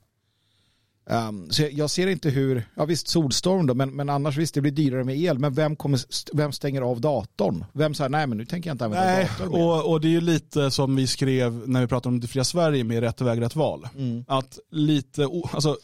[1.09, 4.53] Ehm, så jag, jag ser inte hur, ja visst solstorm då, men, men annars visst
[4.53, 5.99] det blir dyrare med el, men vem, kommer,
[6.35, 7.65] vem stänger av datorn?
[7.73, 9.65] Vem säger nej men nu tänker jag inte använda Nej, datorn mer.
[9.65, 12.43] och, och det är ju lite som vi skrev när vi pratade om det fria
[12.43, 13.87] Sverige med rätt väg, rätt val.
[14.27, 15.77] Att lite, alltså,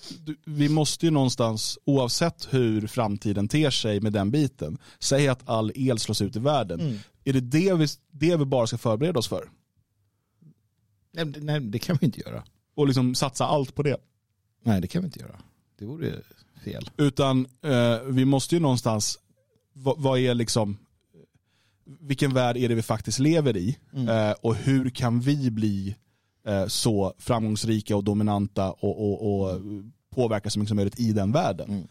[0.45, 5.71] vi måste ju någonstans, oavsett hur framtiden ter sig med den biten, säga att all
[5.75, 6.99] el slås ut i världen.
[7.23, 9.49] Är det det vi, det vi bara ska förbereda oss för?
[11.11, 12.43] Nej, nej, det kan vi inte göra.
[12.75, 13.97] Och liksom satsa allt på det?
[14.63, 15.41] Nej, det kan vi inte göra.
[15.79, 16.13] Det vore
[16.63, 16.89] fel.
[16.97, 19.19] Utan eh, vi måste ju någonstans,
[19.73, 20.77] vad, vad är liksom,
[21.99, 23.77] vilken värld är det vi faktiskt lever i?
[24.09, 25.95] Eh, och hur kan vi bli
[26.47, 29.61] eh, så framgångsrika och dominanta och, och, och
[30.09, 31.87] påverka så mycket som möjligt i den världen?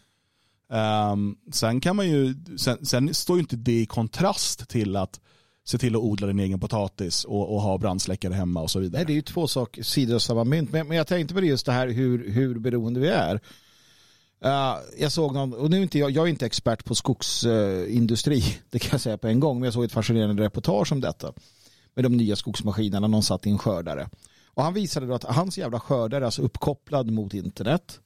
[0.70, 5.20] Ehm, sen kan man ju, sen, sen står ju inte det i kontrast till att
[5.65, 8.99] se till att odla din egen potatis och, och ha brandsläckare hemma och så vidare.
[8.99, 10.73] Nej, det är ju två saker, sidor av samma mynt.
[10.73, 13.41] Men, men jag tänkte på det just det här hur, hur beroende vi är.
[14.45, 18.45] Uh, jag såg någon, och nu är inte jag, jag är inte expert på skogsindustri,
[18.70, 21.32] det kan jag säga på en gång, men jag såg ett fascinerande reportage om detta.
[21.95, 24.09] Med de nya skogsmaskinerna, någon satt i en skördare.
[24.47, 28.01] Och han visade då att hans jävla skördare är alltså uppkopplad mot internet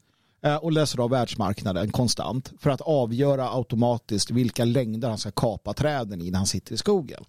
[0.45, 5.73] Eh, och läser av världsmarknaden konstant för att avgöra automatiskt vilka längder han ska kapa
[5.73, 7.25] träden i när han sitter i skogen.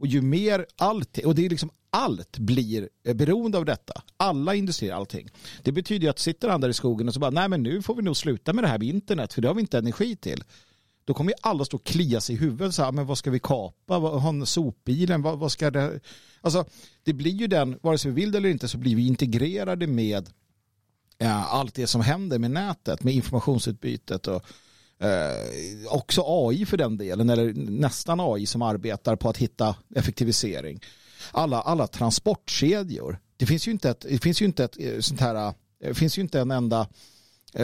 [0.00, 4.02] Och ju mer allt, och det är liksom allt blir eh, beroende av detta.
[4.16, 5.28] Alla industrier, allting.
[5.62, 7.82] Det betyder ju att sitter han där i skogen och så bara, nej men nu
[7.82, 10.16] får vi nog sluta med det här med internet för det har vi inte energi
[10.16, 10.44] till.
[11.04, 13.18] Då kommer ju alla stå och klia sig i huvudet så här, ah, men vad
[13.18, 13.98] ska vi kapa?
[13.98, 15.22] Vad, har sopbilen?
[15.22, 16.00] Vad, vad ska det?
[16.40, 16.64] Alltså,
[17.02, 19.86] det blir ju den, vare sig vi vill det eller inte så blir vi integrerade
[19.86, 20.30] med
[21.18, 24.44] Eh, allt det som händer med nätet, med informationsutbytet och
[25.00, 30.80] eh, också AI för den delen, eller nästan AI som arbetar på att hitta effektivisering.
[31.30, 33.18] Alla, alla transportkedjor.
[33.36, 36.18] Det finns ju inte ett, det finns ju inte ett eh, sånt här, det finns
[36.18, 36.86] ju inte en enda eh,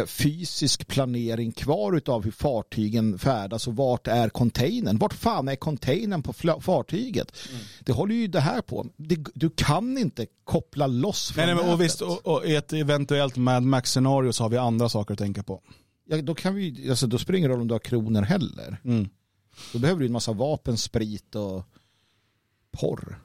[0.07, 4.99] fysisk planering kvar utav hur fartygen färdas och vart är containern?
[4.99, 7.37] Vart fan är containern på fartyget?
[7.81, 8.87] Det håller ju det här på.
[9.35, 12.73] Du kan inte koppla loss från Nej, nej, men, och visst, och, och i ett
[12.73, 15.62] eventuellt Mad Max-scenario så har vi andra saker att tänka på.
[16.07, 18.81] Ja, då, kan vi, alltså, då spelar det ingen roll om du har kronor heller.
[18.85, 19.09] Mm.
[19.73, 21.65] Då behöver du en massa vapen, sprit och
[22.73, 23.19] porr.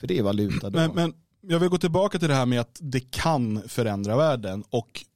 [0.00, 0.78] För det är valuta då.
[0.78, 4.64] Men, men jag vill gå tillbaka till det här med att det kan förändra världen
[4.70, 5.07] och eh,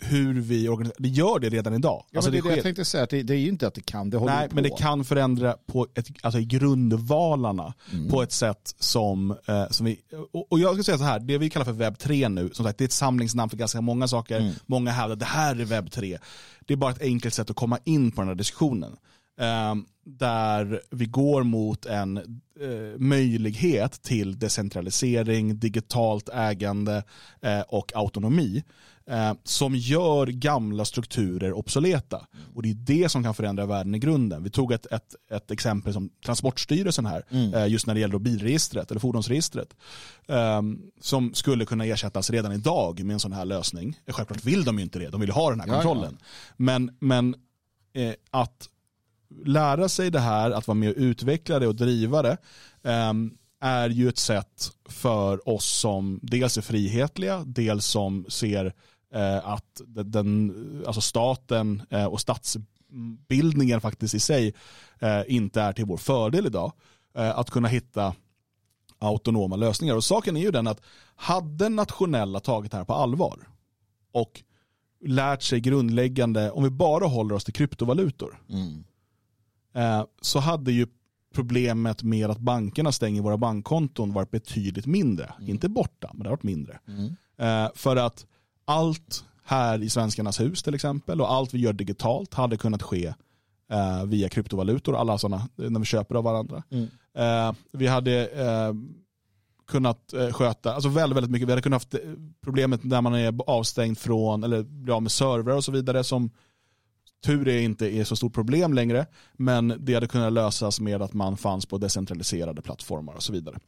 [0.00, 1.02] hur vi organiserar.
[1.02, 2.04] Det gör det redan idag.
[2.10, 3.74] ja, Alltså, det, är det jag tänkte säga, att det, det är ju inte att
[3.74, 4.54] det kan, det håller Nej, på.
[4.54, 8.08] men det kan förändra på ett, alltså grundvalarna Mm.
[8.10, 10.00] på ett sätt som, eh, som vi,
[10.32, 12.64] och, och jag ska säga så här, det vi kallar för webb 3 nu, som
[12.64, 14.40] sagt det är ett samlingsnamn för ganska många saker.
[14.40, 14.52] Mm.
[14.66, 16.18] Många hävdar att det här är webb 3.
[16.66, 18.96] Det är bara ett enkelt sätt att komma in på den här diskussionen.
[19.40, 19.74] Eh,
[20.04, 27.02] där vi går mot en eh, möjlighet till decentralisering, digitalt ägande
[27.42, 28.62] eh, och autonomi
[29.10, 32.26] eh, som gör gamla strukturer obsoleta.
[32.54, 34.42] Och det är det som kan förändra världen i grunden.
[34.42, 37.24] Vi tog ett, ett, ett exempel som Transportstyrelsen här,
[37.54, 39.76] eh, just när det gäller bilregistret eller fordonsregistret,
[40.28, 40.62] eh,
[41.00, 43.98] som skulle kunna ersättas redan idag med en sån här lösning.
[44.08, 45.82] Självklart vill de ju inte det, de vill ju ha den här Ja, ja.
[45.82, 46.18] kontrollen.
[46.56, 47.34] Men, men
[47.92, 48.68] eh, att
[49.44, 52.36] lära sig det här, att vara med och utveckla det och driva det,
[52.84, 53.30] ehm,
[53.60, 58.72] är ju ett sätt för oss som dels är frihetliga, dels som ser
[59.44, 64.54] att den- den, alltså staten eh, och statsbildningen faktiskt i sig
[64.98, 66.72] eh, inte är till vår fördel idag.
[67.14, 68.14] Eh, att kunna hitta
[68.98, 69.96] autonoma lösningar.
[69.96, 70.80] Och saken är ju den att
[71.16, 73.48] hade nationella tagit det här på allvar
[74.12, 74.42] och
[75.04, 78.84] lärt sig grundläggande, om vi bara håller oss till kryptovalutor, Mm.
[79.74, 80.86] eh, så hade ju
[81.34, 85.32] problemet med att bankerna stänger våra bankkonton varit betydligt mindre.
[85.40, 86.78] Inte borta, men det har varit mindre.
[86.88, 87.16] Mm.
[87.38, 88.26] Eh, för att
[88.66, 93.14] allt här i Svenskarnas hus till exempel och allt vi gör digitalt hade kunnat ske
[93.70, 96.62] eh, via kryptovalutor, alla sådana, när vi köper av varandra.
[96.70, 96.88] Mm.
[97.14, 98.74] Eh, vi hade eh,
[99.66, 102.00] kunnat eh, sköta, alltså väldigt, väldigt mycket, vi hade kunnat haft eh,
[102.44, 106.30] problemet när man är avstängd från, eller blir av med servrar och så vidare som
[107.24, 111.12] tur är inte är så stort problem längre, men det hade kunnat lösas med att
[111.12, 113.58] man fanns på decentraliserade plattformar och så vidare.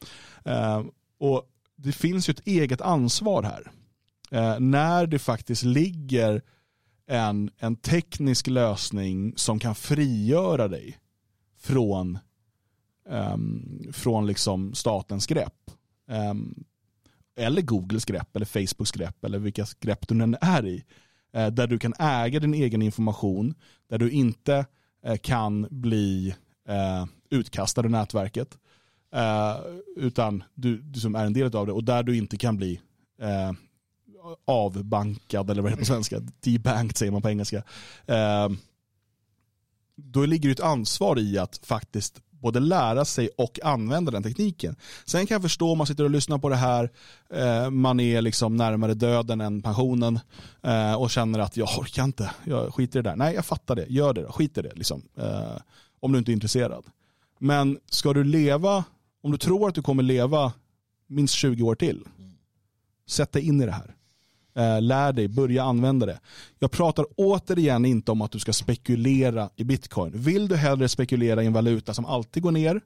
[0.44, 0.82] Eh,
[1.20, 1.42] och
[1.76, 3.72] det finns ju ett eget ansvar här.
[4.30, 6.42] Eh, när det faktiskt ligger
[7.06, 10.98] en, en teknisk lösning som kan frigöra dig
[11.58, 12.18] från,
[13.08, 15.70] um, från liksom statens grepp.
[16.30, 16.64] Um,
[17.36, 20.84] eller Googles grepp, eller Facebooks grepp, eller vilka grepp du än är i.
[21.36, 23.54] Uh, där du kan äga din egen information,
[23.88, 24.66] där du inte
[25.08, 26.34] uh, kan bli
[26.68, 28.58] uh, utkastad ur nätverket.
[29.96, 32.80] Utan du, du som är en del av det och där du inte kan bli
[34.44, 37.62] avbankad eller vad heter det på svenska, debanked säger man på engelska.
[38.06, 38.48] Eh,
[39.96, 44.76] då ligger det ett ansvar i att faktiskt både lära sig och använda den tekniken.
[45.04, 46.90] Sen kan jag förstå om man sitter och lyssnar på det här,
[47.30, 50.20] eh, man är liksom närmare döden än pensionen
[50.62, 53.16] eh, och känner att jag orkar inte, jag skiter i det där.
[53.16, 55.02] Nej, jag fattar det, gör det då, skit i det liksom.
[55.16, 55.56] Eh,
[56.00, 56.84] om du inte är intresserad.
[57.38, 58.84] Men ska du leva,
[59.22, 60.52] om du tror att du kommer leva
[61.06, 62.04] minst 20 år till,
[63.06, 63.94] sätt dig in i det här.
[64.58, 66.20] Eh, lär dig, börja använda det.
[66.58, 70.12] Jag pratar återigen inte om att du ska spekulera i bitcoin.
[70.14, 72.80] Vill du hellre spekulera i en valuta som alltid går ner,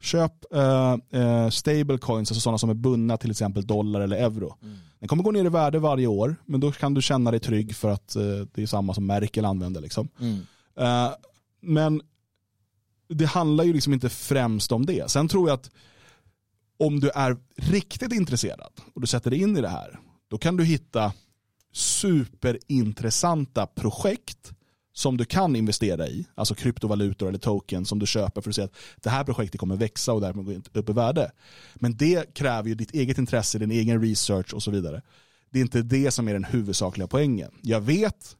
[0.00, 4.56] köp uh, uh, stablecoins, alltså sådana som är bundna till exempel dollar eller euro.
[4.98, 7.76] Den kommer gå ner i värde varje år, men då kan du känna dig trygg
[7.76, 9.80] för att uh, det är samma som Merkel använder.
[9.80, 10.08] Liksom.
[10.20, 10.36] Mm.
[10.80, 11.14] Uh,
[11.60, 12.02] men
[13.08, 15.10] det handlar ju liksom inte främst om det.
[15.10, 15.70] Sen tror jag att
[16.76, 19.98] om du är riktigt intresserad och du sätter dig in i det här,
[20.28, 21.12] då kan du hitta
[21.72, 24.52] superintressanta projekt
[24.92, 28.62] som du kan investera i, alltså kryptovalutor eller token som du köper för att se
[28.62, 31.30] att det här projektet kommer växa och därmed gå upp i värde.
[31.74, 35.02] Men det kräver ju ditt eget intresse, din egen research och så vidare.
[35.50, 37.50] Det är inte det som är den huvudsakliga poängen.
[37.62, 38.36] Jag vet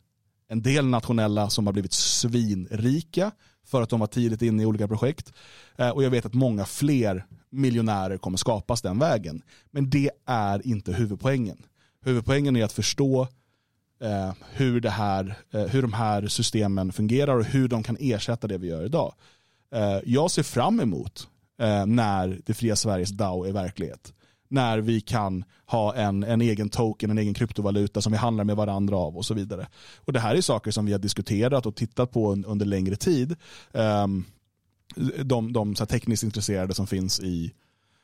[0.49, 3.31] en del nationella som har blivit svinrika
[3.67, 5.33] för att de var tidigt inne i olika projekt.
[5.77, 9.43] Eh, och jag vet att många fler miljonärer kommer skapas den vägen.
[9.71, 11.63] Men det är inte huvudpoängen.
[12.05, 13.29] Huvudpoängen är att förstå
[14.01, 18.47] eh, hur, det här, eh, hur de här systemen fungerar och hur de kan ersätta
[18.47, 19.15] det vi gör idag.
[19.75, 21.29] Eh, jag ser fram emot
[21.61, 24.13] eh, när det fria Sveriges DAO är verklighet.
[24.51, 28.57] När vi kan ha en, en egen token, en egen kryptovaluta som vi handlar med
[28.57, 29.69] varandra av och så vidare.
[29.97, 32.97] Och det här är saker som vi har diskuterat och tittat på un- under längre
[32.97, 33.37] tid.
[33.73, 34.25] Ehm,
[35.25, 37.53] de de så här tekniskt intresserade som finns i,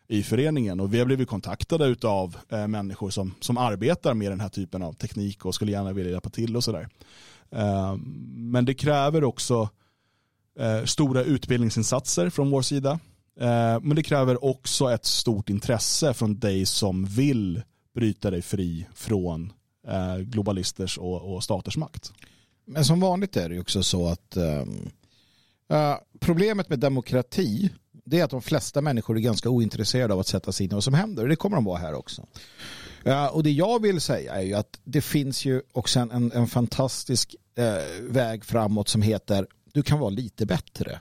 [0.09, 0.81] i föreningen.
[0.81, 4.82] Och vi har blivit kontaktade av eh, människor som, som arbetar med den här typen
[4.82, 6.89] av teknik och skulle gärna vilja hjälpa till och sådär.
[7.51, 7.97] Eh,
[8.35, 9.68] men det kräver också
[10.59, 12.98] eh, stora utbildningsinsatser från vår sida.
[13.40, 17.62] Eh, men det kräver också ett stort intresse från dig som vill
[17.94, 19.52] bryta dig fri från
[19.89, 22.12] eh, globalisters och, och staters makt.
[22.66, 24.90] Men som vanligt är det ju också så att ehm,
[25.70, 27.70] eh, problemet med demokrati
[28.05, 30.74] det är att de flesta människor är ganska ointresserade av att sätta sig in i
[30.74, 31.28] vad som händer.
[31.28, 32.26] Det kommer de vara här också.
[33.02, 36.32] Ja, och det jag vill säga är ju att det finns ju också en, en,
[36.32, 40.98] en fantastisk eh, väg framåt som heter du kan vara lite bättre.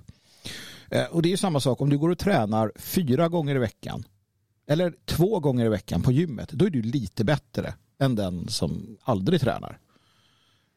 [0.89, 3.59] Eh, och det är ju samma sak om du går och tränar fyra gånger i
[3.59, 4.03] veckan
[4.67, 8.97] eller två gånger i veckan på gymmet då är du lite bättre än den som
[9.01, 9.79] aldrig tränar.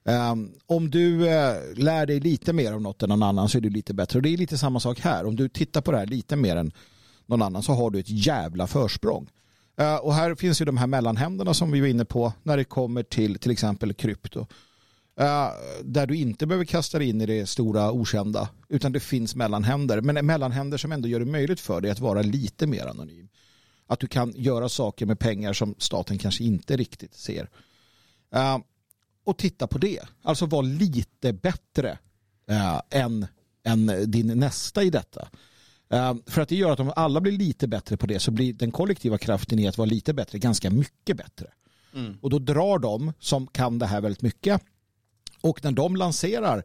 [0.09, 3.63] Um, om du uh, lär dig lite mer om något än någon annan så är
[3.63, 4.19] du lite bättre.
[4.19, 5.27] Och det är lite samma sak här.
[5.27, 6.73] Om du tittar på det här lite mer än
[7.27, 9.31] någon annan så har du ett jävla försprång.
[9.81, 12.65] Uh, och här finns ju de här mellanhänderna som vi var inne på när det
[12.65, 14.41] kommer till till exempel krypto.
[15.21, 15.49] Uh,
[15.83, 20.01] där du inte behöver kasta dig in i det stora okända utan det finns mellanhänder.
[20.01, 23.29] Men mellanhänder som ändå gör det möjligt för dig att vara lite mer anonym.
[23.87, 27.49] Att du kan göra saker med pengar som staten kanske inte riktigt ser.
[29.27, 30.01] Och titta på det.
[30.23, 31.99] Alltså vara lite bättre
[32.51, 33.27] uh, än,
[33.65, 35.29] än din nästa i detta.
[35.95, 38.53] Uh, för att det gör att om alla blir lite bättre på det så blir
[38.53, 41.47] den kollektiva kraften i att vara lite bättre ganska mycket bättre.
[42.21, 44.63] Och då drar de som kan det här väldigt mycket
[45.41, 46.65] och när de lanserar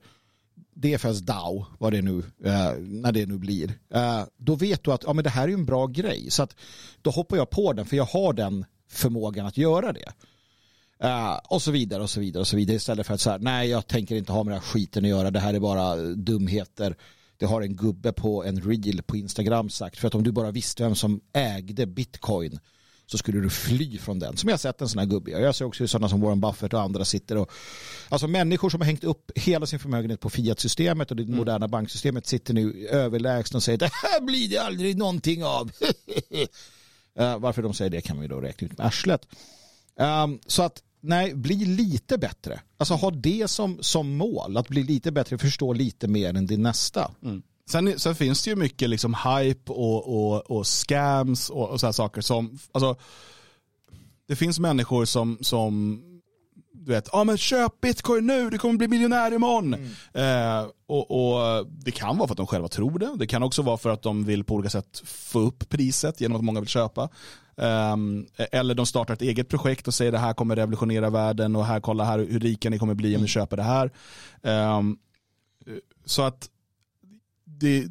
[0.73, 5.03] DFS DAO, vad det nu, eh, när det nu blir, eh, då vet du att
[5.03, 6.31] ja, men det här är en bra grej.
[6.31, 6.55] Så att
[7.01, 10.13] då hoppar jag på den för jag har den förmågan att göra det.
[11.03, 13.69] Uh, och så vidare och så vidare och så vidare istället för att säga nej
[13.69, 16.95] jag tänker inte ha med den här skiten att göra det här är bara dumheter
[17.37, 20.51] det har en gubbe på en reel på Instagram sagt för att om du bara
[20.51, 22.59] visste vem som ägde bitcoin
[23.11, 24.37] så skulle du fly från den.
[24.37, 25.31] Som jag har sett en sån här gubbe.
[25.31, 27.51] Jag ser också sådana som Warren Buffett och andra sitter och
[28.09, 31.37] alltså människor som har hängt upp hela sin förmögenhet på fiat-systemet och det mm.
[31.37, 35.71] moderna banksystemet sitter nu överlägsna och säger det här blir det aldrig någonting av.
[37.19, 39.27] uh, varför de säger det kan man ju då räkna ut med arslet.
[39.95, 42.61] Um, så att nej, bli lite bättre.
[42.77, 46.63] Alltså ha det som, som mål, att bli lite bättre, förstå lite mer än din
[46.63, 47.11] nästa.
[47.23, 47.41] Mm.
[47.69, 51.93] Sen, sen, finns det ju mycket liksom hype och, och, och scams och, och sådana
[51.93, 52.95] saker som, alltså,
[54.27, 56.01] det finns människor som, som
[56.85, 59.73] du vet, ja ah, men köp bitcoin nu, du kommer bli miljonär imorgon.
[59.73, 60.61] Mm.
[60.61, 63.15] Eh, och, och, det kan vara för att de själva tror det.
[63.17, 66.37] Det kan också vara för att de vill på olika sätt få upp priset genom
[66.37, 67.09] att många vill köpa.
[67.55, 71.65] Um, eller de startar ett eget projekt och säger det här kommer revolutionera världen och
[71.65, 73.27] här kolla här hur rika ni kommer bli om ni mm.
[73.27, 73.91] köper det här.
[74.77, 74.97] Um,
[76.05, 76.49] så att
[77.45, 77.87] det,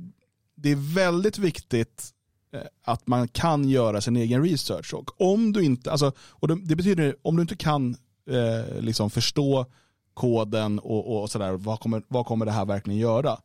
[0.55, 2.11] det är väldigt viktigt
[2.55, 4.95] eh, att man kan göra sin egen research.
[4.95, 7.97] Och om du inte, alltså, och det, det betyder om du inte kan
[8.31, 9.67] eh, liksom förstå
[10.15, 13.39] koden och, och sådär, vad kommer, vad kommer det här verkligen göra?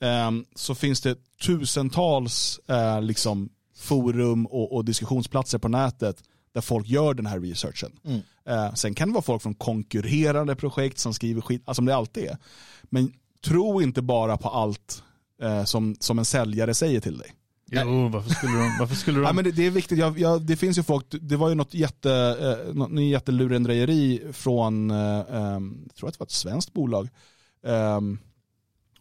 [0.00, 6.22] Eh, så finns det tusentals eh, liksom, forum och, och, diskussionsplatser på nätet
[6.54, 7.92] där folk gör den här researchen.
[8.04, 8.20] Mm.
[8.46, 11.96] Eh, sen kan det vara folk från konkurrerande projekt som skriver skit, alltså som det
[11.96, 12.36] alltid är.
[12.82, 13.12] Men
[13.44, 15.02] tro inte bara på allt
[15.42, 17.32] eh, som, som en säljare säger till dig.
[17.72, 18.76] Jo, varför skulle de?
[18.78, 19.24] Varför skulle de?
[19.24, 21.54] ja, men det, det är viktigt, jag, jag, det finns ju folk, det var ju
[21.54, 22.12] något, jätte,
[22.68, 27.08] eh, något jättelurendrejeri från, eh, ehm, jag tror att det var ett svenskt bolag,
[27.66, 28.00] eh,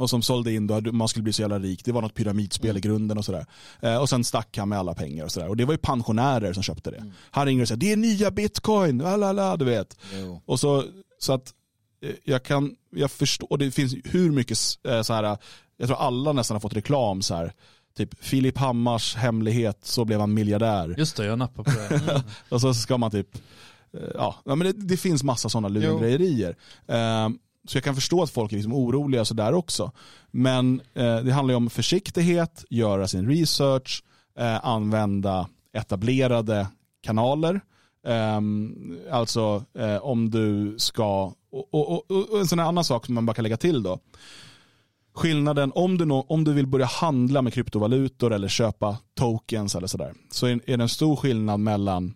[0.01, 2.69] och som sålde in då, man skulle bli så jävla rik, det var något pyramidspel
[2.69, 2.77] mm.
[2.77, 3.45] i grunden och sådär.
[3.79, 5.47] Eh, och sen stack han med alla pengar och sådär.
[5.47, 6.97] Och det var ju pensionärer som köpte det.
[6.97, 7.11] Mm.
[7.31, 9.97] Han ringer och säger, det är nya bitcoin, lalala, du vet.
[10.13, 10.41] Jo.
[10.45, 10.83] Och så,
[11.19, 11.53] så att
[12.01, 14.57] eh, jag kan, jag förstår, det finns hur mycket
[14.87, 15.37] eh, så här,
[15.77, 17.53] jag tror alla nästan har fått reklam så här
[17.97, 20.95] typ Filip Hammars hemlighet, så blev han miljardär.
[20.97, 22.01] Just det, jag nappar på det.
[22.11, 22.21] Mm.
[22.49, 23.35] och så ska man typ,
[23.93, 26.55] eh, ja, men det, det finns massa sådana lurendrejerier.
[26.89, 27.35] Uh,
[27.67, 29.91] så jag kan förstå att folk är liksom oroliga sådär också.
[30.31, 34.03] Men uh, det handlar ju om försiktighet, göra sin research,
[34.39, 36.67] uh, använda etablerade
[37.01, 37.61] kanaler.
[38.37, 39.63] Um, alltså
[40.01, 43.33] om du ska, och, och, och, och en sån här annan sak som man bara
[43.33, 43.99] kan lägga till då
[45.13, 50.13] skillnaden om du, om du vill börja handla med kryptovalutor eller köpa tokens eller sådär
[50.31, 52.13] så är, är det en stor skillnad mellan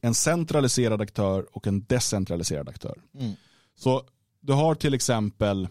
[0.00, 2.98] en centraliserad aktör och en decentraliserad aktör.
[3.18, 3.32] Mm.
[3.76, 4.02] Så
[4.40, 5.68] du har till exempel,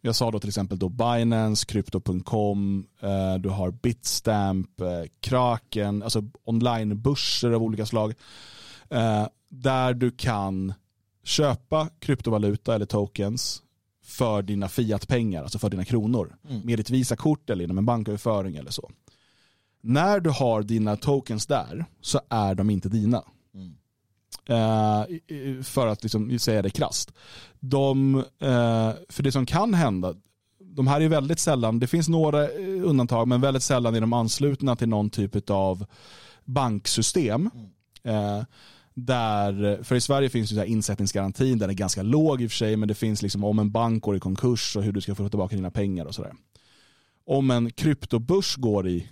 [0.00, 6.22] jag sa då till exempel då Binance, Crypto.com, eh, du har Bitstamp, eh, Kraken, alltså
[6.44, 8.14] onlinebörser av olika slag.
[8.90, 10.74] Eh, där du kan
[11.24, 13.63] köpa kryptovaluta eller tokens
[14.04, 16.36] för dina fiatpengar, alltså för dina kronor.
[16.48, 16.60] Mm.
[16.64, 18.90] Med ditt Visakort eller genom en banköverföring eller så.
[19.80, 23.22] När du har dina tokens där så är de inte dina.
[23.54, 23.74] Mm.
[24.50, 27.12] Uh, för att liksom säga det krasst.
[27.60, 30.14] De, uh, för det som kan hända,
[30.58, 34.12] de här är väldigt sällan, det finns några eh, undantag, men väldigt sällan är de
[34.12, 35.86] anslutna till någon typ av
[36.44, 37.50] banksystem.
[37.54, 38.38] Mm.
[38.38, 38.44] Uh,
[38.94, 42.50] där, för i Sverige finns ju så här insättningsgarantin, den är ganska låg i och
[42.50, 45.00] för sig, men det finns liksom om en bank går i konkurs och hur du
[45.00, 46.32] ska få tillbaka dina pengar och sådär.
[47.26, 49.08] Om en kryptobörs går i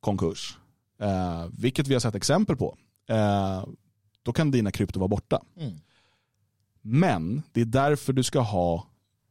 [0.00, 0.58] konkurs,
[1.00, 2.76] eh, vilket vi har sett exempel på,
[3.08, 3.64] eh,
[4.22, 5.42] då kan dina krypto vara borta.
[5.56, 5.72] Mm.
[6.82, 8.86] Men det är därför du ska ha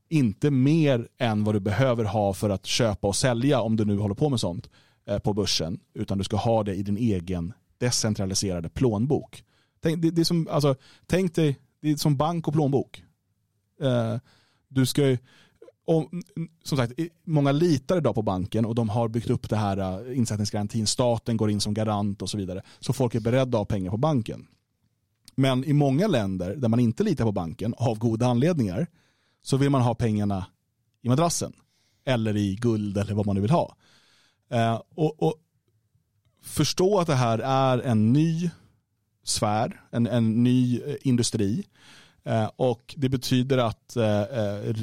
[0.10, 3.98] inte mer än vad du behöver ha för att köpa och sälja om du nu
[3.98, 4.70] håller på med sånt
[5.06, 9.44] eh, på börsen, utan du ska ha det i din egen decentraliserade plånbok.
[9.82, 10.76] Tänk, det, det är som, alltså,
[11.06, 13.04] tänk dig, det är som bank och plånbok.
[13.82, 14.18] Eh,
[14.68, 15.18] du ska ju,
[15.86, 16.10] och,
[16.64, 16.94] som sagt,
[17.24, 20.88] många litar idag på banken och de har byggt upp det här eh, insättningsgarantin.
[20.88, 22.62] Staten går in som garant och så vidare.
[22.80, 24.48] Så folk är beredda att ha pengar på banken.
[25.36, 28.88] Men i många länder där man inte litar på banken av goda anledningar
[29.42, 30.46] så vill man ha pengarna
[31.02, 31.54] i madrassen
[32.06, 33.76] eller i guld eller vad man nu vill ha.
[34.50, 35.36] Eh, och, och
[36.42, 38.50] förstå att det här är en ny
[39.30, 41.64] sfär, en, en ny eh, industri.
[42.24, 44.76] Eh, och det betyder att eh, eh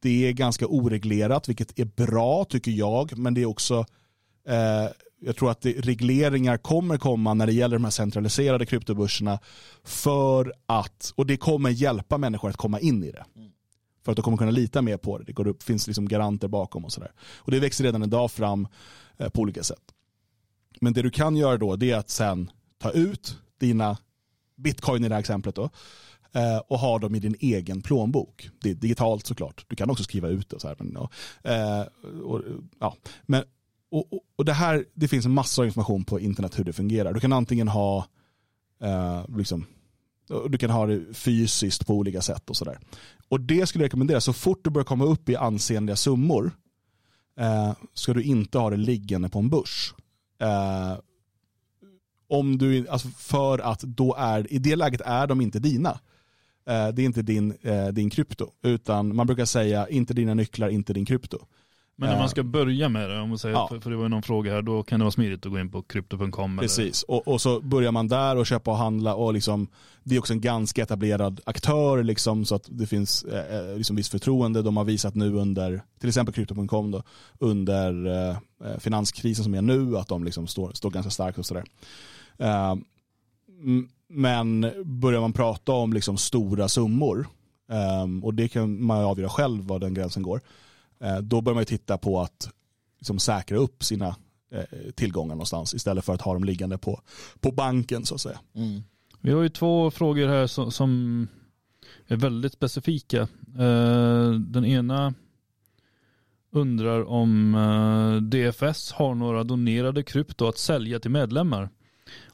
[0.00, 3.84] det är ganska oreglerat, vilket är bra tycker jag, men det är också
[4.48, 4.88] eh,
[5.20, 9.38] jag tror att det, regleringar kommer komma när det gäller de här centraliserade kryptobörserna
[9.84, 13.24] för att, och det kommer hjälpa människor att komma in i det.
[14.04, 15.24] För att de kommer kunna lita mer på det.
[15.24, 17.12] Det går upp, finns liksom garanter bakom och sådär.
[17.20, 18.68] Och det växer redan idag fram
[19.16, 19.82] eh, på olika sätt.
[20.80, 23.98] Men det du kan göra då det är att sen ta ut dina
[24.56, 25.70] bitcoin i det här exemplet då,
[26.32, 28.50] eh, och ha dem i din egen plånbok.
[28.60, 29.64] Det är digitalt såklart.
[29.68, 30.60] Du kan också skriva ut det.
[30.60, 31.10] Så här, men, ja.
[31.50, 31.86] Eh,
[32.22, 32.42] och,
[32.78, 32.96] ja.
[33.26, 33.44] men,
[33.90, 37.12] och, och, och det här, det finns en massa information på internet hur det fungerar.
[37.12, 38.06] Du kan antingen ha
[38.82, 39.66] eh, liksom,
[40.48, 42.78] du kan ha det fysiskt på olika sätt och sådär.
[43.28, 46.52] Och det skulle jag rekommendera, så fort du börjar komma upp i ansenliga summor
[47.40, 49.94] eh, ska du inte ha det liggande på en börs.
[50.40, 50.98] Eh,
[52.28, 55.90] om du, alltså för att då är, i det läget är de inte dina.
[56.68, 60.68] Eh, det är inte din, eh, din krypto, utan man brukar säga inte dina nycklar,
[60.68, 61.38] inte din krypto.
[62.00, 63.68] Men när man Eh, ska börja med det, om man säger, Ja.
[63.68, 65.58] för, för det var ju någon fråga här, då kan det vara smidigt att gå
[65.58, 66.58] in på krypto.com.
[66.58, 69.68] Precis, och, och så börjar man där och köpa och handla och liksom,
[70.04, 74.08] det är också en ganska etablerad aktör liksom, så att det finns eh, liksom viss
[74.08, 74.62] förtroende.
[74.62, 77.02] De har visat nu under, till exempel Crypto.com då,
[77.38, 78.36] under eh,
[78.78, 81.64] finanskrisen som är nu, att de liksom står, står ganska starkt och sådär.
[82.38, 82.74] Eh,
[84.08, 87.28] men börjar man prata om liksom stora summor,
[87.70, 90.40] eh, och det kan man avgöra själv var den gränsen går,
[91.00, 92.50] eh, då börjar man ju titta på att
[92.98, 94.16] liksom säkra upp sina
[94.52, 97.00] eh, tillgångar någonstans istället för att ha dem liggande på,
[97.40, 98.38] på banken så att säga.
[98.54, 98.82] Mm.
[99.20, 101.26] Vi har ju två frågor här som, som
[102.06, 103.20] är väldigt specifika.
[103.58, 105.14] Eh, den ena
[106.50, 111.68] undrar om eh, DFS har några donerade krypto att sälja till medlemmar.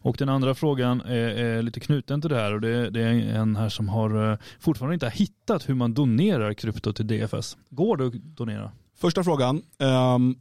[0.05, 3.13] Och den andra frågan är, är lite knuten till det här och det, det är
[3.13, 7.57] en här som har eh, fortfarande inte har hittat hur man donerar krypto till DFS.
[7.71, 8.73] Går det att donera?
[8.97, 9.63] Första frågan.
[9.79, 10.37] ehm,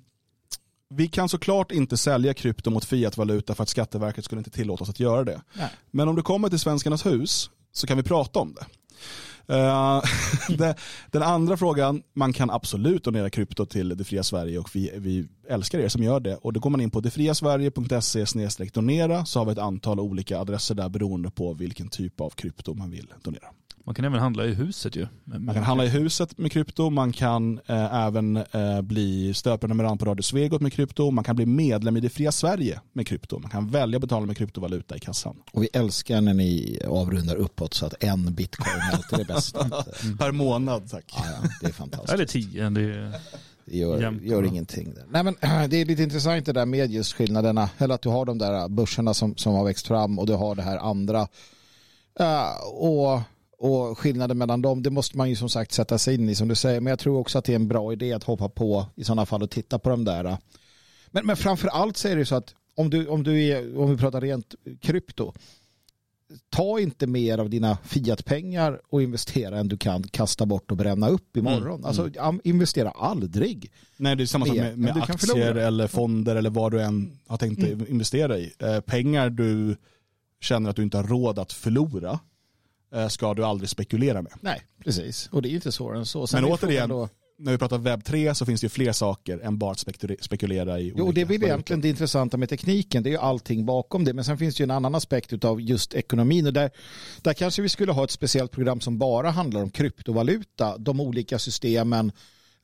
[0.90, 4.90] vi kan såklart inte sälja krypto mot fiatvaluta för att Skatteverket skulle inte tillåta oss
[4.90, 5.41] att göra det.
[5.53, 5.69] Nej.
[5.91, 8.65] Men om du kommer till Svenskarnas hus så kan vi prata om det.
[9.48, 10.03] Eh,
[11.11, 15.28] den andra frågan, man kan absolut donera krypto till Det fria Sverige och vi, vi
[15.49, 16.36] älskar er som gör det.
[16.36, 18.26] Och då går man in på detfriasverige.se
[18.74, 22.74] donera så har vi ett antal olika adresser där beroende på vilken typ av krypto
[22.74, 23.48] man vill donera.
[23.86, 25.08] Man kan även handla i huset ju.
[25.24, 30.06] Man kan handla i huset med krypto, man kan eh, även eh, bli stödprenumerant på
[30.06, 33.52] Radio Svegot med krypto, man kan bli medlem i Det fria Sverige med krypto, man
[33.52, 35.36] kan välja att betala med kryptovaluta i kassan.
[35.52, 39.70] Och vi älskar när ni avrundar uppåt så att en bitcoin är alltid det bästa.
[40.20, 41.14] Per månad tack.
[41.16, 42.14] Ja, ja, det är fantastiskt.
[42.14, 42.70] Eller tio.
[42.70, 43.14] Det är...
[43.66, 44.94] Det gör, gör ingenting.
[44.94, 45.06] Där.
[45.10, 45.36] Nej, men,
[45.70, 47.70] det är lite intressant det där med just skillnaderna.
[47.78, 50.56] Eller att du har de där börserna som, som har växt fram och du har
[50.56, 51.28] det här andra.
[52.20, 53.22] Ja, och,
[53.64, 56.48] och skillnaden mellan dem, det måste man ju som sagt sätta sig in i som
[56.48, 56.81] du säger.
[56.81, 59.26] Men jag tror också att det är en bra idé att hoppa på i sådana
[59.26, 60.38] fall och titta på de där.
[61.11, 63.91] Men, men framför allt så är det så att om, du, om, du är, om
[63.91, 65.34] vi pratar rent krypto,
[66.49, 71.10] ta inte mer av dina fiatpengar och investera än du kan kasta bort och bränna
[71.10, 71.61] upp imorgon.
[71.80, 73.72] Mm, Alltså am- investera aldrig.
[73.98, 77.38] Nej det är samma sak med, med aktier eller fonder eller vad du än har
[77.38, 77.85] tänkt Mm.
[77.90, 78.53] investera i.
[78.60, 79.77] Eh, pengar du
[80.41, 82.19] känner att du inte har råd att förlora
[83.10, 84.32] ska du aldrig spekulera med.
[84.41, 85.30] Nej, precis.
[85.32, 86.28] Och det är ju inte svårare än så.
[86.28, 87.10] Sen Men återigen, Då,
[87.40, 90.18] När vi pratar webb 3 så finns det ju fler saker än bara att spekule-
[90.22, 93.03] spekulera i jo, det är väl egentligen det intressanta med tekniken.
[93.03, 94.14] Det är ju allting bakom det.
[94.14, 96.48] Men sen finns det ju en annan aspekt av just ekonomin.
[96.48, 96.72] Och där,
[97.22, 100.78] där kanske vi skulle ha ett speciellt program som bara handlar om kryptovaluta.
[100.78, 102.11] De olika systemen.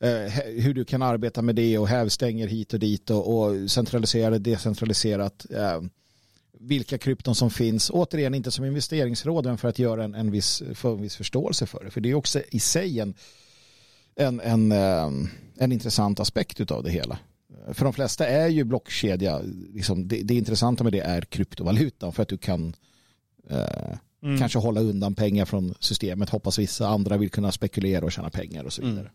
[0.02, 4.44] eh, Hur du kan arbeta med det och hävstänger hit och dit och, och centraliserat,
[4.44, 5.46] decentraliserat.
[6.58, 7.90] Vilka krypton som finns.
[7.90, 11.66] Återigen inte som investeringsråd men för att göra en, en, viss, för en viss förståelse
[11.66, 11.90] för det.
[11.90, 13.14] För det är också i sig en,
[14.16, 15.10] en, en, eh,
[15.58, 17.18] en intressant aspekt av det hela.
[17.72, 19.40] För de flesta är ju blockkedja,
[19.74, 22.74] liksom, det, det intressanta med det är kryptovalutan för att du kan
[23.50, 24.38] eh, Mm.
[24.38, 26.30] kanske hålla undan pengar från systemet.
[26.30, 29.00] Hoppas vissa andra vill kunna spekulera och tjäna pengar och så vidare.
[29.00, 29.12] Mm.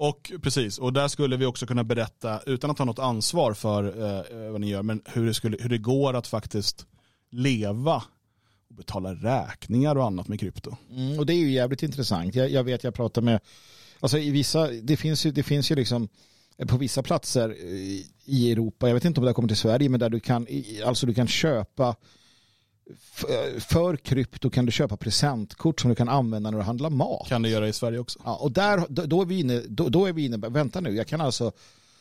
[0.00, 3.84] Och precis, och där skulle vi också kunna berätta, utan att ha något ansvar för
[3.84, 6.86] eh, eh, vad ni gör, men hur det, skulle, hur det går att faktiskt
[7.30, 8.02] leva
[8.68, 10.76] och betala räkningar och annat med krypto.
[10.90, 12.34] Mm, och det är ju jävligt intressant.
[12.34, 13.40] Jag, jag vet, jag pratar med,
[14.00, 16.08] alltså i vissa, det finns ju, det finns ju liksom
[16.58, 19.88] eh, på vissa platser eh, i Europa, jag vet inte om det kommer till Sverige,
[19.88, 20.46] men där du kan,
[20.84, 21.96] alltså du kan köpa
[23.60, 27.28] för krypto kan du köpa presentkort som du kan använda när du handlar mat.
[27.28, 28.18] Kan det göra i Sverige också.
[28.24, 30.90] Ja, och där, då, då, är vi inne, då, då är vi inne, vänta nu,
[30.96, 31.52] jag kan alltså,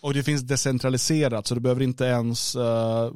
[0.01, 3.11] Och det finns decentraliserat, så du behöver inte ens, eh,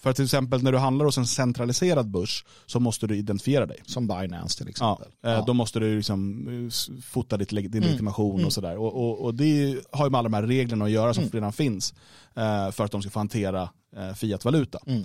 [0.00, 3.82] för till exempel när du handlar hos en centraliserad börs så måste du identifiera dig.
[3.86, 5.32] som Binance till Ja, exempel.
[5.38, 7.82] eh, Då måste du liksom eh, fota ditt, din Mm.
[7.82, 8.46] legitimation Mm.
[8.46, 8.76] och sådär.
[8.76, 11.32] Och, och, och det har ju med alla de här reglerna att göra som Mm.
[11.32, 11.94] redan finns
[12.34, 14.78] eh, för att de ska få hantera eh, fiatvaluta.
[14.86, 15.04] Mm.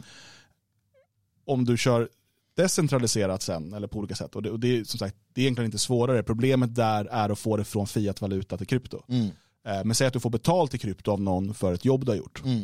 [1.48, 2.10] Om du kör
[2.56, 4.36] decentraliserat sen, eller på olika sätt.
[4.36, 6.24] Och det, och det, är, som sagt, det är egentligen inte svårare.
[6.24, 9.04] Problemet där är att få det från fiatvaluta till krypto.
[9.10, 9.26] Mm.
[9.68, 12.12] Eh, Men säg att du får betalt i krypto av någon för ett jobb du
[12.12, 12.42] har gjort.
[12.46, 12.64] Mm.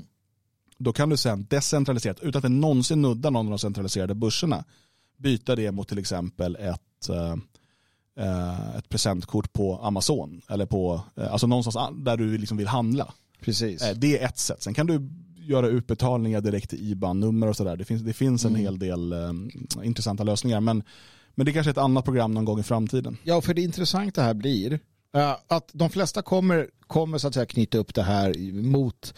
[0.78, 4.64] Då kan du sen decentraliserat, utan att det någonsin nuddar någon av de centraliserade börserna,
[5.18, 7.36] byta det mot till exempel ett, eh,
[8.26, 10.42] eh, ett presentkort på Amazon.
[10.50, 13.14] Eller på, eh, alltså någonstans an- där du liksom vill handla.
[13.42, 13.82] Precis.
[13.82, 14.64] Eh, Det är ett sätt.
[14.64, 15.10] Sen kan du
[15.48, 17.78] göra utbetalningar direkt till IBAN-nummer och sådär.
[17.78, 18.62] Det finns, det finns en Mm.
[18.62, 19.32] hel del eh,
[19.84, 20.60] intressanta lösningar.
[20.62, 20.84] Men,
[21.36, 23.18] men det är kanske är ett annat program någon gång i framtiden.
[23.24, 24.80] Ja, för det intressanta här blir
[25.16, 29.14] eh, att de flesta kommer, kommer så att säga knyta upp det här mot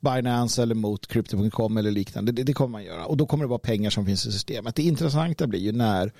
[0.00, 2.32] Binance eller mot Crypto.com eller liknande.
[2.32, 3.04] Det, det kommer man göra.
[3.06, 4.74] Och då kommer det vara pengar som finns i systemet.
[4.74, 6.12] Det intressanta blir ju när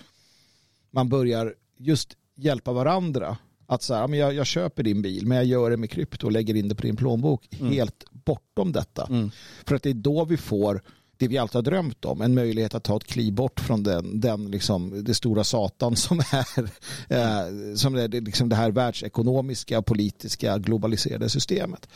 [0.91, 3.37] man börjar just hjälpa varandra.
[3.73, 6.27] Att så här, men jag, jag köper din bil men jag gör det med krypto
[6.27, 7.49] och lägger in det på din plånbok.
[7.53, 9.31] Helt bortom detta.
[9.65, 10.83] För att det är då vi får
[11.17, 14.21] det vi alltid har drömt om, en möjlighet att ta ett kliv bort från den,
[14.21, 16.63] den liksom, det stora satan som är,
[17.09, 21.89] eh, som är liksom det här världsekonomiska, politiska, globaliserade systemet.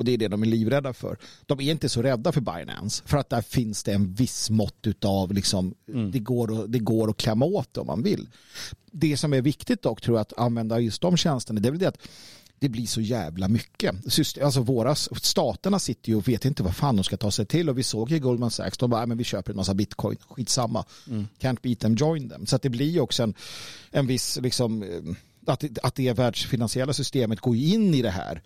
[0.00, 1.18] Och det är det de är livrädda för.
[1.46, 4.86] De är inte så rädda för Binance för att där finns det en viss mått
[4.86, 5.74] utav liksom,
[6.12, 8.28] det, går att, det går att klämma åt om man vill.
[8.92, 11.78] Det som är viktigt dock tror jag att använda just de tjänsterna det är väl
[11.80, 11.98] det att
[12.58, 13.94] det blir så jävla mycket.
[14.42, 17.68] Alltså våra staterna sitter ju och vet inte vad fan de ska ta sig till
[17.70, 20.16] och vi såg ju Goldman Sachs, de bara, "Nej, men vi köper en massa bitcoin,
[20.28, 20.84] skitsamma.
[21.38, 22.46] Can't beat them, join them.
[22.46, 23.34] Så det blir ju också en,
[23.90, 24.88] en viss, liksom, eh,
[25.46, 28.42] att, att det världsfinansiella systemet går in i det här.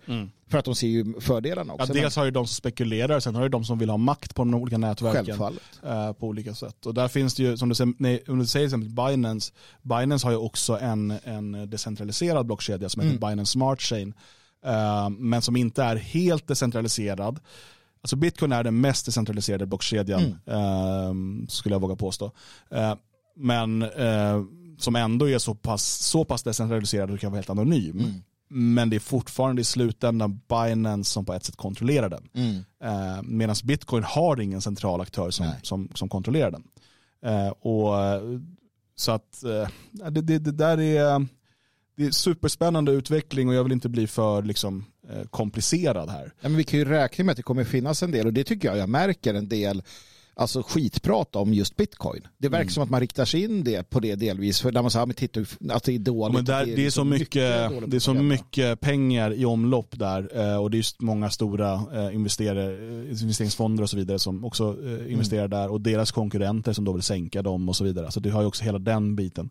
[0.49, 1.93] För att de ser ju fördelarna Ja, också.
[1.93, 4.43] dels har ju de som spekulerar, sen har ju de som vill ha makt på
[4.43, 5.25] de olika nätverken.
[5.25, 5.61] Självfallet.
[5.83, 6.85] eh, på olika sätt.
[6.85, 10.27] Och där finns det ju, som du säger, nej, om du säger exempel Binance, Binance
[10.27, 14.13] har ju också en, en decentraliserad blockkedja som heter Binance Smart Chain,
[14.65, 17.39] eh, men som inte är helt decentraliserad.
[18.01, 21.13] Alltså Bitcoin är den mest decentraliserade blockkedjan, eh,
[21.49, 22.31] skulle jag våga påstå.
[22.71, 22.95] Eh,
[23.37, 24.41] men eh,
[24.77, 28.21] som ändå är så pass, så pass decentraliserad att du kan vara helt anonym.
[28.47, 32.29] Men det är fortfarande i slutändan Binance som på ett sätt kontrollerar den.
[32.33, 32.55] Mm.
[32.83, 35.55] Eh, Medan bitcoin har ingen central aktör som, Nej.
[35.61, 36.63] som, som kontrollerar den.
[37.25, 37.93] Eh, och,
[38.95, 41.27] så att eh, det, det, det där är,
[41.97, 46.33] det är superspännande utveckling och jag vill inte bli för liksom, eh, komplicerad här.
[46.41, 48.43] Ja, men vi kan ju räkna med att det kommer finnas en del och det
[48.43, 49.83] tycker jag jag märker en del
[50.35, 52.27] alltså skitprat om just bitcoin.
[52.37, 54.91] Det verkar som att man riktar sig in det på det delvis för där man
[54.91, 55.39] säger men titta
[55.69, 56.35] att det är dåligt.
[56.35, 59.45] men där, att det, är liksom så mycket, dålig det är så mycket pengar i
[59.45, 63.97] omlopp där eh, och det är just många stora eh, investerare, eh, investeringsfonder och så
[63.97, 65.11] vidare som också Mm.
[65.11, 68.11] investerar där och deras konkurrenter som då vill sänka dem och så vidare.
[68.11, 69.49] Så du har ju också hela den biten.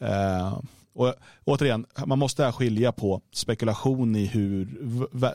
[0.00, 0.52] Mm.
[0.94, 1.14] Och
[1.44, 4.68] återigen, man måste här skilja på spekulation i hur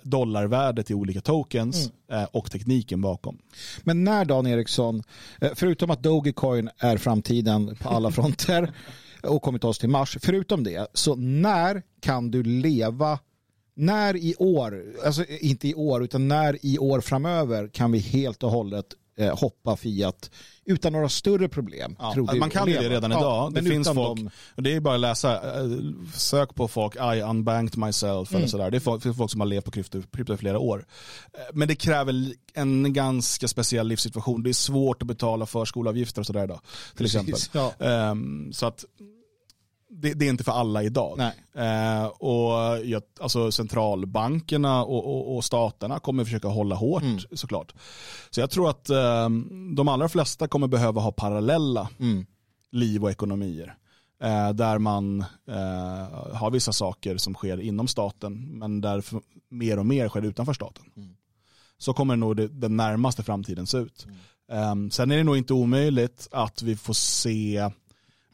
[0.04, 2.24] dollarvärdet i olika tokens Mm.
[2.24, 3.38] eh, och tekniken bakom.
[3.84, 5.04] Men när Dan Eriksson,
[5.42, 8.72] eh, förutom att Dogecoin är framtiden på alla fronter
[9.24, 13.20] och kommer ta oss till Mars, förutom det, så när kan du leva
[13.76, 18.44] när i år, alltså inte i år, utan när i år framöver kan vi helt
[18.44, 18.86] och hållet
[19.20, 20.32] eh, hoppa Fiat
[20.66, 21.96] utan några större problem?
[22.00, 23.54] Ja, man kan ju det redan Ja, idag.
[23.54, 25.70] det men finns folk, dem- det är bara att läsa, eh,
[26.14, 28.38] sök på folk, I unbanked myself Mm.
[28.40, 28.72] eller sådär.
[28.72, 30.86] Det är folk, det finns folk som har levt på krypto, krypto i flera år.
[31.34, 34.44] Eh, Men det kräver en ganska speciell livssituation.
[34.44, 36.60] Det är svårt att betala förskolavgifter och sådär idag.
[36.96, 37.34] Till exempel.
[37.34, 37.74] Precis, ja.
[37.80, 38.86] Ehm, så att
[39.90, 41.20] det, det är inte för alla idag.
[41.56, 47.20] Eh, och jag, alltså centralbankerna och, och, och staterna kommer försöka hålla hårt Mm.
[47.34, 47.74] såklart.
[48.30, 49.30] Så jag tror att eh,
[49.76, 52.26] de allra flesta kommer behöva ha parallella Mm.
[52.72, 53.76] liv och ekonomier.
[54.24, 59.04] Eh, där man eh, har vissa saker som sker inom staten men där
[59.50, 60.84] mer och mer sker utanför staten.
[60.98, 61.10] Mm.
[61.78, 64.08] Så kommer nog det, den närmaste framtiden se ut.
[64.50, 64.86] Mm.
[64.86, 67.70] Eh, sen är det nog inte omöjligt att vi får se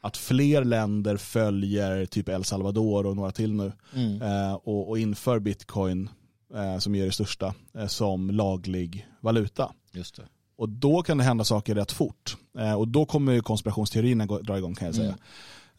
[0.06, 4.22] att fler länder följer typ El Salvador och några till nu Mm.
[4.22, 6.08] eh, och, och inför bitcoin
[6.54, 9.72] eh, som är det största eh, som laglig valuta.
[9.92, 10.22] Just det.
[10.58, 12.36] Och då kan det hända saker rätt fort.
[12.58, 15.16] Eh, och då kommer ju konspirationsteorierna gå- dra igång kan jag säga.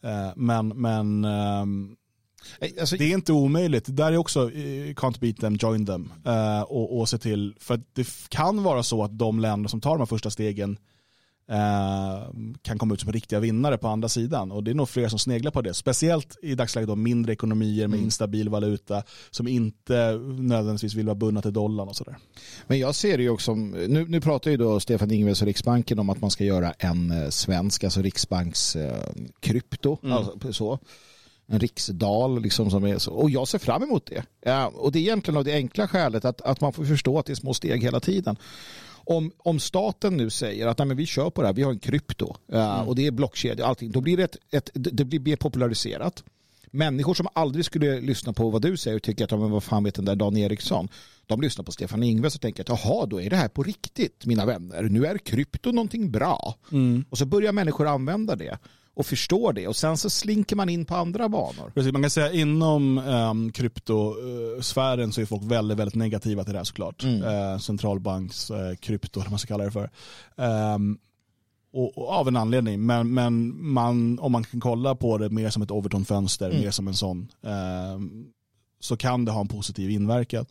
[0.02, 1.96] Eh, men men ehm,
[2.60, 3.84] Eh, Alltså, det är inte omöjligt.
[3.96, 4.48] Där är också
[4.94, 6.12] can't beat them, join them.
[6.26, 9.90] Eh, och, och se till, för det kan vara så att de länder som tar
[9.90, 10.78] de här första stegen
[12.62, 14.52] kan komma ut som riktiga vinnare på andra sidan.
[14.52, 15.74] Och det är nog fler som sneglar på det.
[15.74, 21.42] Speciellt i dagsläget då mindre ekonomier med instabil valuta som inte nödvändigtvis vill vara bundna
[21.42, 22.16] till dollarn och sådär.
[22.66, 25.98] Men jag ser det ju också, nu, nu pratar ju då Stefan Ingves och Riksbanken
[25.98, 29.02] om att man ska göra en eh, svensk, alltså Riksbanks eh,
[29.40, 30.78] krypto, alltså så.
[31.50, 33.12] En riksdal liksom som är så.
[33.12, 34.22] Och jag ser fram emot det.
[34.40, 37.26] Ja, och det är egentligen av det enkla skälet att, att man får förstå att
[37.26, 38.36] det är små steg hela tiden.
[39.10, 41.70] Om, om staten nu säger att nej, men vi kör på det här, vi har
[41.70, 45.04] en krypto uh, och det är blockkedja och allting, då blir det, ett, ett, det
[45.04, 46.24] blir mer populariserat.
[46.70, 49.84] Människor som aldrig skulle lyssna på vad du säger och tycker att men vad fan
[49.84, 50.88] vet den där Dan Eriksson.
[51.26, 54.26] De lyssnar på Stefan Ingves och tänker att jaha, då är det här på riktigt
[54.26, 54.82] mina vänner.
[54.82, 56.54] Nu är krypto någonting bra.
[56.72, 57.04] Mm.
[57.10, 58.58] Och så börjar människor använda det
[58.98, 61.72] och förstår det och sen så slinker man in på andra banor.
[61.74, 66.58] Precis, man kan säga inom um, kryptosfären så är folk väldigt, väldigt negativa till det
[66.58, 67.02] här såklart.
[67.02, 67.22] Mm.
[67.22, 69.90] Uh, centralbanks uh, krypto, eller man ska kalla det för.
[70.36, 70.98] Um,
[71.72, 75.50] och, och, av en anledning, men, men man, om man kan kolla på det mer
[75.50, 76.62] som ett Overton-fönster, Mm.
[76.62, 78.26] mer som en sån, um,
[78.80, 80.46] så kan det ha en positiv inverkan.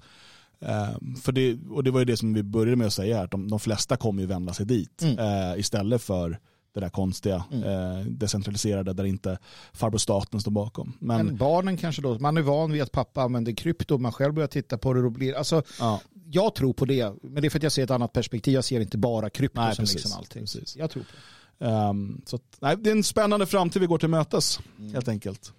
[0.59, 3.31] Um, för det, och det var ju det som vi började med att säga, att
[3.31, 5.19] de, de flesta kommer ju vända sig dit Mm.
[5.19, 6.39] uh, istället för
[6.79, 7.63] det där konstiga, Mm.
[7.63, 9.37] eh, decentraliserade där inte
[9.73, 10.93] farbror staten står bakom.
[10.99, 14.33] Men, Men barnen kanske då, man är van vid att pappa använder krypto, man själv
[14.33, 17.49] börjar titta på det och blir, alltså ja, jag tror på det, men det är
[17.49, 19.95] för att jag ser ett annat perspektiv, jag ser inte bara krypto Nej, som precis,
[19.95, 20.41] liksom allting.
[20.43, 20.75] precis.
[20.75, 21.09] Jag tror på
[21.57, 21.65] det.
[21.69, 24.93] ehm, så att, nej, det är en spännande framtid vi går till mötes Mm.
[24.93, 25.53] helt enkelt.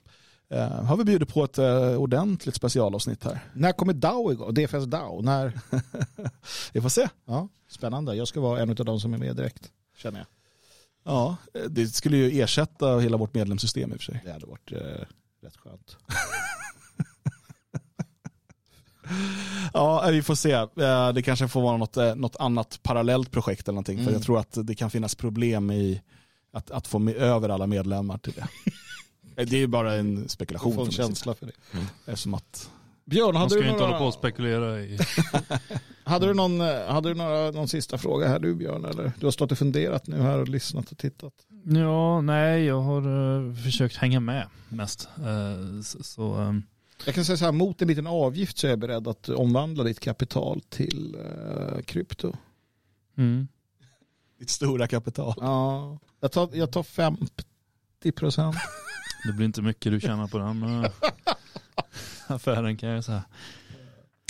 [0.55, 3.45] Uh, har vi bjudit på ett uh, ordentligt specialavsnitt här.
[3.55, 4.55] När kommer DAO igång?
[4.55, 5.23] DFS DAO?
[5.23, 5.53] När?
[6.73, 7.09] Vi får se.
[7.27, 8.15] Ja, spännande.
[8.15, 10.27] Jag ska vara en av de som är med direkt, känner jag.
[11.09, 14.21] Ja, eh, det skulle ju ersätta hela vårt medlemssystem i och för sig.
[14.25, 14.79] Det hade varit eh,
[15.43, 15.97] rätt skönt.
[19.73, 20.53] Ja, vi får se.
[20.53, 23.97] Eh, Det kanske får vara något, eh, något annat parallellt projekt eller någonting.
[23.97, 24.15] För Mm.
[24.15, 26.03] jag tror att det kan finnas problem i
[26.53, 28.49] att, att få med över alla medlemmar till det.
[29.37, 30.75] Eh, Det är ju bara en spekulation.
[30.75, 31.07] Få en från min sida.
[31.07, 31.53] känsla för det.
[32.07, 32.71] Eftersom att,
[33.09, 34.99] Björn, Man hade ska du, ju inte hålla några, på och spekulera i...
[36.05, 38.85] hade du, någon, hade du några, någon sista fråga här du Björn?
[38.85, 39.13] Eller?
[39.21, 41.33] Du har stått och funderat nu här och lyssnat och tittat.
[41.65, 43.01] Ja, nej, jag har
[43.49, 45.09] eh, försökt hänga med mest.
[45.17, 46.63] Eh, så, så ehm,
[47.07, 49.85] Jag kan säga så här, mot en liten avgift så är jag beredd att omvandla
[49.85, 52.33] ditt kapital till eh, krypto.
[53.19, 53.49] mm.
[54.39, 55.35] ditt stora kapital.
[55.41, 58.57] Ja, jag tar, jag tar 50 procent.
[59.27, 60.61] det blir inte mycket du tjänar på den
[62.31, 63.25] affären kan jag säga.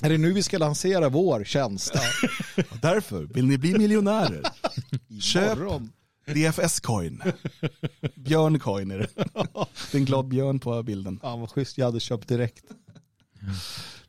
[0.02, 1.94] Är det nu vi ska lansera vår tjänst?
[2.70, 4.42] Och därför, vill ni bli miljonärer?
[5.20, 5.58] Köp.
[6.26, 7.32] DFS-coin.
[8.14, 9.08] Björn-coin är det.
[9.90, 11.20] Det är en glad björn på bilden.
[11.22, 12.64] Ja, vad schysst, jag hade köpt direkt.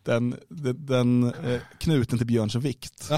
[0.04, 3.04] Den, den, den eh, knuten till Björns vikt.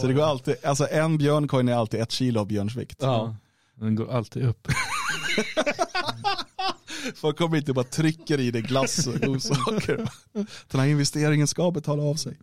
[0.00, 2.98] Så det går alltid, alltså en björncoin är alltid ett kilo av Björns vikt.
[3.00, 3.36] Ja.
[3.80, 4.68] Den går alltid upp.
[7.16, 10.08] Folk kommer inte bara trycker i det glass och godsaker.
[10.70, 12.38] Den här investeringen ska betala av sig.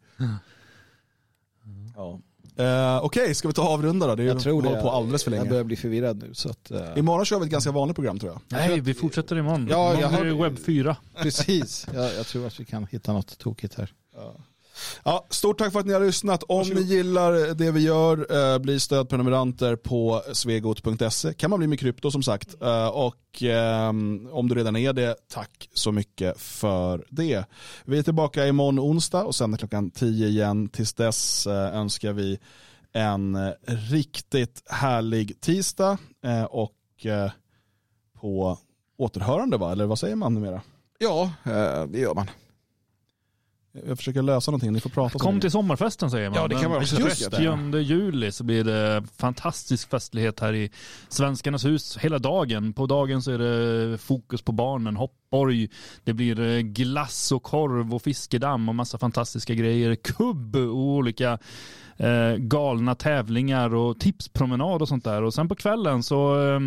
[1.96, 2.20] Ja.
[2.64, 4.16] Eh, Okej, ska vi ta avrunda då?
[4.16, 4.68] Det är Jag tror det.
[4.70, 5.50] håller på alldeles för Jag länge.
[5.50, 6.34] börjar bli förvirrad nu.
[6.34, 8.42] Så att, eh, Imorgon kör vi ett ganska vanligt program tror jag.
[8.48, 9.68] Nej, vi fortsätter imorgon.
[9.70, 10.98] Ja, Imorgon jag är har- det webb 4.
[11.22, 13.94] precis, jag, jag tror att vi kan hitta något tokigt här.
[14.16, 14.36] Ja,
[15.30, 16.44] stort tack för att ni har lyssnat.
[16.44, 16.82] Om Varsågod.
[16.82, 21.34] ni gillar det vi gör, eh, bli stödprenumeranter på svegot.se.
[21.34, 22.62] kan man bli med krypto som sagt.
[22.62, 27.46] Eh, och ehm, om du redan är det, tack så mycket för det.
[27.86, 30.70] Vi är tillbaka imorgon onsdag och sen klockan 10 igen.
[30.70, 32.40] Tills dess eh, önskar vi
[32.94, 33.52] en eh,
[33.92, 37.32] riktigt härlig tisdag eh, och eh,
[38.20, 38.58] på
[38.98, 39.72] återhörande va?
[39.72, 40.62] Eller vad säger man numera?
[41.00, 42.28] Ja, eh, det gör man.
[43.88, 46.40] Jag försöker lösa någonting, ni får prata Kom till sommarfesten säger man.
[46.40, 47.30] Ja, det kan vara just det.
[47.30, 50.72] 30 juli så blir det fantastisk festlighet här i
[51.10, 52.74] Svenskarnas hus hela dagen.
[52.74, 55.70] På dagen så är det fokus på barnen, hoppborg,
[56.04, 59.96] det blir eh, glass och korv och fiskedamm och massa fantastiska grejer.
[59.96, 61.40] Kubb och olika
[61.98, 65.24] eh, galna tävlingar och tipspromenad och sånt där.
[65.24, 66.60] Och sen på kvällen så eh,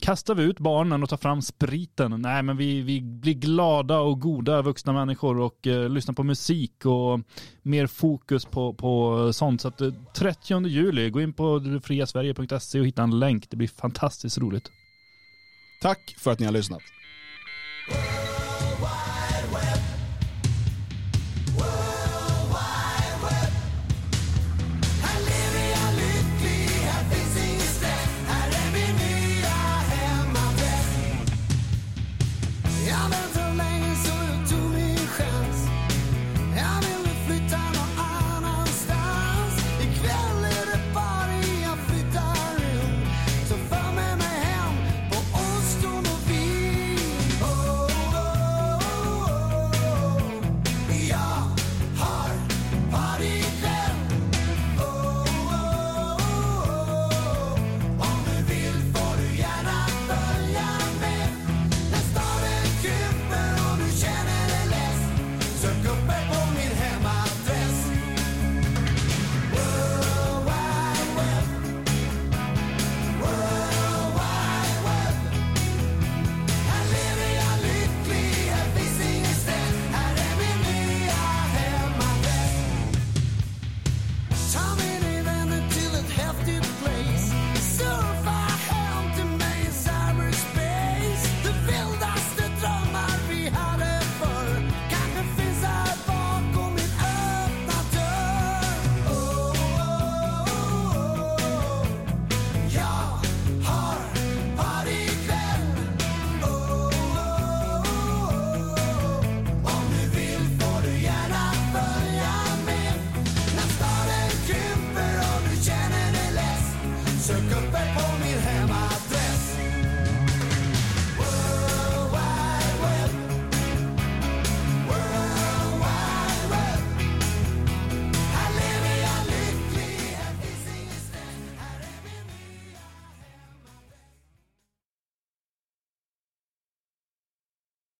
[0.00, 2.20] kastar vi ut barnen och tar fram spriten.
[2.20, 6.86] Nej, men vi, vi blir glada och goda vuxna människor och eh, lyssnar på musik
[6.86, 7.20] och
[7.62, 9.60] mer fokus på, på sånt.
[9.60, 13.50] Så att eh, 30 juli, gå in på friasverige.se och hitta en länk.
[13.50, 14.70] Det blir fantastiskt roligt.
[15.82, 16.82] Tack för att ni har lyssnat.